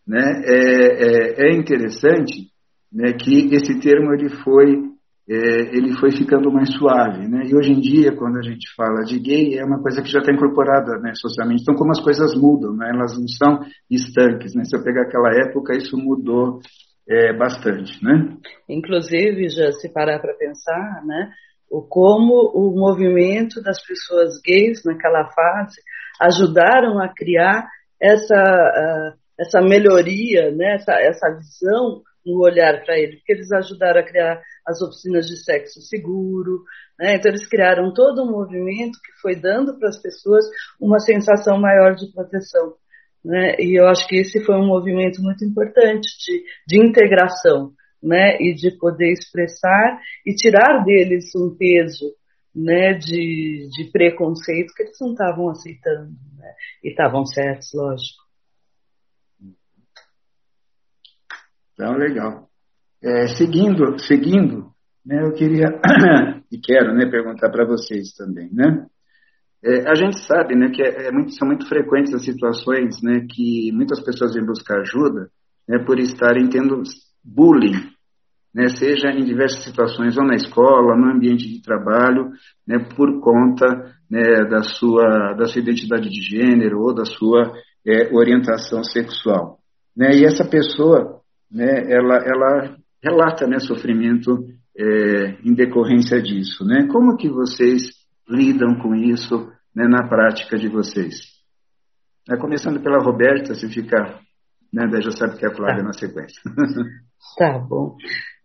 né, 0.05 0.41
é, 0.45 1.45
é, 1.45 1.47
é 1.47 1.55
interessante 1.55 2.49
né, 2.91 3.13
que 3.13 3.53
esse 3.53 3.79
termo 3.79 4.13
ele 4.13 4.29
foi 4.43 4.87
é, 5.29 5.75
ele 5.75 5.93
foi 5.99 6.09
ficando 6.11 6.49
mais 6.49 6.73
suave, 6.73 7.27
né? 7.27 7.41
E 7.45 7.53
hoje 7.53 7.73
em 7.73 7.81
dia, 7.81 8.15
quando 8.15 8.37
a 8.37 8.41
gente 8.41 8.73
fala 8.77 9.03
de 9.03 9.19
gay, 9.19 9.59
é 9.59 9.65
uma 9.65 9.81
coisa 9.81 10.01
que 10.01 10.09
já 10.09 10.19
está 10.19 10.31
incorporada, 10.31 10.97
né, 10.99 11.11
socialmente. 11.15 11.63
Então, 11.63 11.75
como 11.75 11.91
as 11.91 12.01
coisas 12.01 12.33
mudam, 12.33 12.73
né? 12.73 12.89
Elas 12.93 13.17
não 13.19 13.27
são 13.27 13.59
estanques, 13.91 14.55
né? 14.55 14.63
Se 14.63 14.77
eu 14.77 14.81
pegar 14.81 15.01
aquela 15.01 15.29
época, 15.33 15.75
isso 15.75 15.97
mudou 15.97 16.61
é, 17.09 17.33
bastante, 17.33 18.03
né? 18.03 18.37
Inclusive, 18.67 19.49
já 19.49 19.71
se 19.71 19.89
parar 19.89 20.19
para 20.19 20.33
pensar, 20.33 21.03
né? 21.05 21.31
O 21.69 21.81
como 21.81 22.51
o 22.53 22.77
movimento 22.77 23.61
das 23.61 23.81
pessoas 23.85 24.39
gays 24.41 24.83
naquela 24.85 25.29
fase 25.29 25.81
ajudaram 26.19 26.99
a 27.01 27.09
criar 27.09 27.67
essa 28.01 29.15
essa 29.39 29.61
melhoria, 29.61 30.51
né? 30.51 30.75
Essa, 30.75 30.93
essa 30.93 31.29
visão 31.29 32.01
no 32.25 32.43
olhar 32.43 32.83
para 32.83 32.97
ele, 32.97 33.17
porque 33.17 33.31
eles 33.31 33.51
ajudaram 33.51 34.01
a 34.01 34.05
criar 34.05 34.41
as 34.65 34.81
oficinas 34.81 35.27
de 35.27 35.41
sexo 35.41 35.79
seguro, 35.81 36.63
né? 36.99 37.15
então 37.15 37.31
eles 37.31 37.47
criaram 37.47 37.93
todo 37.93 38.21
um 38.23 38.31
movimento 38.31 38.99
que 39.01 39.21
foi 39.21 39.35
dando 39.35 39.79
para 39.79 39.87
as 39.87 40.01
pessoas 40.01 40.43
uma 40.79 40.99
sensação 40.99 41.57
maior 41.57 41.95
de 41.95 42.11
proteção. 42.11 42.73
Né? 43.23 43.55
E 43.59 43.79
eu 43.79 43.87
acho 43.87 44.07
que 44.07 44.17
esse 44.17 44.43
foi 44.43 44.55
um 44.55 44.67
movimento 44.67 45.21
muito 45.21 45.43
importante 45.43 46.07
de, 46.25 46.43
de 46.67 46.79
integração, 46.79 47.73
né? 48.01 48.37
E 48.39 48.53
de 48.53 48.71
poder 48.77 49.11
expressar 49.11 49.99
e 50.25 50.33
tirar 50.33 50.83
deles 50.83 51.33
um 51.35 51.55
peso, 51.55 52.13
né? 52.55 52.93
De, 52.93 53.67
de 53.69 53.91
preconceito 53.91 54.73
que 54.73 54.83
eles 54.83 54.97
não 55.01 55.11
estavam 55.11 55.49
aceitando, 55.49 56.11
né? 56.37 56.53
E 56.83 56.89
estavam 56.89 57.25
certos, 57.25 57.69
lógico. 57.73 58.27
Então, 61.73 61.95
legal. 61.97 62.49
É, 63.03 63.27
seguindo, 63.27 63.99
seguindo, 63.99 64.71
né? 65.05 65.21
Eu 65.23 65.33
queria 65.33 65.67
e 66.51 66.57
quero, 66.57 66.93
né? 66.93 67.09
Perguntar 67.09 67.49
para 67.49 67.65
vocês 67.65 68.13
também, 68.13 68.49
né? 68.51 68.87
É, 69.67 69.89
a 69.89 69.95
gente 69.95 70.25
sabe 70.25 70.55
né, 70.55 70.69
que 70.69 70.81
é, 70.81 71.07
é 71.07 71.11
muito, 71.11 71.33
são 71.33 71.45
muito 71.45 71.67
frequentes 71.67 72.13
as 72.13 72.23
situações 72.23 73.01
né, 73.03 73.25
que 73.29 73.69
muitas 73.73 73.99
pessoas 73.99 74.33
vêm 74.33 74.45
buscar 74.45 74.79
ajuda 74.79 75.29
né, 75.67 75.77
por 75.85 75.99
estarem 75.99 76.47
tendo 76.47 76.81
bullying, 77.21 77.75
né, 78.55 78.69
seja 78.69 79.09
em 79.09 79.25
diversas 79.25 79.65
situações, 79.65 80.17
ou 80.17 80.25
na 80.25 80.35
escola, 80.35 80.95
no 80.95 81.11
ambiente 81.11 81.49
de 81.49 81.61
trabalho, 81.61 82.29
né, 82.65 82.79
por 82.95 83.19
conta 83.19 83.93
né, 84.09 84.45
da, 84.49 84.63
sua, 84.63 85.33
da 85.33 85.45
sua 85.47 85.61
identidade 85.61 86.09
de 86.09 86.21
gênero 86.21 86.79
ou 86.79 86.95
da 86.95 87.03
sua 87.03 87.51
é, 87.85 88.15
orientação 88.15 88.85
sexual. 88.85 89.57
Né, 89.93 90.11
e 90.15 90.23
essa 90.23 90.45
pessoa, 90.49 91.19
né, 91.51 91.91
ela, 91.91 92.15
ela 92.25 92.77
relata 93.03 93.45
né, 93.45 93.59
sofrimento 93.59 94.45
é, 94.79 95.37
em 95.43 95.53
decorrência 95.53 96.21
disso. 96.21 96.63
Né? 96.63 96.87
Como 96.89 97.17
que 97.17 97.27
vocês 97.27 97.81
lidam 98.29 98.79
com 98.79 98.95
isso 98.95 99.56
né, 99.77 99.87
na 99.87 100.07
prática 100.07 100.57
de 100.57 100.67
vocês? 100.67 101.37
É, 102.27 102.35
começando 102.35 102.81
pela 102.81 102.97
Roberta, 102.97 103.53
se 103.53 103.69
ficar, 103.69 104.19
né, 104.73 104.89
já 105.01 105.11
sabe 105.11 105.37
que 105.37 105.45
é 105.45 105.49
a 105.49 105.55
Flávia 105.55 105.83
tá. 105.83 105.83
na 105.83 105.93
sequência. 105.93 106.41
Tá 107.35 107.57
bom. 107.57 107.95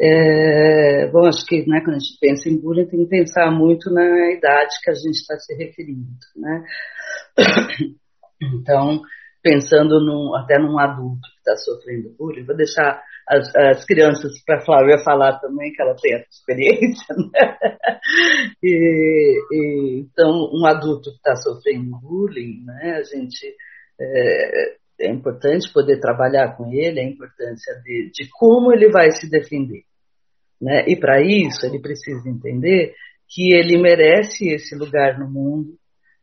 É, 0.01 1.09
bom, 1.13 1.27
acho 1.27 1.45
que 1.47 1.59
né, 1.69 1.81
quando 1.85 1.97
a 1.97 1.99
gente 1.99 2.19
pensa 2.21 2.49
em 2.49 2.59
bullying, 2.59 2.87
tem 2.87 3.05
que 3.05 3.11
pensar 3.11 3.51
muito 3.51 3.91
na 3.91 4.33
idade 4.33 4.71
que 4.83 4.91
a 4.91 4.95
gente 4.95 5.15
está 5.15 5.37
se 5.39 5.55
referindo. 5.55 6.09
Né? 6.37 6.65
Então, 8.43 9.03
pensando 9.43 10.01
num, 10.01 10.35
até 10.35 10.59
num 10.59 10.79
adulto 10.79 11.21
que 11.21 11.39
está 11.39 11.55
sofrendo 11.57 12.17
bullying, 12.19 12.45
vou 12.45 12.57
deixar 12.57 13.01
as, 13.29 13.55
as 13.55 13.85
crianças 13.85 14.33
para 14.45 14.59
a 14.59 14.65
Flávia 14.65 14.99
falar 14.99 15.39
também, 15.39 15.73
que 15.73 15.81
ela 15.81 15.95
tem 16.01 16.15
essa 16.15 16.29
experiência, 16.31 17.15
né? 17.17 17.59
E, 18.63 19.39
e, 19.53 20.01
então, 20.01 20.51
um 20.53 20.67
adulto 20.67 21.11
que 21.11 21.17
está 21.17 21.37
sofrendo 21.37 21.99
bullying, 22.01 22.65
né, 22.65 22.99
a 22.99 23.03
gente 23.03 23.55
é, 24.01 24.75
é, 25.01 25.11
importante 25.11 25.73
poder 25.73 26.01
trabalhar 26.01 26.57
com 26.57 26.73
ele, 26.73 27.01
a 27.01 27.05
importância 27.05 27.75
de, 27.85 28.11
de 28.13 28.29
como 28.31 28.73
ele 28.73 28.91
vai 28.91 29.11
se 29.13 29.31
defender. 29.31 29.85
Né? 30.61 30.85
E 30.89 30.97
para 30.97 31.21
isso, 31.21 31.67
ele 31.67 31.81
precisa 31.81 32.29
entender 32.29 32.95
que 33.29 33.55
ele 33.55 33.81
merece 33.81 34.49
esse 34.49 34.77
lugar 34.77 35.19
no 35.19 35.29
mundo, 35.29 35.77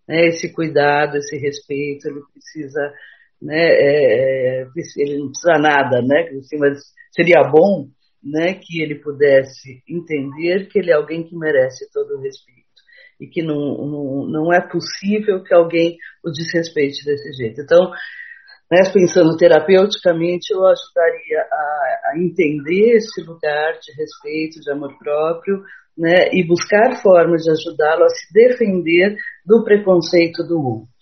né, 0.08 0.28
esse 0.28 0.52
cuidado, 0.54 1.18
esse 1.18 1.38
respeito, 1.38 2.08
ele 2.08 2.22
precisa 2.34 2.94
né, 3.42 3.58
é, 3.58 4.62
é 4.62 4.68
ele 4.98 5.20
não 5.20 5.30
precisa 5.30 5.58
nada, 5.60 6.02
né, 6.02 6.30
mas 6.60 6.80
seria 7.12 7.44
bom, 7.44 7.88
né, 8.24 8.54
que 8.54 8.82
ele 8.82 8.96
pudesse 8.96 9.82
entender 9.88 10.68
que 10.68 10.80
ele 10.80 10.92
é 10.92 10.96
alguém 10.96 11.24
que 11.24 11.36
merece 11.36 11.90
todo 11.92 12.18
o 12.18 12.22
respeito 12.22 12.60
e 13.20 13.28
que 13.28 13.42
não, 13.42 13.56
não, 13.56 14.28
não 14.28 14.54
é 14.54 14.62
possível 14.62 15.44
que 15.44 15.54
alguém 15.54 15.98
o 16.24 16.32
desrespeite 16.32 17.04
desse 17.04 17.34
jeito. 17.34 17.62
Então, 17.62 17.92
né, 18.72 18.92
pensando 18.94 19.36
terapeuticamente, 19.36 20.54
eu 20.54 20.66
ajudaria 20.66 21.42
a, 21.52 22.12
a, 22.12 22.20
entender 22.20 22.98
esse 22.98 23.22
lugar 23.22 23.74
de 23.74 23.92
respeito, 23.98 24.62
de 24.62 24.72
amor 24.72 24.98
próprio, 24.98 25.64
né, 25.98 26.30
e 26.32 26.46
buscar 26.48 27.02
formas 27.02 27.42
de 27.44 27.52
ajudá-lo 27.52 28.04
a 28.04 28.10
se 28.10 28.32
defender 28.32 29.16
do 29.46 29.64
preconceito 29.64 30.44
do 30.44 30.58
outro. 30.58 30.99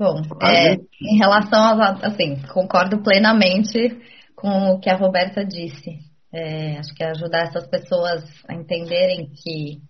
Bom, 0.00 0.22
é, 0.42 0.76
em 0.98 1.18
relação 1.18 1.60
a, 1.60 1.90
assim, 2.06 2.40
concordo 2.54 3.02
plenamente 3.02 4.00
com 4.34 4.70
o 4.70 4.80
que 4.80 4.88
a 4.88 4.96
Roberta 4.96 5.44
disse. 5.44 5.98
É, 6.32 6.78
acho 6.78 6.94
que 6.94 7.04
ajudar 7.04 7.48
essas 7.48 7.66
pessoas 7.66 8.24
a 8.48 8.54
entenderem 8.54 9.28
que 9.28 9.82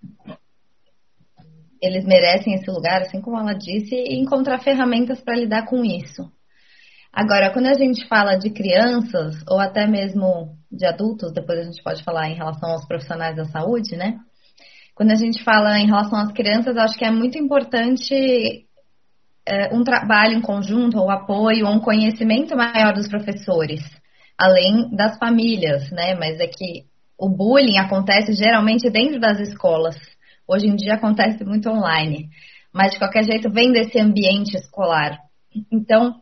eles 1.80 2.04
merecem 2.04 2.54
esse 2.54 2.68
lugar, 2.68 3.02
assim 3.02 3.20
como 3.20 3.38
ela 3.38 3.54
disse, 3.54 3.94
e 3.94 4.18
encontrar 4.18 4.58
ferramentas 4.58 5.20
para 5.20 5.36
lidar 5.36 5.66
com 5.66 5.84
isso. 5.84 6.28
Agora, 7.12 7.52
quando 7.52 7.66
a 7.66 7.74
gente 7.74 8.04
fala 8.08 8.34
de 8.34 8.50
crianças, 8.50 9.36
ou 9.48 9.60
até 9.60 9.86
mesmo 9.86 10.56
de 10.72 10.86
adultos, 10.86 11.32
depois 11.32 11.60
a 11.60 11.62
gente 11.62 11.84
pode 11.84 12.02
falar 12.02 12.28
em 12.28 12.34
relação 12.34 12.70
aos 12.70 12.84
profissionais 12.84 13.36
da 13.36 13.44
saúde, 13.44 13.96
né? 13.96 14.18
Quando 14.92 15.12
a 15.12 15.16
gente 15.16 15.44
fala 15.44 15.78
em 15.78 15.86
relação 15.86 16.18
às 16.18 16.32
crianças, 16.32 16.76
acho 16.76 16.98
que 16.98 17.04
é 17.04 17.12
muito 17.12 17.38
importante 17.38 18.66
é, 19.50 19.74
um 19.74 19.82
trabalho 19.82 20.34
em 20.34 20.40
conjunto, 20.40 20.96
ou 20.96 21.10
apoio, 21.10 21.66
ou 21.66 21.74
um 21.74 21.80
conhecimento 21.80 22.56
maior 22.56 22.94
dos 22.94 23.08
professores, 23.08 23.80
além 24.38 24.94
das 24.94 25.18
famílias, 25.18 25.90
né? 25.90 26.14
Mas 26.14 26.38
é 26.38 26.46
que 26.46 26.84
o 27.18 27.28
bullying 27.28 27.78
acontece 27.78 28.32
geralmente 28.32 28.88
dentro 28.88 29.18
das 29.18 29.40
escolas. 29.40 29.96
Hoje 30.46 30.68
em 30.68 30.76
dia 30.76 30.94
acontece 30.94 31.44
muito 31.44 31.68
online, 31.68 32.28
mas 32.72 32.92
de 32.92 32.98
qualquer 32.98 33.24
jeito 33.24 33.50
vem 33.50 33.72
desse 33.72 33.98
ambiente 33.98 34.56
escolar. 34.56 35.18
Então, 35.70 36.20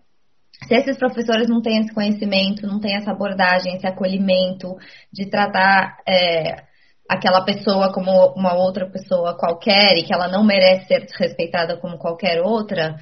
se 0.67 0.75
esses 0.75 0.97
professores 0.97 1.49
não 1.49 1.61
têm 1.61 1.81
esse 1.81 1.93
conhecimento, 1.93 2.67
não 2.67 2.81
têm 2.81 2.97
essa 2.97 3.11
abordagem, 3.11 3.77
esse 3.77 3.87
acolhimento 3.87 4.75
de 5.13 5.29
tratar 5.29 5.99
é, 6.09 6.65
aquela 7.09 7.43
pessoa 7.43 7.93
como 7.93 8.11
uma 8.35 8.55
outra 8.55 8.89
pessoa 8.91 9.37
qualquer 9.37 9.97
e 9.97 10.05
que 10.05 10.13
ela 10.13 10.29
não 10.29 10.45
merece 10.45 10.87
ser 10.87 11.07
respeitada 11.19 11.79
como 11.79 11.99
qualquer 11.99 12.43
outra, 12.43 12.97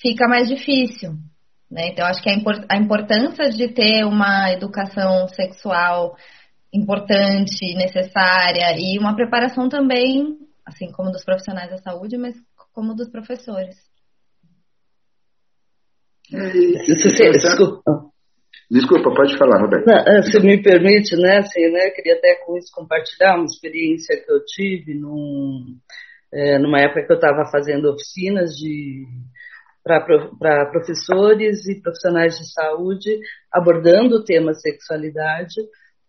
fica 0.00 0.26
mais 0.26 0.48
difícil. 0.48 1.12
Né? 1.70 1.88
Então, 1.88 2.06
acho 2.06 2.22
que 2.22 2.30
a 2.30 2.76
importância 2.76 3.50
de 3.50 3.68
ter 3.68 4.04
uma 4.04 4.50
educação 4.52 5.28
sexual 5.28 6.16
importante, 6.72 7.74
necessária 7.74 8.74
e 8.76 8.98
uma 8.98 9.14
preparação 9.14 9.68
também, 9.68 10.38
assim 10.64 10.90
como 10.90 11.12
dos 11.12 11.24
profissionais 11.24 11.70
da 11.70 11.78
saúde, 11.78 12.16
mas 12.16 12.34
como 12.72 12.94
dos 12.94 13.08
professores. 13.10 13.76
É, 16.32 17.32
desculpa. 17.32 18.13
Desculpa, 18.70 19.14
pode 19.14 19.36
falar, 19.36 19.60
Roberto. 19.60 19.86
Não, 19.86 19.96
é, 19.96 20.22
se 20.22 20.38
me 20.40 20.62
permite, 20.62 21.16
né, 21.16 21.38
assim, 21.38 21.70
né, 21.70 21.90
queria 21.90 22.14
até 22.14 22.36
com 22.44 22.56
isso 22.56 22.72
compartilhar 22.74 23.36
uma 23.36 23.44
experiência 23.44 24.16
que 24.16 24.32
eu 24.32 24.44
tive 24.44 24.94
num, 24.94 25.76
é, 26.32 26.58
numa 26.58 26.80
época 26.80 27.06
que 27.06 27.12
eu 27.12 27.16
estava 27.16 27.44
fazendo 27.50 27.90
oficinas 27.90 28.50
de 28.50 29.06
para 29.84 30.70
professores 30.70 31.68
e 31.68 31.78
profissionais 31.82 32.38
de 32.38 32.50
saúde 32.50 33.20
abordando 33.52 34.16
o 34.16 34.24
tema 34.24 34.54
sexualidade, 34.54 35.60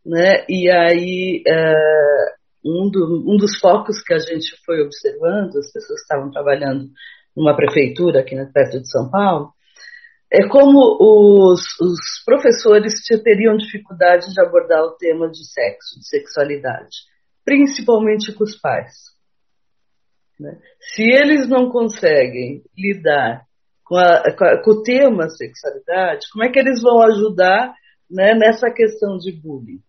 né? 0.05 0.45
E 0.47 0.69
aí 0.71 1.43
é, 1.45 1.75
um, 2.63 2.89
do, 2.89 3.23
um 3.27 3.35
dos 3.35 3.59
focos 3.59 4.01
que 4.01 4.13
a 4.13 4.19
gente 4.19 4.55
foi 4.65 4.81
observando, 4.81 5.57
as 5.57 5.71
pessoas 5.73 5.99
estavam 5.99 6.31
trabalhando 6.31 6.89
numa 7.35 7.55
prefeitura 7.55 8.21
aqui 8.21 8.33
na 8.33 8.45
perto 8.45 8.79
de 8.79 8.89
São 8.89 9.09
Paulo, 9.09 9.51
é 10.35 10.49
como 10.49 10.97
os, 10.99 11.61
os 11.79 11.99
professores 12.25 12.93
teriam 13.23 13.55
dificuldade 13.55 14.33
de 14.33 14.41
abordar 14.41 14.83
o 14.83 14.97
tema 14.97 15.29
de 15.29 15.45
sexo, 15.49 15.97
de 15.97 16.05
sexualidade, 16.05 16.97
principalmente 17.45 18.33
com 18.33 18.43
os 18.43 18.59
pais. 18.59 18.91
Né? 20.37 20.59
Se 20.81 21.03
eles 21.03 21.47
não 21.47 21.69
conseguem 21.69 22.61
lidar 22.77 23.45
com, 23.85 23.95
a, 23.95 24.23
com, 24.37 24.43
a, 24.43 24.61
com, 24.61 24.71
o 24.71 24.83
tema 24.83 25.29
sexualidade, 25.29 26.27
como 26.33 26.43
é 26.43 26.51
que 26.51 26.59
eles 26.59 26.81
vão 26.81 27.01
ajudar 27.01 27.73
né, 28.11 28.33
nessa 28.33 28.69
questão 28.69 29.17
de 29.17 29.31
bullying 29.31 29.81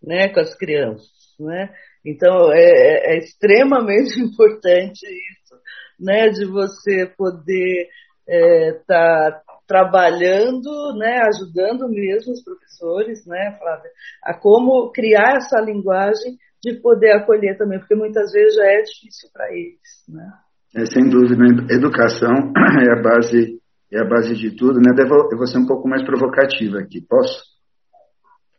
né, 0.00 0.28
com 0.28 0.38
as 0.38 0.56
crianças? 0.56 1.10
Né? 1.40 1.74
Então, 2.04 2.52
é, 2.52 2.60
é, 2.60 3.14
é 3.14 3.18
extremamente 3.18 4.14
importante 4.22 5.04
isso, 5.04 5.60
né, 5.98 6.28
de 6.28 6.44
você 6.44 7.06
poder 7.16 7.88
estar 8.28 9.28
é, 9.28 9.32
tá 9.32 9.42
trabalhando, 9.68 10.96
né, 10.96 11.20
ajudando 11.28 11.88
mesmo 11.90 12.32
os 12.32 12.42
professores, 12.42 13.26
né, 13.26 13.54
Flávia, 13.58 13.90
a 14.24 14.32
como 14.34 14.90
criar 14.90 15.36
essa 15.36 15.60
linguagem 15.60 16.38
de 16.64 16.80
poder 16.80 17.12
acolher 17.12 17.56
também, 17.58 17.78
porque 17.78 17.94
muitas 17.94 18.32
vezes 18.32 18.54
já 18.54 18.64
é 18.64 18.82
difícil 18.82 19.28
para 19.32 19.52
eles, 19.52 20.04
né? 20.08 20.32
É, 20.74 20.84
sem 20.86 21.08
dúvida, 21.08 21.44
educação 21.72 22.32
é 22.88 22.98
a 22.98 23.02
base 23.02 23.58
é 23.90 24.00
a 24.00 24.04
base 24.04 24.34
de 24.34 24.54
tudo, 24.54 24.80
né? 24.80 24.90
Eu 24.98 25.38
vou 25.38 25.46
ser 25.46 25.58
um 25.58 25.66
pouco 25.66 25.88
mais 25.88 26.04
provocativa 26.04 26.78
aqui, 26.78 27.00
posso? 27.00 27.42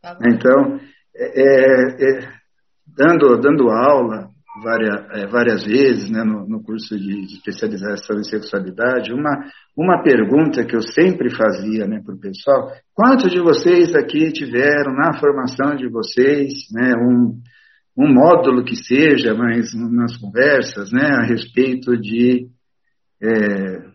Tá 0.02 0.18
então, 0.26 0.80
é, 1.14 1.40
é, 1.40 1.92
é, 2.02 2.28
dando 2.86 3.38
dando 3.38 3.70
aula 3.70 4.29
várias, 4.62 5.10
é, 5.12 5.26
várias 5.26 5.64
vezes 5.64 6.10
né, 6.10 6.24
no, 6.24 6.46
no 6.46 6.62
curso 6.62 6.98
de, 6.98 7.26
de, 7.26 7.34
especialização 7.34 8.18
em 8.18 8.24
sexualidade, 8.24 9.12
uma, 9.12 9.44
uma 9.76 10.02
pergunta 10.02 10.64
que 10.64 10.74
eu 10.74 10.82
sempre 10.82 11.30
fazia 11.34 11.86
né, 11.86 12.00
para 12.04 12.14
o 12.14 12.20
pessoal, 12.20 12.72
quantos 12.92 13.30
de 13.30 13.40
vocês 13.40 13.94
aqui 13.94 14.32
tiveram 14.32 14.92
na 14.94 15.18
formação 15.18 15.76
de 15.76 15.88
vocês 15.88 16.50
né, 16.72 16.94
um, 16.96 17.38
um 17.96 18.12
módulo 18.12 18.64
que 18.64 18.76
seja, 18.76 19.34
mas 19.34 19.72
nas 19.74 20.16
conversas, 20.16 20.90
né, 20.90 21.08
a 21.12 21.22
respeito 21.22 21.96
de 21.96 22.48
é, 23.22 23.89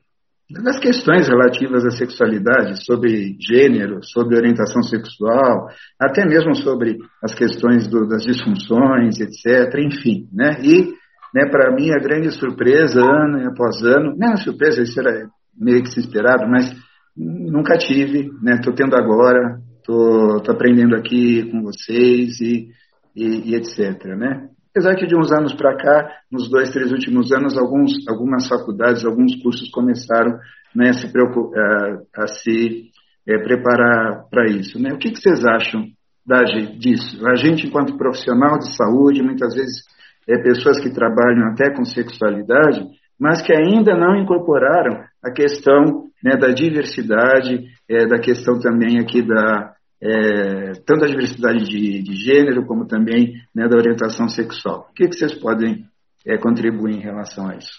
das 0.49 0.79
questões 0.79 1.27
relativas 1.27 1.85
à 1.85 1.89
sexualidade, 1.91 2.83
sobre 2.85 3.35
gênero, 3.39 3.99
sobre 4.03 4.37
orientação 4.37 4.83
sexual, 4.83 5.67
até 5.99 6.25
mesmo 6.25 6.53
sobre 6.55 6.97
as 7.23 7.33
questões 7.33 7.87
do, 7.87 8.07
das 8.07 8.23
disfunções, 8.23 9.19
etc. 9.19 9.73
Enfim, 9.79 10.27
né? 10.31 10.57
E, 10.61 10.93
né, 11.33 11.49
para 11.49 11.73
mim, 11.75 11.89
a 11.89 11.99
grande 11.99 12.29
surpresa, 12.31 13.01
ano 13.01 13.47
após 13.49 13.81
ano, 13.81 14.15
não 14.15 14.33
é 14.33 14.37
surpresa, 14.37 14.83
isso 14.83 14.99
era 14.99 15.27
meio 15.59 15.81
que 15.81 15.89
se 15.89 15.99
esperado, 15.99 16.47
mas 16.47 16.75
nunca 17.17 17.77
tive, 17.77 18.29
né? 18.41 18.55
Estou 18.55 18.73
tendo 18.73 18.95
agora, 18.95 19.59
estou 19.79 20.43
aprendendo 20.47 20.95
aqui 20.95 21.49
com 21.49 21.63
vocês 21.63 22.39
e, 22.39 22.69
e, 23.15 23.51
e 23.51 23.55
etc. 23.55 24.03
Né? 24.15 24.49
Apesar 24.75 24.97
que 24.97 25.07
de 25.07 25.15
uns 25.15 25.31
anos 25.31 25.53
para 25.53 25.73
cá, 25.77 26.19
nos 26.29 26.49
dois, 26.49 26.69
três 26.69 26.91
últimos 26.91 27.31
anos, 27.31 27.57
alguns, 27.57 27.93
algumas 28.09 28.45
faculdades, 28.45 29.05
alguns 29.05 29.41
cursos 29.41 29.71
começaram 29.71 30.37
né, 30.75 30.89
a 30.89 30.93
se, 30.93 31.07
a, 31.07 32.23
a 32.23 32.27
se 32.27 32.91
é, 33.25 33.37
preparar 33.37 34.25
para 34.29 34.49
isso. 34.49 34.77
Né? 34.77 34.91
O 34.91 34.97
que, 34.97 35.11
que 35.11 35.21
vocês 35.21 35.45
acham 35.45 35.85
da, 36.27 36.43
disso? 36.43 37.25
A 37.25 37.35
gente, 37.35 37.65
enquanto 37.65 37.97
profissional 37.97 38.59
de 38.59 38.75
saúde, 38.75 39.23
muitas 39.23 39.55
vezes 39.55 39.85
é, 40.27 40.37
pessoas 40.43 40.81
que 40.81 40.93
trabalham 40.93 41.53
até 41.53 41.73
com 41.73 41.85
sexualidade, 41.85 42.85
mas 43.17 43.41
que 43.41 43.55
ainda 43.55 43.95
não 43.95 44.17
incorporaram 44.17 45.05
a 45.23 45.31
questão 45.31 46.03
né, 46.21 46.35
da 46.35 46.49
diversidade, 46.49 47.63
é, 47.89 48.05
da 48.07 48.19
questão 48.19 48.59
também 48.59 48.99
aqui 48.99 49.21
da, 49.21 49.73
é, 50.01 50.73
tanto 50.85 51.01
da 51.01 51.07
diversidade 51.07 51.63
de, 51.65 52.01
de, 52.03 52.15
gênero 52.15 52.65
como 52.65 52.85
também 52.85 53.33
né, 53.53 53.67
da 53.67 53.77
orientação 53.77 54.27
sexual. 54.27 54.87
O 54.89 54.93
que, 54.93 55.07
que 55.07 55.15
vocês 55.15 55.33
podem 55.35 55.85
é, 56.25 56.37
contribuir 56.37 56.95
em 56.95 57.01
relação 57.01 57.47
a 57.47 57.55
isso? 57.55 57.73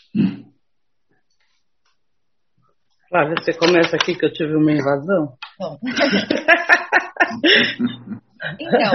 Flávia, 3.09 3.37
você 3.41 3.53
começa 3.53 3.97
aqui 3.97 4.15
que 4.15 4.27
eu 4.27 4.33
tive 4.33 4.57
uma 4.57 4.73
invasão? 4.73 5.35
Bom. 5.59 5.79
então, 8.59 8.93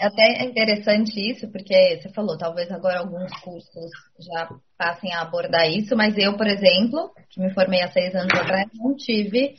é 0.00 0.06
até 0.06 0.44
interessante 0.44 1.18
isso, 1.18 1.50
porque 1.50 2.00
você 2.00 2.08
falou, 2.12 2.38
talvez 2.38 2.70
agora 2.70 3.00
alguns 3.00 3.32
cursos 3.40 3.90
já 4.20 4.48
passem 4.78 5.12
a 5.12 5.22
abordar 5.22 5.68
isso, 5.68 5.96
mas 5.96 6.16
eu, 6.16 6.36
por 6.36 6.46
exemplo, 6.46 7.12
que 7.30 7.40
me 7.40 7.52
formei 7.52 7.82
há 7.82 7.88
seis 7.88 8.14
anos 8.14 8.32
atrás, 8.34 8.68
não 8.74 8.94
tive 8.96 9.54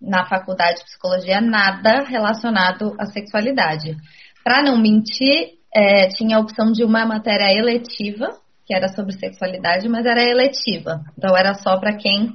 na 0.00 0.26
faculdade 0.26 0.78
de 0.78 0.84
psicologia 0.84 1.40
nada 1.40 2.04
relacionado 2.04 2.94
à 2.98 3.06
sexualidade. 3.06 3.96
Para 4.44 4.62
não 4.62 4.78
mentir, 4.78 5.58
é, 5.74 6.08
tinha 6.08 6.36
a 6.36 6.40
opção 6.40 6.72
de 6.72 6.84
uma 6.84 7.04
matéria 7.04 7.52
eletiva, 7.52 8.36
que 8.66 8.74
era 8.74 8.88
sobre 8.88 9.12
sexualidade, 9.12 9.88
mas 9.88 10.06
era 10.06 10.22
eletiva. 10.22 11.00
Então 11.16 11.36
era 11.36 11.54
só 11.54 11.78
para 11.78 11.96
quem 11.96 12.34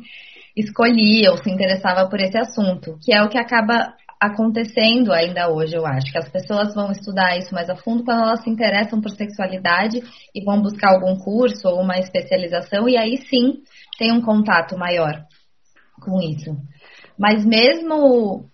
escolhia 0.55 1.31
ou 1.31 1.37
se 1.37 1.49
interessava 1.49 2.07
por 2.09 2.19
esse 2.19 2.37
assunto, 2.37 2.97
que 3.01 3.13
é 3.13 3.23
o 3.23 3.29
que 3.29 3.37
acaba 3.37 3.93
acontecendo 4.23 5.11
ainda 5.11 5.49
hoje, 5.49 5.75
eu 5.75 5.85
acho, 5.85 6.09
que 6.09 6.17
as 6.17 6.29
pessoas 6.29 6.73
vão 6.73 6.91
estudar 6.91 7.37
isso 7.37 7.53
mais 7.53 7.69
a 7.69 7.75
fundo 7.75 8.05
quando 8.05 8.23
elas 8.23 8.41
se 8.41 8.49
interessam 8.49 9.01
por 9.01 9.11
sexualidade 9.11 10.01
e 10.33 10.43
vão 10.45 10.61
buscar 10.61 10.93
algum 10.93 11.17
curso 11.17 11.67
ou 11.67 11.81
uma 11.81 11.99
especialização 11.99 12.87
e 12.87 12.97
aí 12.97 13.17
sim 13.17 13.63
tem 13.97 14.13
um 14.13 14.21
contato 14.21 14.77
maior 14.77 15.25
com 15.99 16.21
isso. 16.21 16.55
Mas 17.17 17.45
mesmo 17.45 18.49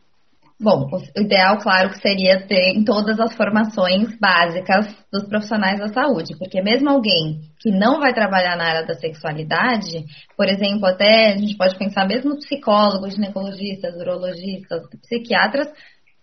Bom, 0.61 0.89
o 0.91 1.21
ideal, 1.21 1.57
claro, 1.59 1.89
que 1.89 2.01
seria 2.01 2.45
ter 2.45 2.73
em 2.75 2.83
todas 2.83 3.17
as 3.17 3.33
formações 3.33 4.13
básicas 4.19 4.93
dos 5.09 5.23
profissionais 5.23 5.79
da 5.79 5.87
saúde, 5.87 6.37
porque 6.37 6.61
mesmo 6.61 6.89
alguém 6.89 7.39
que 7.61 7.71
não 7.71 8.01
vai 8.01 8.13
trabalhar 8.13 8.57
na 8.57 8.65
área 8.65 8.85
da 8.85 8.93
sexualidade, 8.93 10.03
por 10.35 10.49
exemplo, 10.49 10.85
até 10.85 11.27
a 11.27 11.37
gente 11.37 11.55
pode 11.55 11.77
pensar 11.77 12.05
mesmo 12.05 12.35
psicólogos, 12.35 13.15
ginecologistas, 13.15 13.95
urologistas, 13.95 14.81
psiquiatras, 15.03 15.69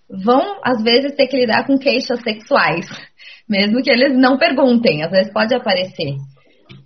vão 0.07 0.61
às 0.62 0.82
vezes 0.82 1.16
ter 1.16 1.28
que 1.28 1.39
lidar 1.39 1.66
com 1.66 1.78
queixas 1.78 2.20
sexuais, 2.20 2.87
mesmo 3.49 3.82
que 3.82 3.91
eles 3.91 4.18
não 4.18 4.37
perguntem, 4.37 5.03
às 5.03 5.11
vezes 5.11 5.32
pode 5.32 5.55
aparecer. 5.55 6.14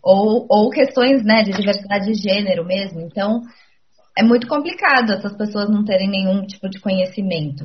Ou, 0.04 0.46
ou 0.48 0.70
questões 0.70 1.24
né, 1.24 1.42
de 1.42 1.50
diversidade 1.50 2.12
de 2.12 2.14
gênero 2.14 2.64
mesmo. 2.64 3.00
Então, 3.00 3.40
é 4.20 4.22
muito 4.22 4.46
complicado 4.46 5.12
essas 5.12 5.34
pessoas 5.34 5.70
não 5.70 5.82
terem 5.82 6.10
nenhum 6.10 6.44
tipo 6.44 6.68
de 6.68 6.78
conhecimento. 6.78 7.64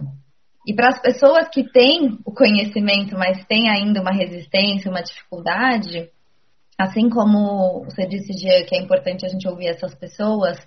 E 0.65 0.73
para 0.73 0.87
as 0.87 1.01
pessoas 1.01 1.49
que 1.49 1.69
têm 1.69 2.17
o 2.25 2.31
conhecimento, 2.31 3.17
mas 3.17 3.43
têm 3.45 3.69
ainda 3.69 4.01
uma 4.01 4.13
resistência, 4.13 4.89
uma 4.89 5.03
dificuldade, 5.03 6.09
assim 6.79 7.09
como 7.09 7.83
você 7.83 8.07
disse, 8.07 8.31
Gia, 8.31 8.65
que 8.65 8.73
é 8.73 8.81
importante 8.81 9.25
a 9.25 9.29
gente 9.29 9.45
ouvir 9.45 9.67
essas 9.67 9.93
pessoas, 9.95 10.57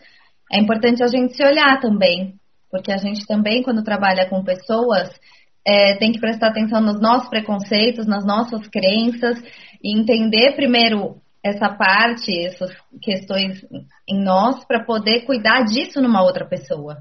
é 0.53 0.61
importante 0.61 1.03
a 1.03 1.09
gente 1.09 1.35
se 1.35 1.43
olhar 1.43 1.81
também, 1.81 2.35
porque 2.71 2.93
a 2.93 2.99
gente 2.99 3.27
também, 3.27 3.63
quando 3.63 3.83
trabalha 3.83 4.29
com 4.29 4.45
pessoas, 4.45 5.09
é, 5.67 5.97
tem 5.97 6.13
que 6.13 6.21
prestar 6.21 6.49
atenção 6.49 6.83
nos 6.83 7.01
nossos 7.01 7.31
preconceitos, 7.31 8.07
nas 8.07 8.27
nossas 8.27 8.69
crenças, 8.69 9.43
e 9.83 9.99
entender 9.99 10.55
primeiro 10.55 11.17
essa 11.49 11.69
parte, 11.75 12.31
essas 12.47 12.71
questões 13.03 13.65
em 14.09 14.23
nós 14.23 14.65
para 14.65 14.85
poder 14.85 15.25
cuidar 15.25 15.65
disso 15.65 16.01
numa 16.01 16.23
outra 16.23 16.47
pessoa. 16.47 16.97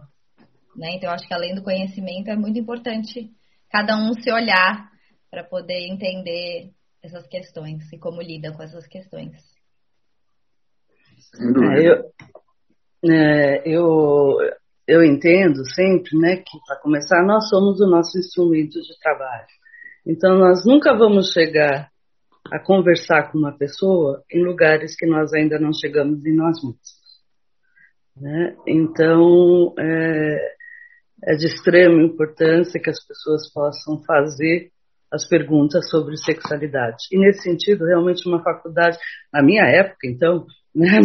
Né? 0.75 0.91
Então, 0.95 1.11
acho 1.11 1.27
que 1.27 1.33
além 1.33 1.55
do 1.55 1.63
conhecimento, 1.63 2.29
é 2.29 2.35
muito 2.35 2.59
importante 2.59 3.31
cada 3.69 3.97
um 3.97 4.13
se 4.13 4.31
olhar 4.31 4.89
para 5.29 5.43
poder 5.43 5.87
entender 5.87 6.71
essas 7.03 7.27
questões 7.27 7.91
e 7.91 7.97
como 7.97 8.21
lida 8.21 8.53
com 8.53 8.63
essas 8.63 8.87
questões. 8.87 9.33
É, 11.39 11.89
eu, 11.89 13.11
é, 13.11 13.61
eu, 13.65 14.37
eu 14.87 15.03
entendo 15.03 15.65
sempre 15.73 16.17
né, 16.17 16.37
que, 16.37 16.57
para 16.65 16.79
começar, 16.79 17.23
nós 17.25 17.49
somos 17.49 17.79
o 17.81 17.87
nosso 17.87 18.17
instrumento 18.17 18.79
de 18.81 18.99
trabalho. 19.01 19.47
Então, 20.05 20.37
nós 20.37 20.65
nunca 20.65 20.95
vamos 20.95 21.33
chegar 21.33 21.91
a 22.51 22.59
conversar 22.59 23.31
com 23.31 23.37
uma 23.37 23.57
pessoa 23.57 24.23
em 24.31 24.43
lugares 24.43 24.95
que 24.95 25.05
nós 25.05 25.33
ainda 25.33 25.59
não 25.59 25.71
chegamos 25.73 26.25
em 26.25 26.35
nós 26.35 26.57
mesmos. 26.63 26.97
Né? 28.15 28.55
Então, 28.67 29.73
é, 29.79 30.55
é 31.23 31.35
de 31.35 31.45
extrema 31.45 32.01
importância 32.01 32.81
que 32.81 32.89
as 32.89 33.05
pessoas 33.05 33.51
possam 33.53 34.03
fazer 34.03 34.71
as 35.11 35.27
perguntas 35.27 35.89
sobre 35.89 36.17
sexualidade. 36.17 36.97
E 37.11 37.17
nesse 37.17 37.43
sentido, 37.43 37.85
realmente 37.85 38.27
uma 38.27 38.43
faculdade, 38.43 38.97
na 39.31 39.41
minha 39.41 39.63
época, 39.63 40.05
então, 40.05 40.45
né, 40.75 40.99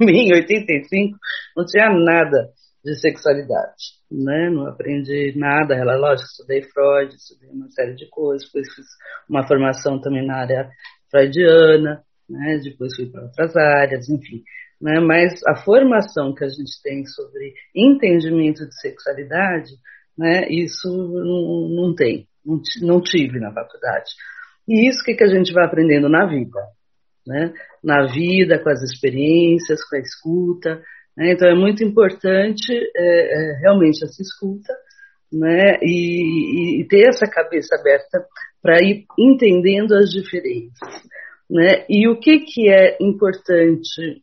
em 0.00 0.32
85, 0.32 1.18
não 1.56 1.64
tinha 1.64 1.88
nada 1.90 2.50
de 2.84 2.94
sexualidade, 3.00 3.97
né? 4.10 4.50
Não 4.50 4.66
aprendi 4.66 5.34
nada, 5.36 5.74
ela 5.74 5.96
lógico, 5.96 6.28
estudei 6.28 6.62
Freud, 6.62 7.14
estudei 7.14 7.50
uma 7.50 7.70
série 7.70 7.94
de 7.94 8.08
coisas, 8.08 8.46
depois 8.46 8.74
fiz 8.74 8.86
uma 9.28 9.46
formação 9.46 10.00
também 10.00 10.26
na 10.26 10.38
área 10.38 10.70
freudiana, 11.10 12.02
né? 12.28 12.60
Depois 12.62 12.94
fui 12.96 13.06
para 13.06 13.22
outras 13.22 13.56
áreas, 13.56 14.08
enfim, 14.08 14.42
né? 14.80 15.00
Mas 15.00 15.40
a 15.46 15.56
formação 15.56 16.34
que 16.34 16.44
a 16.44 16.48
gente 16.48 16.80
tem 16.82 17.04
sobre 17.06 17.54
entendimento 17.74 18.66
de 18.66 18.80
sexualidade, 18.80 19.72
né? 20.16 20.48
Isso 20.48 20.88
não, 20.88 21.68
não 21.68 21.94
tem, 21.94 22.26
não, 22.82 23.00
tive 23.00 23.38
na 23.38 23.52
faculdade. 23.52 24.10
E 24.66 24.88
isso 24.88 25.02
que, 25.04 25.14
que 25.14 25.24
a 25.24 25.28
gente 25.28 25.52
vai 25.52 25.64
aprendendo 25.64 26.08
na 26.08 26.26
vida, 26.26 26.60
né? 27.26 27.52
Na 27.82 28.06
vida, 28.06 28.58
com 28.58 28.70
as 28.70 28.82
experiências, 28.82 29.82
com 29.88 29.96
a 29.96 30.00
escuta, 30.00 30.82
né? 31.18 31.32
Então 31.32 31.48
é 31.48 31.54
muito 31.54 31.82
importante 31.82 32.72
é, 32.72 32.96
é, 32.96 33.58
realmente 33.60 34.04
essa 34.04 34.22
escuta 34.22 34.72
né? 35.32 35.78
E, 35.82 36.80
e, 36.80 36.88
ter 36.88 37.08
essa 37.08 37.26
cabeça 37.26 37.76
aberta 37.76 38.24
para 38.62 38.82
ir 38.82 39.04
entendendo 39.18 39.92
as 39.94 40.10
diferenças. 40.10 41.02
Né? 41.50 41.84
E 41.88 42.08
o 42.08 42.18
que, 42.18 42.40
que 42.40 42.70
é 42.70 42.96
importante, 43.00 44.22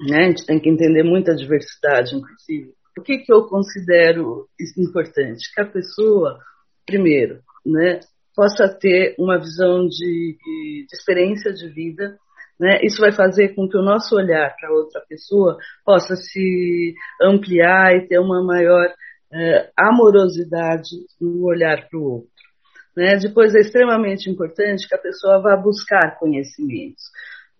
né? 0.00 0.24
a 0.24 0.28
gente 0.28 0.44
tem 0.44 0.58
que 0.58 0.68
entender 0.68 1.02
muita 1.02 1.34
diversidade, 1.34 2.16
inclusive. 2.16 2.74
O 2.98 3.02
que, 3.02 3.18
que 3.18 3.32
eu 3.32 3.44
considero 3.44 4.48
importante? 4.76 5.52
Que 5.54 5.60
a 5.60 5.66
pessoa, 5.66 6.38
primeiro, 6.86 7.40
né, 7.64 8.00
possa 8.34 8.68
ter 8.68 9.14
uma 9.18 9.38
visão 9.38 9.86
de, 9.86 10.36
de 10.38 10.86
experiência 10.92 11.52
de 11.52 11.68
vida 11.68 12.18
né? 12.58 12.80
Isso 12.82 13.00
vai 13.00 13.12
fazer 13.12 13.54
com 13.54 13.68
que 13.68 13.76
o 13.76 13.82
nosso 13.82 14.16
olhar 14.16 14.54
para 14.58 14.72
outra 14.72 15.02
pessoa 15.08 15.56
possa 15.84 16.16
se 16.16 16.94
ampliar 17.20 17.94
e 17.96 18.08
ter 18.08 18.18
uma 18.18 18.42
maior 18.42 18.86
é, 19.32 19.70
amorosidade 19.76 20.88
no 21.20 21.44
olhar 21.44 21.88
para 21.88 21.98
o 21.98 22.04
outro. 22.04 22.30
Né? 22.96 23.16
Depois 23.16 23.54
é 23.54 23.60
extremamente 23.60 24.30
importante 24.30 24.88
que 24.88 24.94
a 24.94 24.98
pessoa 24.98 25.40
vá 25.40 25.56
buscar 25.56 26.18
conhecimentos 26.18 27.04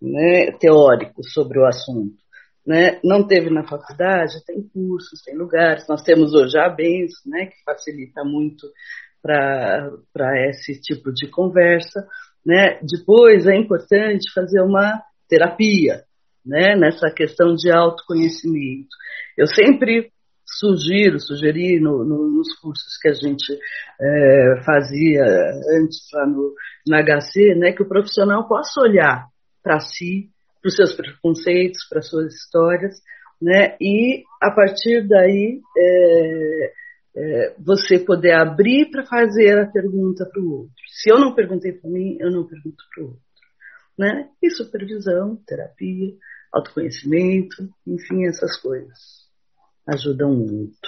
né, 0.01 0.51
teóricos 0.59 1.31
sobre 1.31 1.59
o 1.59 1.65
assunto. 1.65 2.17
Né? 2.65 2.99
Não 3.03 3.25
teve 3.25 3.49
na 3.49 3.63
faculdade, 3.63 4.43
tem 4.45 4.61
cursos, 4.61 5.21
tem 5.23 5.37
lugares. 5.37 5.87
Nós 5.87 6.01
temos 6.01 6.33
hoje 6.33 6.57
a 6.57 6.67
Benço, 6.67 7.29
né, 7.29 7.45
que 7.45 7.63
facilita 7.63 8.23
muito 8.23 8.67
para 9.21 10.49
esse 10.49 10.79
tipo 10.81 11.13
de 11.13 11.27
conversa. 11.27 12.07
Né? 12.45 12.79
Depois 12.81 13.45
é 13.45 13.55
importante 13.55 14.31
fazer 14.33 14.61
uma 14.61 15.01
terapia, 15.27 16.03
né? 16.45 16.75
Nessa 16.75 17.11
questão 17.11 17.53
de 17.55 17.71
autoconhecimento. 17.71 18.87
Eu 19.37 19.47
sempre 19.47 20.11
sugiro, 20.47 21.19
sugeri 21.19 21.79
no, 21.79 22.03
no, 22.05 22.31
nos 22.31 22.57
cursos 22.59 22.97
que 23.01 23.09
a 23.09 23.13
gente 23.13 23.53
é, 23.99 24.61
fazia 24.65 25.23
antes 25.77 26.07
lá 26.13 26.25
no, 26.25 26.53
no 26.87 26.97
HC, 26.97 27.55
né, 27.55 27.73
que 27.73 27.83
o 27.83 27.87
profissional 27.87 28.47
possa 28.47 28.81
olhar 28.81 29.27
para 29.61 29.79
si, 29.79 30.29
para 30.61 30.69
os 30.69 30.75
seus 30.75 30.95
preconceitos, 30.95 31.85
para 31.89 32.01
suas 32.01 32.33
histórias, 32.33 32.95
né, 33.41 33.75
e 33.81 34.23
a 34.41 34.51
partir 34.51 35.05
daí 35.07 35.59
é, 35.77 36.71
é, 37.17 37.55
você 37.59 37.97
poder 37.97 38.33
abrir 38.33 38.91
para 38.91 39.03
fazer 39.03 39.57
a 39.59 39.65
pergunta 39.65 40.23
para 40.23 40.39
o 40.39 40.51
outro. 40.51 40.75
Se 40.87 41.11
eu 41.11 41.19
não 41.19 41.33
perguntei 41.33 41.73
para 41.73 41.89
mim, 41.89 42.15
eu 42.19 42.29
não 42.29 42.45
pergunto 42.45 42.83
para 42.93 43.03
o 43.03 43.07
outro. 43.07 43.21
Né? 43.97 44.29
E 44.41 44.51
supervisão, 44.51 45.35
terapia, 45.47 46.13
autoconhecimento, 46.53 47.67
enfim, 47.87 48.27
essas 48.27 48.61
coisas 48.61 49.27
ajudam 49.87 50.31
muito. 50.31 50.87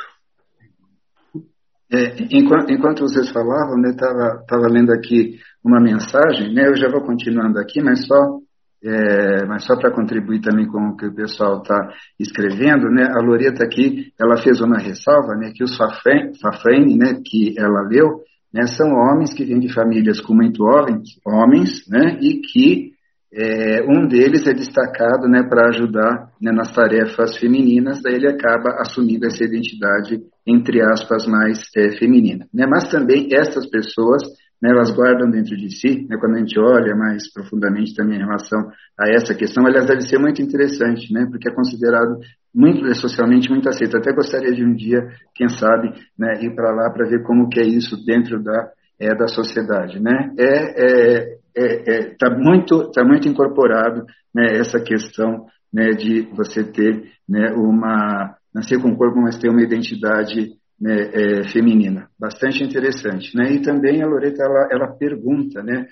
É, 1.91 2.21
enquanto, 2.32 2.71
enquanto, 2.71 3.01
vocês 3.01 3.32
falavam, 3.32 3.77
né, 3.77 3.89
estava 3.89 4.67
lendo 4.69 4.91
aqui 4.91 5.39
uma 5.63 5.82
mensagem, 5.82 6.53
né, 6.53 6.67
eu 6.67 6.75
já 6.75 6.88
vou 6.88 7.01
continuando 7.01 7.57
aqui, 7.57 7.82
mas 7.82 8.05
só 8.05 8.39
é, 8.84 9.45
mas 9.45 9.65
só 9.65 9.75
para 9.75 9.93
contribuir 9.93 10.41
também 10.41 10.65
com 10.67 10.89
o 10.89 10.95
que 10.95 11.07
o 11.07 11.13
pessoal 11.13 11.61
está 11.61 11.93
escrevendo, 12.19 12.89
né, 12.89 13.07
a 13.09 13.21
Loreta 13.21 13.63
aqui, 13.63 14.13
ela 14.19 14.38
fez 14.38 14.61
uma 14.61 14.77
ressalva, 14.77 15.36
né, 15.36 15.51
que 15.53 15.63
os 15.63 15.75
Fafrene, 15.75 16.97
né, 16.97 17.21
que 17.25 17.55
ela 17.57 17.82
leu, 17.82 18.21
né, 18.53 18.65
são 18.67 18.93
homens 18.93 19.34
que 19.34 19.43
vêm 19.43 19.59
de 19.59 19.73
famílias 19.73 20.21
com 20.21 20.34
muito 20.34 20.63
homens, 20.63 21.19
homens 21.25 21.88
né, 21.89 22.17
e 22.21 22.39
que 22.39 22.93
é, 23.32 23.84
um 23.84 24.07
deles 24.07 24.47
é 24.47 24.53
destacado 24.53 25.27
né, 25.27 25.43
para 25.47 25.69
ajudar 25.69 26.32
né, 26.41 26.51
nas 26.51 26.71
tarefas 26.71 27.38
femininas, 27.38 28.01
daí 28.01 28.15
ele 28.15 28.27
acaba 28.27 28.82
assumindo 28.82 29.27
essa 29.27 29.43
identidade, 29.43 30.19
entre 30.47 30.82
aspas, 30.82 31.27
mais 31.27 31.59
é, 31.77 31.91
feminina. 31.97 32.47
Né? 32.51 32.65
Mas 32.65 32.89
também 32.89 33.27
essas 33.32 33.69
pessoas 33.69 34.23
né, 34.62 34.72
elas 34.72 34.91
guardam 34.91 35.30
dentro 35.30 35.55
de 35.55 35.70
si, 35.70 36.05
né, 36.10 36.18
quando 36.20 36.36
a 36.36 36.39
gente 36.39 36.60
olha 36.60 36.95
mais 36.95 37.32
profundamente 37.32 37.95
também 37.95 38.18
em 38.18 38.22
relação 38.22 38.60
a 38.99 39.10
essa 39.10 39.34
questão, 39.34 39.66
aliás, 39.66 39.88
deve 39.88 40.01
ser 40.01 40.20
muito 40.20 40.41
interessante, 40.41 41.14
né, 41.14 41.26
porque 41.30 41.49
é 41.49 41.53
considerado 41.53 42.20
muito 42.53 42.86
é, 42.88 42.93
socialmente 42.93 43.49
muito 43.49 43.70
aceito. 43.70 43.97
Até 43.97 44.14
gostaria 44.14 44.53
de 44.53 44.64
um 44.64 44.74
dia, 44.74 45.07
quem 45.36 45.47
sabe, 45.49 45.93
né, 46.18 46.41
ir 46.41 46.53
para 46.55 46.72
lá 46.72 46.89
para 46.91 47.07
ver 47.07 47.24
como 47.24 47.47
que 47.47 47.60
é 47.60 47.66
isso 47.66 47.95
dentro 48.05 48.41
da, 48.43 48.72
é, 48.99 49.16
da 49.16 49.28
sociedade. 49.28 49.99
Né? 49.99 50.34
É, 50.38 50.84
é, 50.84 51.38
é, 51.55 51.95
é 51.95 52.16
tá 52.18 52.30
muito, 52.30 52.91
tá 52.91 53.03
muito 53.03 53.28
incorporado 53.28 54.05
né, 54.34 54.57
essa 54.57 54.80
questão 54.80 55.45
né, 55.74 55.91
de 55.91 56.22
você 56.36 56.64
ter 56.64 57.03
né, 57.28 57.53
uma, 57.55 58.36
nascer 58.53 58.82
com 58.82 58.89
o 58.89 58.97
corpo, 58.97 59.22
mas 59.22 59.38
ter 59.38 59.49
uma 59.49 59.62
identidade 59.62 60.53
né, 60.80 61.09
é, 61.13 61.49
feminina. 61.49 62.07
Bastante 62.19 62.63
interessante. 62.63 63.36
Né? 63.36 63.53
E 63.53 63.61
também 63.61 64.01
a 64.01 64.07
Loreta 64.07 64.43
ela, 64.43 64.67
ela 64.71 64.88
pergunta 64.88 65.61
né, 65.61 65.86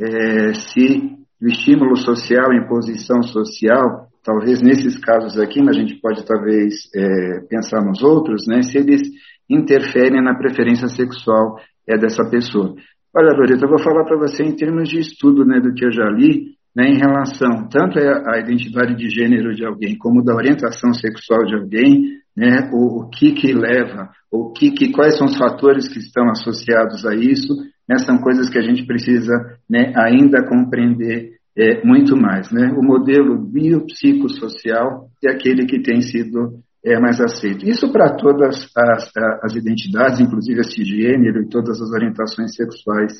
é, 0.00 0.54
se 0.54 1.16
o 1.40 1.46
estímulo 1.46 1.96
social, 1.96 2.50
a 2.50 2.56
imposição 2.56 3.22
social, 3.22 4.08
talvez 4.24 4.62
nesses 4.62 4.98
casos 4.98 5.38
aqui, 5.38 5.62
mas 5.62 5.76
a 5.76 5.80
gente 5.80 6.00
pode 6.00 6.24
talvez 6.24 6.74
é, 6.94 7.40
pensar 7.48 7.84
nos 7.84 8.02
outros, 8.02 8.46
né, 8.48 8.62
se 8.62 8.78
eles 8.78 9.02
interferem 9.48 10.22
na 10.22 10.34
preferência 10.34 10.88
sexual 10.88 11.58
é, 11.86 11.98
dessa 11.98 12.24
pessoa. 12.28 12.74
Olha, 13.14 13.36
Loreta, 13.36 13.64
eu 13.64 13.68
vou 13.68 13.78
falar 13.78 14.04
para 14.04 14.18
você 14.18 14.42
em 14.42 14.56
termos 14.56 14.88
de 14.88 14.98
estudo 14.98 15.44
né, 15.44 15.60
do 15.60 15.72
que 15.74 15.84
eu 15.84 15.92
já 15.92 16.08
li, 16.10 16.54
né, 16.74 16.88
em 16.88 16.98
relação 16.98 17.68
tanto 17.68 17.98
à 17.98 18.40
identidade 18.40 18.96
de 18.96 19.08
gênero 19.08 19.54
de 19.54 19.64
alguém 19.64 19.96
como 19.96 20.24
da 20.24 20.34
orientação 20.34 20.92
sexual 20.92 21.44
de 21.44 21.54
alguém, 21.54 22.23
né, 22.36 22.70
o, 22.72 23.02
o 23.02 23.10
que 23.10 23.32
que 23.32 23.52
leva, 23.52 24.10
o 24.30 24.52
que, 24.52 24.72
que 24.72 24.90
quais 24.90 25.16
são 25.16 25.26
os 25.26 25.36
fatores 25.36 25.88
que 25.88 25.98
estão 25.98 26.28
associados 26.30 27.06
a 27.06 27.14
isso, 27.14 27.54
né, 27.88 27.98
são 27.98 28.18
coisas 28.18 28.48
que 28.48 28.58
a 28.58 28.62
gente 28.62 28.84
precisa 28.86 29.32
né, 29.68 29.92
ainda 29.96 30.46
compreender 30.46 31.34
é, 31.56 31.84
muito 31.84 32.16
mais. 32.16 32.50
Né? 32.50 32.72
O 32.76 32.82
modelo 32.82 33.38
biopsicossocial 33.38 35.08
é 35.24 35.30
aquele 35.30 35.66
que 35.66 35.80
tem 35.80 36.00
sido 36.00 36.58
é, 36.84 36.98
mais 36.98 37.20
aceito. 37.20 37.64
Isso 37.64 37.90
para 37.92 38.16
todas 38.16 38.68
as, 38.76 39.10
as, 39.42 39.54
identidades, 39.54 40.20
inclusive 40.20 40.60
a 40.60 40.64
cisgênero 40.64 41.42
e 41.42 41.48
todas 41.48 41.80
as 41.80 41.90
orientações 41.90 42.54
sexuais 42.54 43.12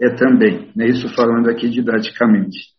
é 0.00 0.10
também. 0.14 0.70
Né? 0.74 0.86
Isso 0.86 1.08
falando 1.14 1.48
aqui 1.48 1.68
didaticamente. 1.68 2.72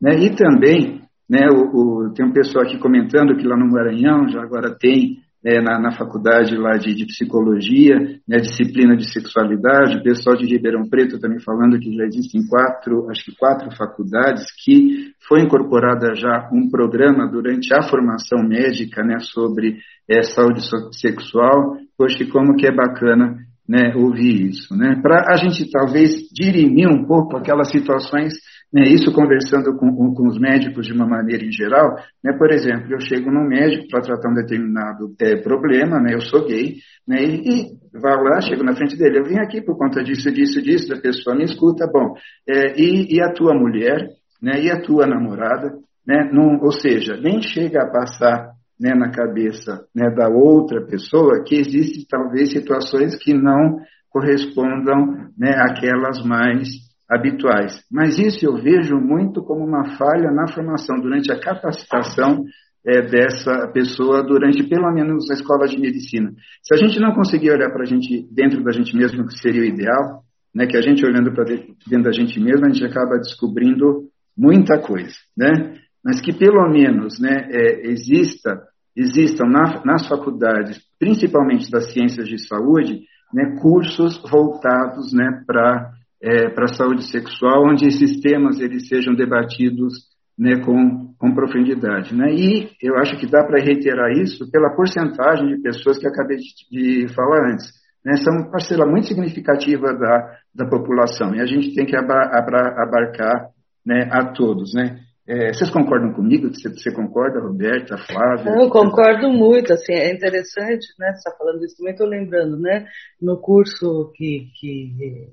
Né? 0.00 0.18
E 0.20 0.36
também, 0.36 1.02
né, 1.28 1.48
o, 1.50 2.06
o, 2.06 2.12
tem 2.12 2.26
um 2.26 2.32
pessoal 2.32 2.64
aqui 2.64 2.78
comentando 2.78 3.36
que 3.36 3.46
lá 3.46 3.56
no 3.56 3.70
Maranhão 3.70 4.28
já 4.28 4.42
agora 4.42 4.76
tem 4.78 5.18
é, 5.44 5.60
na, 5.60 5.78
na, 5.78 5.92
faculdade 5.92 6.54
lá 6.54 6.76
de, 6.76 6.94
de 6.94 7.06
psicologia, 7.06 7.98
né, 8.28 8.38
disciplina 8.38 8.94
de 8.94 9.10
sexualidade, 9.10 9.96
o 9.96 10.02
pessoal 10.02 10.36
de 10.36 10.46
Ribeirão 10.46 10.88
Preto 10.88 11.18
também 11.18 11.40
falando 11.40 11.78
que 11.78 11.94
já 11.94 12.04
existem 12.04 12.46
quatro, 12.46 13.08
acho 13.10 13.24
que 13.24 13.36
quatro 13.36 13.74
faculdades 13.74 14.44
que 14.62 15.12
foi 15.26 15.40
incorporada 15.40 16.14
já 16.14 16.48
um 16.52 16.68
programa 16.68 17.26
durante 17.26 17.72
a 17.74 17.82
formação 17.82 18.42
médica, 18.46 19.02
né, 19.02 19.18
sobre 19.20 19.78
é, 20.08 20.22
saúde 20.22 20.60
sexual. 20.92 21.76
Poxa, 21.96 22.24
como 22.30 22.56
que 22.56 22.66
é 22.66 22.74
bacana, 22.74 23.36
né, 23.66 23.94
ouvir 23.96 24.48
isso, 24.50 24.76
né, 24.76 25.00
para 25.02 25.32
a 25.32 25.36
gente 25.36 25.70
talvez 25.70 26.28
dirimir 26.32 26.88
um 26.88 27.06
pouco 27.06 27.36
aquelas 27.36 27.70
situações 27.70 28.34
né, 28.72 28.84
isso 28.84 29.12
conversando 29.12 29.76
com, 29.76 30.14
com, 30.14 30.28
os 30.28 30.38
médicos 30.38 30.86
de 30.86 30.92
uma 30.92 31.06
maneira 31.06 31.44
em 31.44 31.50
geral, 31.50 31.96
né, 32.22 32.32
por 32.38 32.50
exemplo, 32.52 32.92
eu 32.92 33.00
chego 33.00 33.30
num 33.30 33.46
médico 33.46 33.88
para 33.88 34.02
tratar 34.02 34.30
um 34.30 34.34
determinado 34.34 35.14
é, 35.20 35.36
problema, 35.36 35.98
né, 36.00 36.14
eu 36.14 36.20
sou 36.20 36.46
gay, 36.46 36.76
né, 37.06 37.22
e, 37.22 37.40
e 37.48 37.98
vou 37.98 38.22
lá, 38.22 38.40
chego 38.40 38.62
na 38.62 38.74
frente 38.74 38.96
dele, 38.96 39.18
eu 39.18 39.24
vim 39.24 39.38
aqui 39.38 39.60
por 39.60 39.76
conta 39.76 40.02
disso, 40.02 40.30
disso, 40.32 40.62
disso, 40.62 40.94
a 40.94 41.00
pessoa 41.00 41.36
me 41.36 41.44
escuta, 41.44 41.86
bom, 41.92 42.14
é, 42.48 42.80
e, 42.80 43.16
e, 43.16 43.20
a 43.20 43.32
tua 43.32 43.54
mulher, 43.54 44.08
né, 44.40 44.62
e 44.62 44.70
a 44.70 44.80
tua 44.80 45.06
namorada, 45.06 45.72
né, 46.06 46.30
não, 46.32 46.60
ou 46.62 46.72
seja, 46.72 47.16
nem 47.16 47.42
chega 47.42 47.82
a 47.82 47.90
passar 47.90 48.52
né, 48.80 48.94
na 48.94 49.10
cabeça 49.10 49.84
né, 49.94 50.08
da 50.10 50.28
outra 50.28 50.80
pessoa 50.86 51.44
que 51.44 51.54
existem 51.56 52.06
talvez 52.08 52.50
situações 52.50 53.14
que 53.16 53.34
não 53.34 53.76
correspondam 54.08 55.28
né, 55.36 55.50
àquelas 55.58 56.24
mais 56.24 56.89
habituais. 57.10 57.84
Mas 57.90 58.18
isso 58.18 58.46
eu 58.46 58.54
vejo 58.62 58.96
muito 58.96 59.42
como 59.42 59.64
uma 59.64 59.96
falha 59.96 60.30
na 60.30 60.46
formação, 60.46 61.00
durante 61.00 61.32
a 61.32 61.40
capacitação 61.40 62.44
é, 62.86 63.02
dessa 63.02 63.68
pessoa, 63.72 64.22
durante 64.22 64.62
pelo 64.68 64.90
menos 64.92 65.28
a 65.30 65.34
escola 65.34 65.66
de 65.66 65.78
medicina. 65.78 66.32
Se 66.62 66.74
a 66.74 66.76
gente 66.76 67.00
não 67.00 67.12
conseguir 67.12 67.50
olhar 67.50 67.70
para 67.70 67.82
a 67.82 67.86
gente, 67.86 68.26
dentro 68.32 68.62
da 68.62 68.70
gente 68.70 68.96
mesmo, 68.96 69.26
que 69.26 69.38
seria 69.38 69.62
o 69.62 69.64
ideal, 69.64 70.22
né, 70.54 70.66
que 70.66 70.76
a 70.76 70.80
gente 70.80 71.04
olhando 71.04 71.32
para 71.32 71.44
dentro 71.44 72.04
da 72.04 72.12
gente 72.12 72.40
mesmo, 72.40 72.64
a 72.64 72.70
gente 72.70 72.84
acaba 72.84 73.18
descobrindo 73.18 74.08
muita 74.36 74.80
coisa, 74.80 75.14
né? 75.36 75.76
Mas 76.02 76.20
que 76.20 76.32
pelo 76.32 76.66
menos 76.70 77.20
né, 77.20 77.48
é, 77.50 77.90
exista, 77.90 78.62
existam 78.96 79.44
na, 79.44 79.82
nas 79.84 80.08
faculdades, 80.08 80.80
principalmente 80.98 81.70
das 81.70 81.92
ciências 81.92 82.26
de 82.26 82.38
saúde, 82.38 83.02
né, 83.34 83.56
cursos 83.60 84.20
voltados 84.30 85.12
né, 85.12 85.44
para 85.46 85.92
é, 86.22 86.50
para 86.50 86.64
a 86.64 86.74
saúde 86.74 87.10
sexual, 87.10 87.66
onde 87.66 87.86
esses 87.86 88.20
temas 88.20 88.60
eles 88.60 88.88
sejam 88.88 89.14
debatidos 89.14 89.94
né, 90.38 90.62
com, 90.64 91.14
com 91.18 91.34
profundidade. 91.34 92.14
Né? 92.14 92.32
E 92.32 92.70
eu 92.82 92.96
acho 92.96 93.18
que 93.18 93.26
dá 93.26 93.44
para 93.44 93.62
reiterar 93.62 94.10
isso 94.12 94.50
pela 94.50 94.74
porcentagem 94.74 95.48
de 95.48 95.62
pessoas 95.62 95.98
que 95.98 96.06
acabei 96.06 96.38
de, 96.38 97.04
de 97.06 97.14
falar 97.14 97.52
antes. 97.52 97.66
Né? 98.04 98.16
São 98.16 98.34
uma 98.34 98.50
parcela 98.50 98.86
muito 98.86 99.06
significativa 99.06 99.92
da, 99.94 100.38
da 100.54 100.66
população 100.66 101.34
e 101.34 101.40
a 101.40 101.46
gente 101.46 101.74
tem 101.74 101.84
que 101.84 101.96
abarcar 101.96 103.50
né, 103.84 104.08
a 104.10 104.32
todos. 104.32 104.72
Né? 104.74 105.00
É, 105.28 105.52
vocês 105.52 105.70
concordam 105.70 106.12
comigo? 106.12 106.48
Você, 106.48 106.68
você 106.70 106.92
concorda, 106.92 107.40
Roberta, 107.40 107.96
Flávia? 107.98 108.50
Eu 108.50 108.68
concordo 108.70 109.30
muito. 109.30 109.72
Assim, 109.72 109.92
é 109.92 110.12
interessante, 110.12 110.86
né? 110.98 111.12
Você 111.12 111.18
está 111.18 111.30
falando 111.38 111.64
isso 111.64 111.76
também. 111.76 111.92
Estou 111.92 112.08
lembrando, 112.08 112.58
né? 112.58 112.86
No 113.22 113.40
curso 113.40 114.10
que, 114.16 114.48
que 114.58 115.28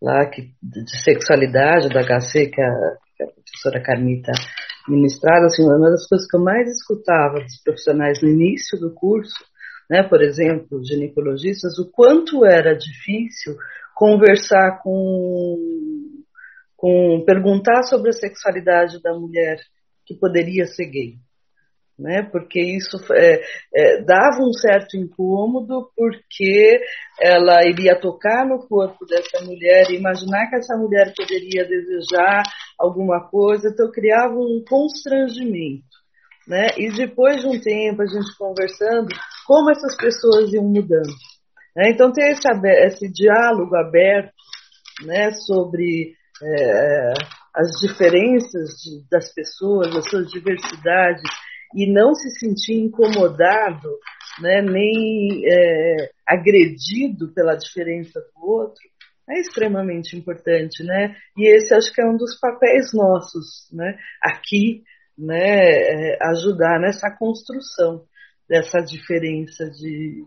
lá 0.00 0.26
que, 0.26 0.52
de 0.62 1.02
sexualidade 1.02 1.88
da 1.88 2.02
HC 2.02 2.48
que 2.48 2.60
a, 2.60 2.96
que 3.16 3.22
a 3.22 3.26
professora 3.26 3.82
Carmita 3.82 4.32
ministrava, 4.88 5.46
assim, 5.46 5.64
uma 5.64 5.90
das 5.90 6.06
coisas 6.08 6.28
que 6.28 6.36
eu 6.36 6.42
mais 6.42 6.68
escutava 6.68 7.40
dos 7.40 7.60
profissionais 7.62 8.22
no 8.22 8.28
início 8.28 8.78
do 8.78 8.94
curso, 8.94 9.44
né, 9.90 10.02
por 10.02 10.22
exemplo, 10.22 10.84
ginecologistas, 10.84 11.78
o 11.78 11.90
quanto 11.90 12.44
era 12.44 12.76
difícil 12.76 13.56
conversar 13.94 14.80
com, 14.82 15.56
com 16.76 17.24
perguntar 17.24 17.82
sobre 17.82 18.10
a 18.10 18.12
sexualidade 18.12 19.00
da 19.02 19.12
mulher 19.12 19.58
que 20.04 20.14
poderia 20.14 20.66
ser 20.66 20.86
gay 20.86 21.18
né? 21.98 22.22
Porque 22.30 22.60
isso 22.60 22.98
é, 23.12 23.40
é, 23.74 24.02
dava 24.02 24.42
um 24.42 24.52
certo 24.52 24.96
incômodo, 24.96 25.90
porque 25.96 26.80
ela 27.20 27.64
iria 27.66 27.98
tocar 27.98 28.46
no 28.46 28.58
corpo 28.66 29.06
dessa 29.06 29.44
mulher, 29.44 29.90
imaginar 29.90 30.48
que 30.48 30.56
essa 30.56 30.76
mulher 30.76 31.12
poderia 31.16 31.64
desejar 31.64 32.42
alguma 32.78 33.28
coisa, 33.28 33.68
então 33.68 33.90
criava 33.90 34.34
um 34.34 34.62
constrangimento. 34.68 35.84
Né? 36.46 36.66
E 36.76 36.92
depois 36.92 37.40
de 37.40 37.48
um 37.48 37.60
tempo, 37.60 38.02
a 38.02 38.06
gente 38.06 38.36
conversando, 38.38 39.08
como 39.46 39.70
essas 39.70 39.96
pessoas 39.96 40.52
iam 40.52 40.64
mudando. 40.64 41.12
Né? 41.74 41.90
Então, 41.90 42.12
ter 42.12 42.30
esse, 42.30 42.48
esse 42.86 43.12
diálogo 43.12 43.74
aberto 43.74 44.32
né, 45.04 45.30
sobre 45.32 46.14
é, 46.42 47.12
as 47.54 47.70
diferenças 47.80 48.76
de, 48.82 49.02
das 49.10 49.32
pessoas, 49.34 49.96
as 49.96 50.08
suas 50.08 50.30
diversidades, 50.30 51.22
e 51.74 51.90
não 51.92 52.14
se 52.14 52.30
sentir 52.38 52.74
incomodado, 52.74 53.98
né, 54.40 54.62
nem 54.62 55.42
é, 55.44 56.10
agredido 56.26 57.32
pela 57.32 57.56
diferença 57.56 58.20
do 58.20 58.46
outro, 58.46 58.82
é 59.28 59.40
extremamente 59.40 60.16
importante, 60.16 60.84
né? 60.84 61.16
E 61.36 61.48
esse 61.48 61.74
acho 61.74 61.92
que 61.92 62.00
é 62.00 62.06
um 62.06 62.16
dos 62.16 62.38
papéis 62.38 62.92
nossos, 62.94 63.68
né? 63.72 63.98
Aqui, 64.22 64.84
né? 65.18 65.34
É, 65.40 66.18
ajudar 66.28 66.78
nessa 66.80 67.10
construção 67.10 68.04
dessa 68.48 68.78
diferença 68.80 69.68
de, 69.70 70.24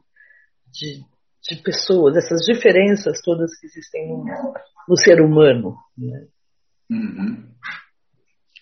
de, 0.68 1.02
de 1.42 1.64
pessoas, 1.64 2.16
dessas 2.16 2.42
diferenças 2.46 3.22
todas 3.24 3.58
que 3.58 3.68
existem 3.68 4.10
no, 4.10 4.26
no 4.88 4.98
ser 4.98 5.22
humano, 5.22 5.78
né? 5.98 6.28
Uhum. 6.92 7.48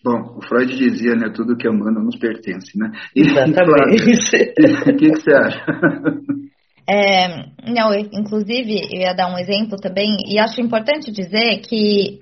Bom, 0.03 0.37
o 0.37 0.41
Freud 0.47 0.75
dizia, 0.75 1.15
né, 1.15 1.29
tudo 1.33 1.57
que 1.57 1.67
é 1.67 1.69
humano 1.69 2.03
nos 2.03 2.17
pertence, 2.17 2.77
né? 2.77 2.91
E, 3.15 3.21
Exatamente. 3.21 4.03
o 4.03 4.97
que, 4.97 5.11
que 5.11 5.21
você 5.21 5.33
acha? 5.33 5.65
É, 6.89 7.27
não, 7.69 7.93
inclusive, 8.13 8.79
eu 8.93 9.01
ia 9.01 9.13
dar 9.13 9.29
um 9.29 9.37
exemplo 9.37 9.75
também, 9.75 10.15
e 10.25 10.39
acho 10.39 10.61
importante 10.61 11.11
dizer 11.11 11.59
que 11.59 12.21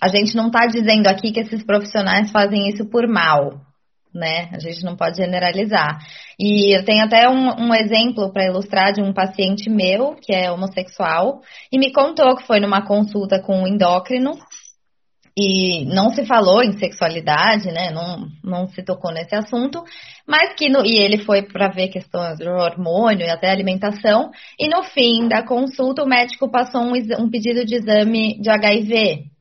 a 0.00 0.06
gente 0.06 0.36
não 0.36 0.46
está 0.46 0.66
dizendo 0.66 1.08
aqui 1.08 1.32
que 1.32 1.40
esses 1.40 1.64
profissionais 1.64 2.30
fazem 2.30 2.68
isso 2.68 2.88
por 2.88 3.08
mal, 3.08 3.60
né? 4.14 4.50
A 4.52 4.60
gente 4.60 4.84
não 4.84 4.94
pode 4.94 5.16
generalizar. 5.16 5.98
E 6.38 6.76
eu 6.76 6.84
tenho 6.84 7.04
até 7.04 7.28
um, 7.28 7.66
um 7.66 7.74
exemplo 7.74 8.32
para 8.32 8.46
ilustrar 8.46 8.92
de 8.92 9.02
um 9.02 9.12
paciente 9.12 9.68
meu, 9.68 10.14
que 10.14 10.32
é 10.32 10.50
homossexual, 10.52 11.40
e 11.72 11.76
me 11.76 11.92
contou 11.92 12.36
que 12.36 12.46
foi 12.46 12.60
numa 12.60 12.86
consulta 12.86 13.40
com 13.40 13.62
um 13.62 13.66
endócrino, 13.66 14.38
e 15.36 15.84
não 15.86 16.10
se 16.10 16.26
falou 16.26 16.62
em 16.62 16.72
sexualidade, 16.78 17.70
né? 17.72 17.90
Não, 17.90 18.28
não 18.44 18.66
se 18.68 18.82
tocou 18.82 19.10
nesse 19.12 19.34
assunto, 19.34 19.82
mas 20.26 20.54
que 20.54 20.68
no, 20.68 20.84
e 20.84 20.98
ele 20.98 21.18
foi 21.24 21.42
para 21.42 21.68
ver 21.68 21.88
questões 21.88 22.38
de 22.38 22.48
hormônio 22.48 23.26
e 23.26 23.30
até 23.30 23.50
alimentação, 23.50 24.30
e 24.58 24.68
no 24.68 24.82
fim 24.82 25.28
da 25.28 25.42
consulta 25.42 26.02
o 26.02 26.08
médico 26.08 26.50
passou 26.50 26.82
um, 26.82 26.92
um 27.18 27.30
pedido 27.30 27.64
de 27.64 27.76
exame 27.76 28.40
de 28.40 28.50
HIV. 28.50 29.32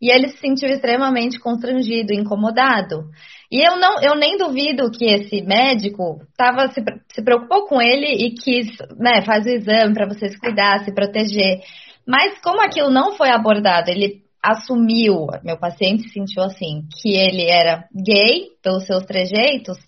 E 0.00 0.10
ele 0.10 0.30
se 0.30 0.38
sentiu 0.38 0.68
extremamente 0.68 1.38
constrangido, 1.38 2.12
incomodado. 2.12 3.04
E 3.48 3.64
eu 3.64 3.76
não, 3.76 4.02
eu 4.02 4.16
nem 4.16 4.36
duvido 4.36 4.90
que 4.90 5.04
esse 5.04 5.42
médico 5.42 6.18
tava, 6.36 6.66
se, 6.72 6.82
se 7.12 7.22
preocupou 7.22 7.68
com 7.68 7.80
ele 7.80 8.06
e 8.06 8.34
quis, 8.34 8.66
né, 8.98 9.22
fazer 9.22 9.52
o 9.52 9.56
exame 9.58 9.94
para 9.94 10.08
você 10.08 10.28
se 10.28 10.40
cuidar, 10.40 10.84
se 10.84 10.92
proteger. 10.92 11.60
Mas 12.04 12.40
como 12.40 12.60
aquilo 12.60 12.90
não 12.90 13.12
foi 13.12 13.30
abordado, 13.30 13.90
ele 13.90 14.21
assumiu, 14.42 15.28
meu 15.44 15.56
paciente 15.56 16.08
sentiu 16.08 16.42
assim, 16.42 16.86
que 17.00 17.16
ele 17.16 17.48
era 17.48 17.86
gay 17.94 18.48
pelos 18.62 18.84
seus 18.84 19.04
trejeitos, 19.04 19.78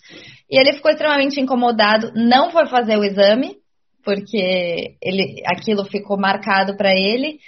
e 0.49 0.59
ele 0.59 0.73
ficou 0.73 0.91
extremamente 0.91 1.39
incomodado, 1.39 2.11
não 2.15 2.51
foi 2.51 2.67
fazer 2.67 2.97
o 2.97 3.03
exame, 3.03 3.57
porque 4.03 4.95
ele, 5.01 5.41
aquilo 5.45 5.83
ficou 5.85 6.17
marcado 6.17 6.77
para 6.77 6.93
ele. 6.93 7.39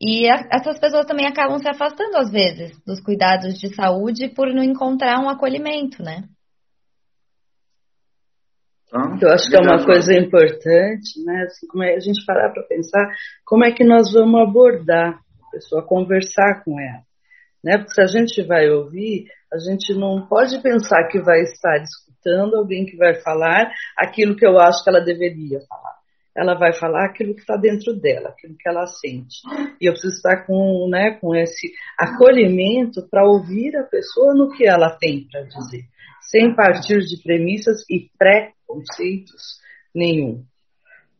E 0.00 0.28
a, 0.28 0.48
essas 0.52 0.78
pessoas 0.78 1.06
também 1.06 1.26
acabam 1.26 1.58
se 1.58 1.68
afastando, 1.68 2.16
às 2.16 2.30
vezes, 2.30 2.76
dos 2.84 3.00
cuidados 3.00 3.54
de 3.54 3.72
saúde 3.74 4.28
por 4.28 4.52
não 4.52 4.62
encontrar 4.62 5.20
um 5.20 5.28
acolhimento, 5.28 6.02
né? 6.02 6.24
Eu 9.20 9.32
acho 9.32 9.48
que 9.48 9.56
é 9.56 9.60
uma 9.60 9.84
coisa 9.84 10.12
importante, 10.14 11.24
né? 11.24 11.44
Assim, 11.46 11.66
como 11.66 11.82
é 11.82 11.94
a 11.94 12.00
gente 12.00 12.24
parar 12.24 12.52
para 12.52 12.62
pensar 12.64 13.08
como 13.44 13.64
é 13.64 13.72
que 13.72 13.82
nós 13.82 14.12
vamos 14.12 14.40
abordar 14.40 15.18
pessoa, 15.54 15.86
conversar 15.86 16.62
com 16.64 16.78
ela, 16.78 17.02
né? 17.62 17.78
Porque 17.78 17.94
se 17.94 18.02
a 18.02 18.06
gente 18.06 18.42
vai 18.42 18.68
ouvir, 18.68 19.26
a 19.52 19.58
gente 19.58 19.94
não 19.94 20.26
pode 20.26 20.60
pensar 20.60 21.08
que 21.08 21.20
vai 21.20 21.40
estar 21.42 21.76
escutando 21.82 22.56
alguém 22.56 22.84
que 22.84 22.96
vai 22.96 23.14
falar 23.14 23.70
aquilo 23.96 24.36
que 24.36 24.46
eu 24.46 24.58
acho 24.58 24.82
que 24.82 24.90
ela 24.90 25.00
deveria 25.00 25.60
falar. 25.68 25.94
Ela 26.36 26.54
vai 26.58 26.72
falar 26.72 27.06
aquilo 27.06 27.32
que 27.32 27.42
está 27.42 27.56
dentro 27.56 27.94
dela, 27.94 28.30
aquilo 28.30 28.56
que 28.58 28.68
ela 28.68 28.86
sente. 28.86 29.36
E 29.80 29.86
eu 29.86 29.92
preciso 29.92 30.16
estar 30.16 30.44
com, 30.44 30.88
né, 30.90 31.16
com 31.20 31.32
esse 31.34 31.72
acolhimento 31.96 33.08
para 33.08 33.24
ouvir 33.24 33.76
a 33.76 33.84
pessoa 33.84 34.34
no 34.34 34.50
que 34.50 34.66
ela 34.66 34.90
tem 34.98 35.28
para 35.30 35.42
dizer 35.42 35.84
sem 36.30 36.54
partir 36.54 36.98
de 37.00 37.22
premissas 37.22 37.84
e 37.88 38.10
pré-conceitos 38.18 39.60
nenhum. 39.94 40.44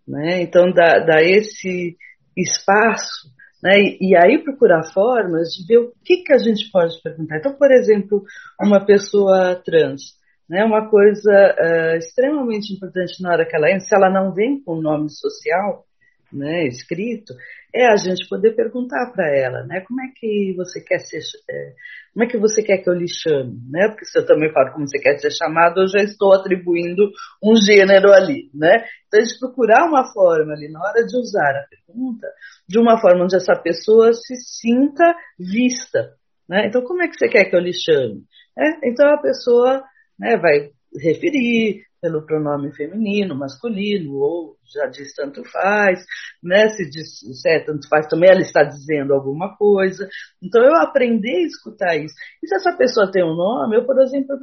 Né? 0.06 0.42
Então, 0.42 0.72
dá, 0.72 0.98
dá 0.98 1.22
esse 1.22 1.96
espaço 2.36 3.32
né? 3.64 3.80
E, 3.80 4.10
e, 4.10 4.16
aí 4.16 4.44
procurar 4.44 4.84
formas 4.92 5.48
de 5.54 5.66
ver 5.66 5.78
o 5.78 5.92
que, 6.04 6.18
que 6.18 6.34
a 6.34 6.38
gente 6.38 6.70
pode 6.70 7.00
perguntar. 7.02 7.38
Então, 7.38 7.54
por 7.54 7.72
exemplo, 7.72 8.22
uma 8.60 8.84
pessoa 8.84 9.56
trans, 9.64 10.02
né? 10.48 10.62
uma 10.62 10.90
coisa 10.90 11.32
uh, 11.32 11.96
extremamente 11.96 12.74
importante 12.74 13.22
na 13.22 13.32
hora 13.32 13.46
que 13.46 13.56
ela 13.56 13.70
entra, 13.70 13.80
se 13.80 13.94
ela 13.94 14.10
não 14.10 14.34
vem 14.34 14.62
com 14.62 14.82
nome 14.82 15.08
social 15.08 15.86
né, 16.34 16.66
escrito, 16.66 17.32
é 17.74 17.86
a 17.86 17.96
gente 17.96 18.28
poder 18.28 18.54
perguntar 18.54 19.10
para 19.12 19.28
ela, 19.36 19.64
né, 19.64 19.80
como 19.86 20.00
é 20.00 20.08
que 20.14 20.54
você 20.56 20.80
quer 20.80 20.98
ser, 21.00 21.20
é, 21.50 21.72
como 22.12 22.24
é 22.24 22.28
que 22.28 22.38
você 22.38 22.62
quer 22.62 22.78
que 22.78 22.88
eu 22.88 22.94
lhe 22.94 23.08
chame, 23.08 23.58
né? 23.68 23.88
Porque 23.88 24.04
se 24.04 24.16
eu 24.16 24.24
também 24.24 24.52
falo 24.52 24.72
como 24.72 24.86
você 24.86 25.00
quer 25.00 25.18
ser 25.18 25.32
chamado, 25.32 25.80
eu 25.80 25.88
já 25.88 26.00
estou 26.00 26.32
atribuindo 26.32 27.10
um 27.42 27.56
gênero 27.56 28.12
ali, 28.12 28.50
né? 28.54 28.84
Então 29.08 29.20
a 29.20 29.24
gente 29.24 29.38
procurar 29.40 29.88
uma 29.88 30.12
forma 30.12 30.52
ali 30.52 30.70
na 30.70 30.80
hora 30.80 31.04
de 31.04 31.16
usar 31.18 31.50
a 31.56 31.66
pergunta, 31.68 32.28
de 32.68 32.78
uma 32.78 33.00
forma 33.00 33.24
onde 33.24 33.34
essa 33.34 33.56
pessoa 33.56 34.12
se 34.12 34.36
sinta 34.36 35.12
vista, 35.36 36.14
né? 36.48 36.68
Então 36.68 36.82
como 36.82 37.02
é 37.02 37.08
que 37.08 37.16
você 37.16 37.28
quer 37.28 37.50
que 37.50 37.56
eu 37.56 37.60
lhe 37.60 37.72
chame? 37.72 38.22
É, 38.56 38.88
então 38.88 39.12
a 39.12 39.20
pessoa 39.20 39.82
né, 40.16 40.36
vai 40.36 40.70
referir, 41.02 41.82
pelo 42.04 42.20
pronome 42.20 42.70
feminino, 42.70 43.34
masculino, 43.34 44.12
ou 44.18 44.58
já 44.70 44.84
diz 44.88 45.14
tanto 45.14 45.42
faz, 45.50 46.04
né? 46.42 46.68
Se 46.68 46.84
diz 46.90 47.42
é 47.46 47.60
tanto 47.60 47.88
faz 47.88 48.06
também, 48.08 48.28
ela 48.28 48.42
está 48.42 48.62
dizendo 48.62 49.14
alguma 49.14 49.56
coisa. 49.56 50.06
Então 50.42 50.62
eu 50.62 50.76
aprendi 50.76 51.30
a 51.30 51.46
escutar 51.46 51.96
isso. 51.96 52.14
E 52.42 52.46
se 52.46 52.56
essa 52.56 52.76
pessoa 52.76 53.10
tem 53.10 53.24
um 53.24 53.34
nome, 53.34 53.78
eu, 53.78 53.86
por 53.86 53.98
exemplo, 54.02 54.36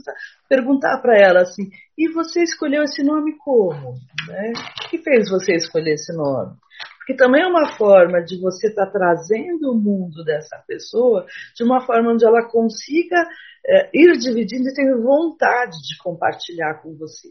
perguntar 0.49 0.99
para 1.03 1.16
ela 1.16 1.41
assim: 1.41 1.70
e 1.95 2.12
você 2.12 2.41
escolheu 2.41 2.82
esse 2.82 3.03
nome 3.03 3.38
como? 3.38 3.93
Né? 4.28 4.53
O 4.84 4.89
que 4.89 4.97
fez 4.97 5.30
você 5.30 5.53
escolher 5.53 5.93
esse 5.93 6.12
nome? 6.18 6.55
Porque 6.97 7.16
também 7.16 7.43
é 7.43 7.47
uma 7.47 7.78
forma 7.78 8.24
de 8.24 8.41
você 8.41 8.70
estar 8.70 8.88
tá 8.88 8.91
trazendo 8.91 9.72
o 9.72 9.78
mundo 9.78 10.24
dessa 10.24 10.57
pessoa 10.68 11.28
de 11.55 11.64
uma 11.64 11.86
forma 11.86 12.12
onde 12.12 12.26
ela 12.26 12.49
consiga 12.49 13.24
é, 13.64 13.89
ir 13.93 14.18
dividindo 14.18 14.68
e 14.68 14.74
ter 14.74 14.95
vontade 14.99 15.78
de 15.88 15.95
compartilhar 16.01 16.82
com 16.82 16.95
você. 16.95 17.30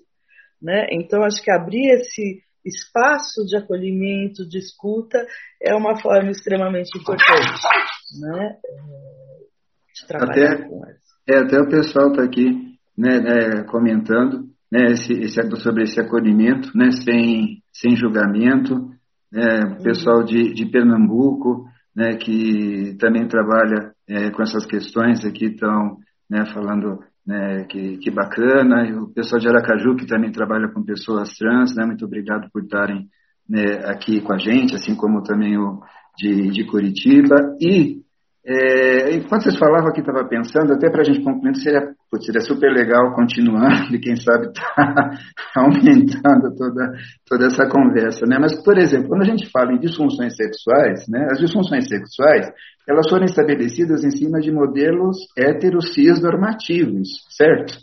Né? 0.61 0.87
Então, 0.91 1.23
acho 1.23 1.43
que 1.43 1.51
abrir 1.51 1.91
esse 1.91 2.43
espaço 2.65 3.45
de 3.47 3.57
acolhimento, 3.57 4.47
de 4.47 4.59
escuta, 4.59 5.27
é 5.63 5.75
uma 5.75 5.97
forma 6.01 6.31
extremamente 6.31 6.97
importante 6.99 7.63
né? 8.21 8.57
de 9.95 10.07
trabalhar 10.07 10.53
até, 10.53 10.69
com 10.69 10.87
essa. 10.87 11.01
É, 11.29 11.39
até 11.39 11.61
o 11.61 11.69
pessoal 11.69 12.11
está 12.11 12.23
aqui 12.23 12.77
né, 12.97 13.17
é, 13.17 13.63
comentando 13.65 14.51
né, 14.71 14.93
esse, 14.93 15.13
esse, 15.13 15.41
sobre 15.57 15.85
esse 15.85 16.01
acolhimento, 16.01 16.71
né, 16.77 16.91
sem, 16.91 17.63
sem 17.73 17.97
julgamento. 17.97 18.91
Né, 19.33 19.77
o 19.79 19.83
pessoal 19.83 20.23
de, 20.23 20.53
de 20.53 20.67
Pernambuco, 20.67 21.65
né, 21.95 22.17
que 22.17 22.97
também 22.99 23.27
trabalha 23.27 23.93
é, 24.09 24.31
com 24.31 24.43
essas 24.43 24.67
questões 24.67 25.25
aqui, 25.25 25.47
estão 25.47 25.99
né, 26.29 26.45
falando 26.53 27.03
né, 27.27 27.65
que, 27.65 27.99
que 27.99 28.11
bacana, 28.11 28.87
e 28.87 28.95
o 28.95 29.09
pessoal 29.09 29.41
de 29.41 29.49
Aracaju, 29.49 29.97
que 29.97 30.07
também 30.07 30.33
trabalha 30.33 30.69
com 30.69 30.83
pessoas 30.83 31.31
trans, 31.37 31.75
né, 31.77 31.85
muito 31.85 32.05
obrigado 32.05 32.49
por 32.53 32.63
estarem 32.63 33.09
né, 33.49 33.81
aqui 33.87 34.21
com 34.21 34.33
a 34.33 34.39
gente, 34.39 34.75
assim 34.75 34.95
como 34.95 35.23
também 35.23 35.57
o 35.59 35.81
de, 36.17 36.51
de 36.51 36.65
Curitiba, 36.67 37.57
e 37.61 38.01
é, 38.45 39.15
enquanto 39.15 39.43
vocês 39.43 39.59
falavam 39.59 39.89
aqui, 39.91 40.01
estava 40.01 40.27
pensando, 40.27 40.73
até 40.73 40.91
para 40.91 41.03
a 41.03 41.05
gente 41.05 41.23
concluir, 41.23 41.55
seria, 41.57 41.95
putz, 42.11 42.27
seria 42.27 42.41
super 42.41 42.73
legal 42.73 43.15
continuando 43.15 43.95
e 43.95 44.01
quem 44.01 44.17
sabe 44.17 44.53
tá 44.53 45.11
aumentando 45.55 46.55
toda, 46.57 46.93
toda 47.29 47.47
essa 47.47 47.69
conversa, 47.69 48.27
né? 48.27 48.37
Mas, 48.41 48.63
por 48.63 48.77
exemplo, 48.77 49.09
quando 49.09 49.23
a 49.23 49.27
gente 49.27 49.49
fala 49.51 49.73
em 49.73 49.79
disfunções 49.79 50.35
sexuais, 50.35 51.07
né, 51.09 51.29
as 51.31 51.39
disfunções 51.39 51.89
sexuais, 51.89 52.51
elas 52.89 53.09
foram 53.09 53.25
estabelecidas 53.25 54.05
em 54.05 54.11
cima 54.11 54.41
de 54.41 54.51
modelos 54.51 55.17
héteros 55.39 55.95
cis 55.95 56.21
normativos, 56.21 57.09
certo? 57.31 57.79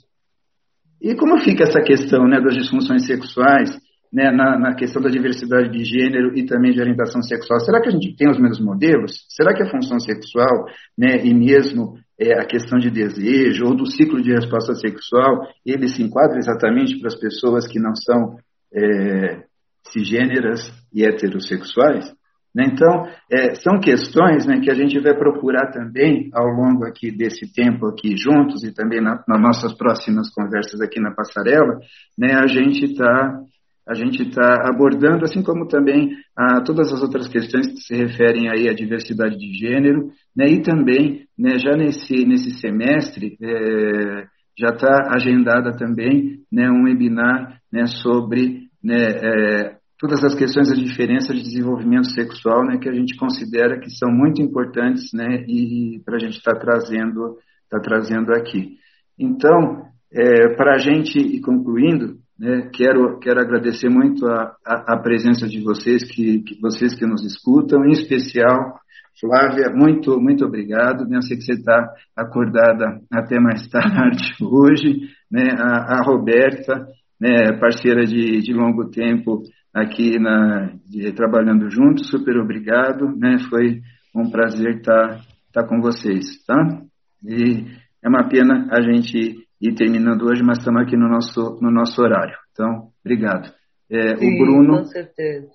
E 1.01 1.15
como 1.15 1.37
fica 1.37 1.63
essa 1.63 1.79
questão 1.81 2.27
né, 2.27 2.41
das 2.41 2.55
disfunções 2.55 3.05
sexuais 3.05 3.77
né, 4.17 4.31
na, 4.31 4.57
na, 4.57 4.73
questão 4.73 4.99
da 4.99 5.09
diversidade 5.09 5.69
de 5.69 5.83
gênero 5.83 6.35
e 6.35 6.43
também 6.43 6.71
de 6.71 6.81
orientação 6.81 7.21
sexual. 7.21 7.59
Será 7.59 7.79
que 7.79 7.89
a 7.89 7.91
gente 7.91 8.15
tem 8.15 8.27
os 8.27 8.39
mesmos 8.39 8.59
modelos? 8.59 9.23
Será 9.29 9.53
que 9.53 9.61
a 9.61 9.69
função 9.69 9.99
sexual 9.99 10.65
né, 10.97 11.23
e 11.23 11.31
mesmo 11.35 11.99
é, 12.19 12.33
a 12.33 12.43
questão 12.43 12.79
de 12.79 12.89
desejo 12.89 13.65
ou 13.65 13.75
do 13.75 13.85
ciclo 13.85 14.19
de 14.19 14.31
resposta 14.31 14.73
sexual, 14.73 15.47
ele 15.63 15.87
se 15.87 16.01
enquadra 16.01 16.39
exatamente 16.39 16.97
para 16.97 17.09
as 17.09 17.15
pessoas 17.15 17.67
que 17.67 17.79
não 17.79 17.95
são 17.95 18.37
é, 18.73 19.43
cisgêneras 19.83 20.61
e 20.91 21.05
heterossexuais? 21.05 22.11
Né? 22.55 22.71
Então, 22.73 23.05
é, 23.31 23.53
são 23.53 23.79
questões 23.79 24.47
né, 24.47 24.59
que 24.61 24.71
a 24.71 24.73
gente 24.73 24.99
vai 24.99 25.15
procurar 25.15 25.69
também 25.69 26.31
ao 26.33 26.47
longo 26.47 26.87
aqui 26.87 27.11
desse 27.11 27.53
tempo 27.53 27.85
aqui 27.85 28.17
juntos 28.17 28.63
e 28.63 28.73
também 28.73 28.99
na, 28.99 29.23
nas 29.27 29.39
nossas 29.39 29.77
próximas 29.77 30.33
conversas 30.33 30.81
aqui 30.81 30.99
na 30.99 31.13
passarela, 31.13 31.77
né, 32.17 32.33
a 32.33 32.47
gente 32.47 32.83
está 32.83 33.43
a 33.87 33.93
gente 33.93 34.21
está 34.21 34.67
abordando, 34.67 35.23
assim 35.23 35.41
como 35.41 35.67
também 35.67 36.11
a, 36.35 36.61
todas 36.61 36.91
as 36.91 37.01
outras 37.01 37.27
questões 37.27 37.67
que 37.67 37.77
se 37.77 37.95
referem 37.95 38.49
aí 38.49 38.67
à 38.67 38.73
diversidade 38.73 39.37
de 39.37 39.53
gênero, 39.53 40.11
né, 40.35 40.45
e 40.47 40.61
também, 40.61 41.25
né, 41.37 41.57
já 41.57 41.71
nesse, 41.71 42.25
nesse 42.25 42.51
semestre, 42.59 43.37
é, 43.41 44.25
já 44.59 44.69
está 44.69 45.15
agendada 45.15 45.71
também 45.77 46.41
né, 46.51 46.69
um 46.69 46.83
webinar 46.83 47.59
né, 47.71 47.85
sobre 47.85 48.67
né, 48.83 48.97
é, 48.97 49.77
todas 49.97 50.23
as 50.23 50.35
questões 50.35 50.69
da 50.69 50.75
diferença 50.75 51.33
de 51.33 51.41
desenvolvimento 51.41 52.11
sexual, 52.11 52.65
né, 52.65 52.77
que 52.77 52.89
a 52.89 52.93
gente 52.93 53.15
considera 53.15 53.79
que 53.79 53.89
são 53.89 54.11
muito 54.11 54.41
importantes, 54.41 55.13
né, 55.13 55.45
e 55.47 56.01
para 56.03 56.17
a 56.17 56.19
gente 56.19 56.37
estar 56.37 56.53
tá 56.53 56.59
trazendo, 56.59 57.37
tá 57.69 57.79
trazendo 57.79 58.33
aqui. 58.33 58.77
Então, 59.17 59.87
é, 60.11 60.55
para 60.55 60.75
a 60.75 60.77
gente 60.77 61.17
ir 61.17 61.39
concluindo, 61.39 62.17
né? 62.39 62.69
Quero, 62.73 63.19
quero 63.19 63.39
agradecer 63.39 63.89
muito 63.89 64.27
a, 64.27 64.55
a, 64.65 64.93
a 64.93 65.01
presença 65.01 65.47
de 65.47 65.61
vocês 65.61 66.03
que, 66.03 66.41
que, 66.41 66.59
vocês 66.61 66.95
que 66.95 67.05
nos 67.05 67.23
escutam, 67.25 67.85
em 67.85 67.91
especial 67.91 68.79
Flávia, 69.19 69.71
muito 69.73 70.19
muito 70.21 70.45
obrigado. 70.45 71.07
Né? 71.07 71.17
Eu 71.17 71.21
sei 71.23 71.37
que 71.37 71.43
você 71.43 71.53
está 71.53 71.91
acordada 72.15 73.01
até 73.11 73.39
mais 73.39 73.65
tarde 73.69 74.35
hoje. 74.41 75.09
Né? 75.31 75.49
A, 75.57 75.95
a 75.95 76.03
Roberta, 76.05 76.87
né? 77.19 77.57
parceira 77.59 78.05
de, 78.05 78.41
de 78.41 78.53
longo 78.53 78.89
tempo 78.89 79.41
aqui 79.73 80.19
na, 80.19 80.71
de, 80.85 81.11
trabalhando 81.13 81.69
juntos, 81.69 82.09
super 82.09 82.37
obrigado. 82.37 83.07
Né? 83.17 83.37
Foi 83.49 83.81
um 84.15 84.29
prazer 84.29 84.77
estar 84.77 85.17
tá, 85.51 85.61
tá 85.61 85.67
com 85.67 85.81
vocês. 85.81 86.45
Tá? 86.45 86.55
E 87.23 87.65
é 88.03 88.07
uma 88.07 88.29
pena 88.29 88.67
a 88.71 88.81
gente 88.81 89.46
e 89.61 89.73
terminando 89.73 90.23
hoje, 90.23 90.43
mas 90.43 90.59
estamos 90.59 90.81
aqui 90.83 90.95
no 90.95 91.09
nosso, 91.09 91.59
no 91.61 91.71
nosso 91.71 92.01
horário. 92.01 92.37
Então, 92.51 92.89
obrigado. 93.03 93.51
É, 93.89 94.15
Sim, 94.15 94.35
o 94.35 94.45
Bruno. 94.45 94.77
Com 94.79 94.85
certeza. 94.85 95.47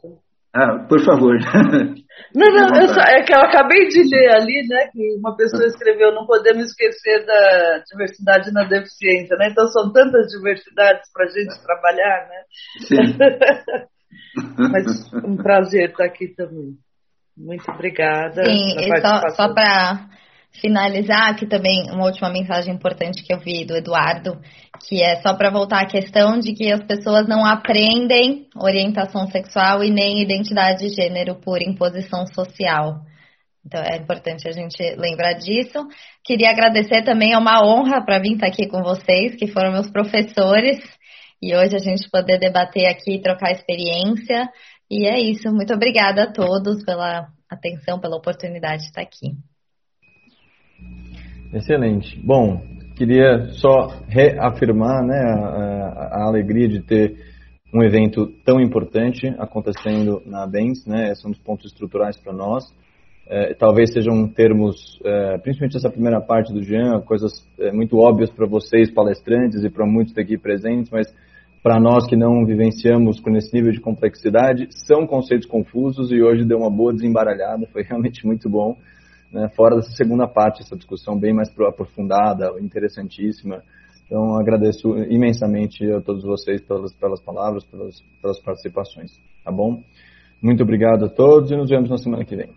Ah, 0.55 0.87
por 0.87 1.03
favor. 1.05 1.35
Não, 2.35 2.47
não, 2.47 2.89
só, 2.89 3.01
é 3.01 3.23
que 3.23 3.35
eu 3.35 3.41
acabei 3.41 3.89
de 3.89 4.03
ler 4.03 4.31
ali, 4.35 4.67
né, 4.69 4.87
que 4.93 5.17
uma 5.19 5.35
pessoa 5.35 5.65
escreveu, 5.65 6.13
não 6.13 6.27
podemos 6.27 6.67
esquecer 6.67 7.25
da 7.25 7.83
diversidade 7.91 8.53
na 8.53 8.65
deficiência, 8.65 9.35
né? 9.37 9.49
Então 9.51 9.67
são 9.69 9.91
tantas 9.93 10.27
diversidades 10.31 11.11
para 11.13 11.25
a 11.25 11.29
gente 11.29 11.63
trabalhar, 11.65 12.29
né? 12.29 12.43
Sim. 12.81 13.19
Mas 14.71 15.13
um 15.25 15.37
prazer 15.37 15.91
estar 15.91 16.05
aqui 16.05 16.29
também. 16.29 16.77
Muito 17.37 17.71
obrigada. 17.71 18.45
Sim, 18.45 18.69
só, 19.01 19.29
só 19.31 19.55
para 19.55 20.07
finalizar, 20.61 21.35
que 21.37 21.47
também 21.47 21.91
uma 21.91 22.05
última 22.05 22.31
mensagem 22.31 22.75
importante 22.75 23.23
que 23.23 23.33
eu 23.33 23.39
vi 23.39 23.65
do 23.65 23.77
Eduardo, 23.77 24.41
que 24.87 25.03
é 25.03 25.21
só 25.23 25.35
para 25.35 25.51
voltar 25.51 25.83
à 25.83 25.87
questão 25.87 26.39
de 26.39 26.53
que 26.53 26.71
as 26.71 26.85
pessoas 26.85 27.27
não 27.27 27.45
aprendem 27.45 28.47
orientação 28.57 29.27
sexual 29.29 29.83
e 29.83 29.91
nem 29.91 30.23
identidade 30.23 30.87
de 30.87 30.95
gênero 30.95 31.37
por 31.37 31.63
imposição 31.63 32.27
social. 32.27 33.01
Então 33.65 33.81
é 33.81 33.97
importante 33.97 34.49
a 34.49 34.53
gente 34.53 34.83
lembrar 34.97 35.35
disso. 35.35 35.87
Queria 36.25 36.51
agradecer 36.51 37.03
também, 37.05 37.33
é 37.33 37.39
uma 37.39 37.65
honra 37.65 38.05
para 38.05 38.21
mim 38.21 38.35
estar 38.35 38.49
aqui 38.49 38.67
com 38.67 38.83
vocês, 38.83 39.37
que 39.37 39.47
foram 39.47 39.73
meus 39.73 39.91
professores, 39.91 40.81
e 41.41 41.57
hoje 41.57 41.75
a 41.75 41.79
gente 41.79 42.09
poder 42.11 42.39
debater 42.39 42.87
aqui, 42.87 43.21
trocar 43.21 43.53
experiência. 43.53 44.49
E 44.91 45.07
é 45.07 45.19
isso. 45.19 45.51
Muito 45.53 45.73
obrigada 45.73 46.25
a 46.25 46.33
todos 46.33 46.85
pela 46.85 47.27
atenção, 47.49 47.99
pela 47.99 48.17
oportunidade 48.17 48.83
de 48.83 48.89
estar 48.89 49.03
aqui. 49.03 49.33
Excelente. 51.53 52.19
Bom, 52.25 52.63
queria 52.97 53.49
só 53.53 53.89
reafirmar 54.09 55.05
né, 55.05 55.19
a, 55.19 56.21
a, 56.21 56.27
alegria 56.27 56.69
de 56.69 56.81
ter 56.81 57.15
um 57.75 57.83
evento 57.83 58.27
tão 58.45 58.61
importante 58.61 59.27
acontecendo 59.39 60.23
na 60.25 60.47
BENS, 60.47 60.87
né, 60.87 61.15
são 61.15 61.31
dos 61.31 61.41
pontos 61.41 61.67
estruturais 61.67 62.17
para 62.19 62.33
nós. 62.33 62.65
É, 63.29 63.55
talvez 63.55 63.93
sejam 63.93 64.29
termos, 64.29 64.99
é, 65.05 65.39
principalmente 65.39 65.77
essa 65.77 65.91
primeira 65.91 66.21
parte 66.21 66.53
do 66.53 66.63
Jean, 66.63 67.01
coisas 67.01 67.33
é, 67.59 67.73
muito 67.73 67.97
óbvias 67.99 68.31
para 68.31 68.47
vocês, 68.47 68.91
palestrantes, 68.91 69.63
e 69.63 69.71
para 69.71 69.87
muitos 69.87 70.13
daqui 70.13 70.37
presentes, 70.37 70.91
mas 70.91 71.07
para 71.63 71.79
nós 71.79 72.07
que 72.07 72.17
não 72.17 72.45
vivenciamos 72.45 73.21
com 73.21 73.31
esse 73.37 73.55
nível 73.55 73.73
de 73.73 73.81
complexidade, 73.81 74.69
são 74.87 75.07
conceitos 75.07 75.47
confusos 75.47 76.11
e 76.11 76.21
hoje 76.21 76.45
deu 76.45 76.59
uma 76.59 76.71
boa 76.71 76.93
desembaralhada, 76.93 77.67
foi 77.73 77.83
realmente 77.89 78.27
muito 78.27 78.51
bom 78.51 78.77
né, 79.33 79.49
fora 79.57 79.77
dessa 79.77 79.91
segunda 79.93 80.29
parte, 80.29 80.63
essa 80.63 80.77
discussão 80.77 81.19
bem 81.19 81.33
mais 81.33 81.49
aprofundada, 81.61 82.53
interessantíssima. 82.61 83.63
Então, 84.07 84.37
agradeço 84.37 84.89
imensamente 85.09 85.91
a 85.91 86.01
todos 86.01 86.23
vocês 86.23 86.61
pelas, 86.61 86.95
pelas 86.95 87.23
palavras, 87.23 87.65
pelas, 87.65 88.01
pelas 88.21 88.39
participações, 88.41 89.11
tá 89.45 89.51
bom? 89.51 89.83
Muito 90.43 90.63
obrigado 90.63 91.07
a 91.07 91.09
todos 91.09 91.51
e 91.51 91.57
nos 91.57 91.71
vemos 91.71 91.89
na 91.89 91.97
semana 91.97 92.25
que 92.25 92.37
vem. 92.37 92.51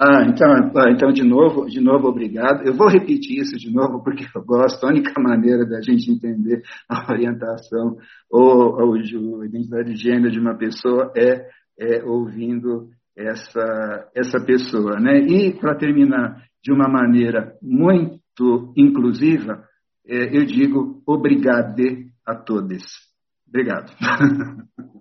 Ah, 0.00 0.22
então, 0.28 0.48
ah, 0.76 0.90
então 0.92 1.10
de 1.10 1.24
novo, 1.24 1.66
de 1.66 1.80
novo, 1.80 2.06
obrigado. 2.06 2.64
Eu 2.64 2.72
vou 2.72 2.88
repetir 2.88 3.40
isso 3.40 3.58
de 3.58 3.74
novo 3.74 4.00
porque 4.04 4.24
eu 4.32 4.44
gosto. 4.44 4.86
A 4.86 4.90
única 4.90 5.20
maneira 5.20 5.66
da 5.66 5.80
gente 5.82 6.12
entender 6.12 6.62
a 6.88 7.12
orientação 7.12 7.96
ou, 8.30 8.80
ou 8.80 8.94
a 8.94 9.46
identidade 9.46 9.92
de 9.92 10.00
gênero 10.00 10.30
de 10.30 10.38
uma 10.38 10.56
pessoa 10.56 11.12
é, 11.16 11.48
é 11.80 12.04
ouvindo 12.04 12.88
essa, 13.18 14.10
essa 14.14 14.40
pessoa. 14.44 14.98
Né? 15.00 15.18
E, 15.20 15.52
para 15.58 15.76
terminar 15.76 16.42
de 16.62 16.72
uma 16.72 16.88
maneira 16.88 17.54
muito 17.60 18.72
inclusiva, 18.76 19.64
é, 20.06 20.36
eu 20.36 20.44
digo 20.44 21.02
obrigado 21.06 21.82
a 22.24 22.34
todos. 22.34 22.84
Obrigado. 23.48 23.92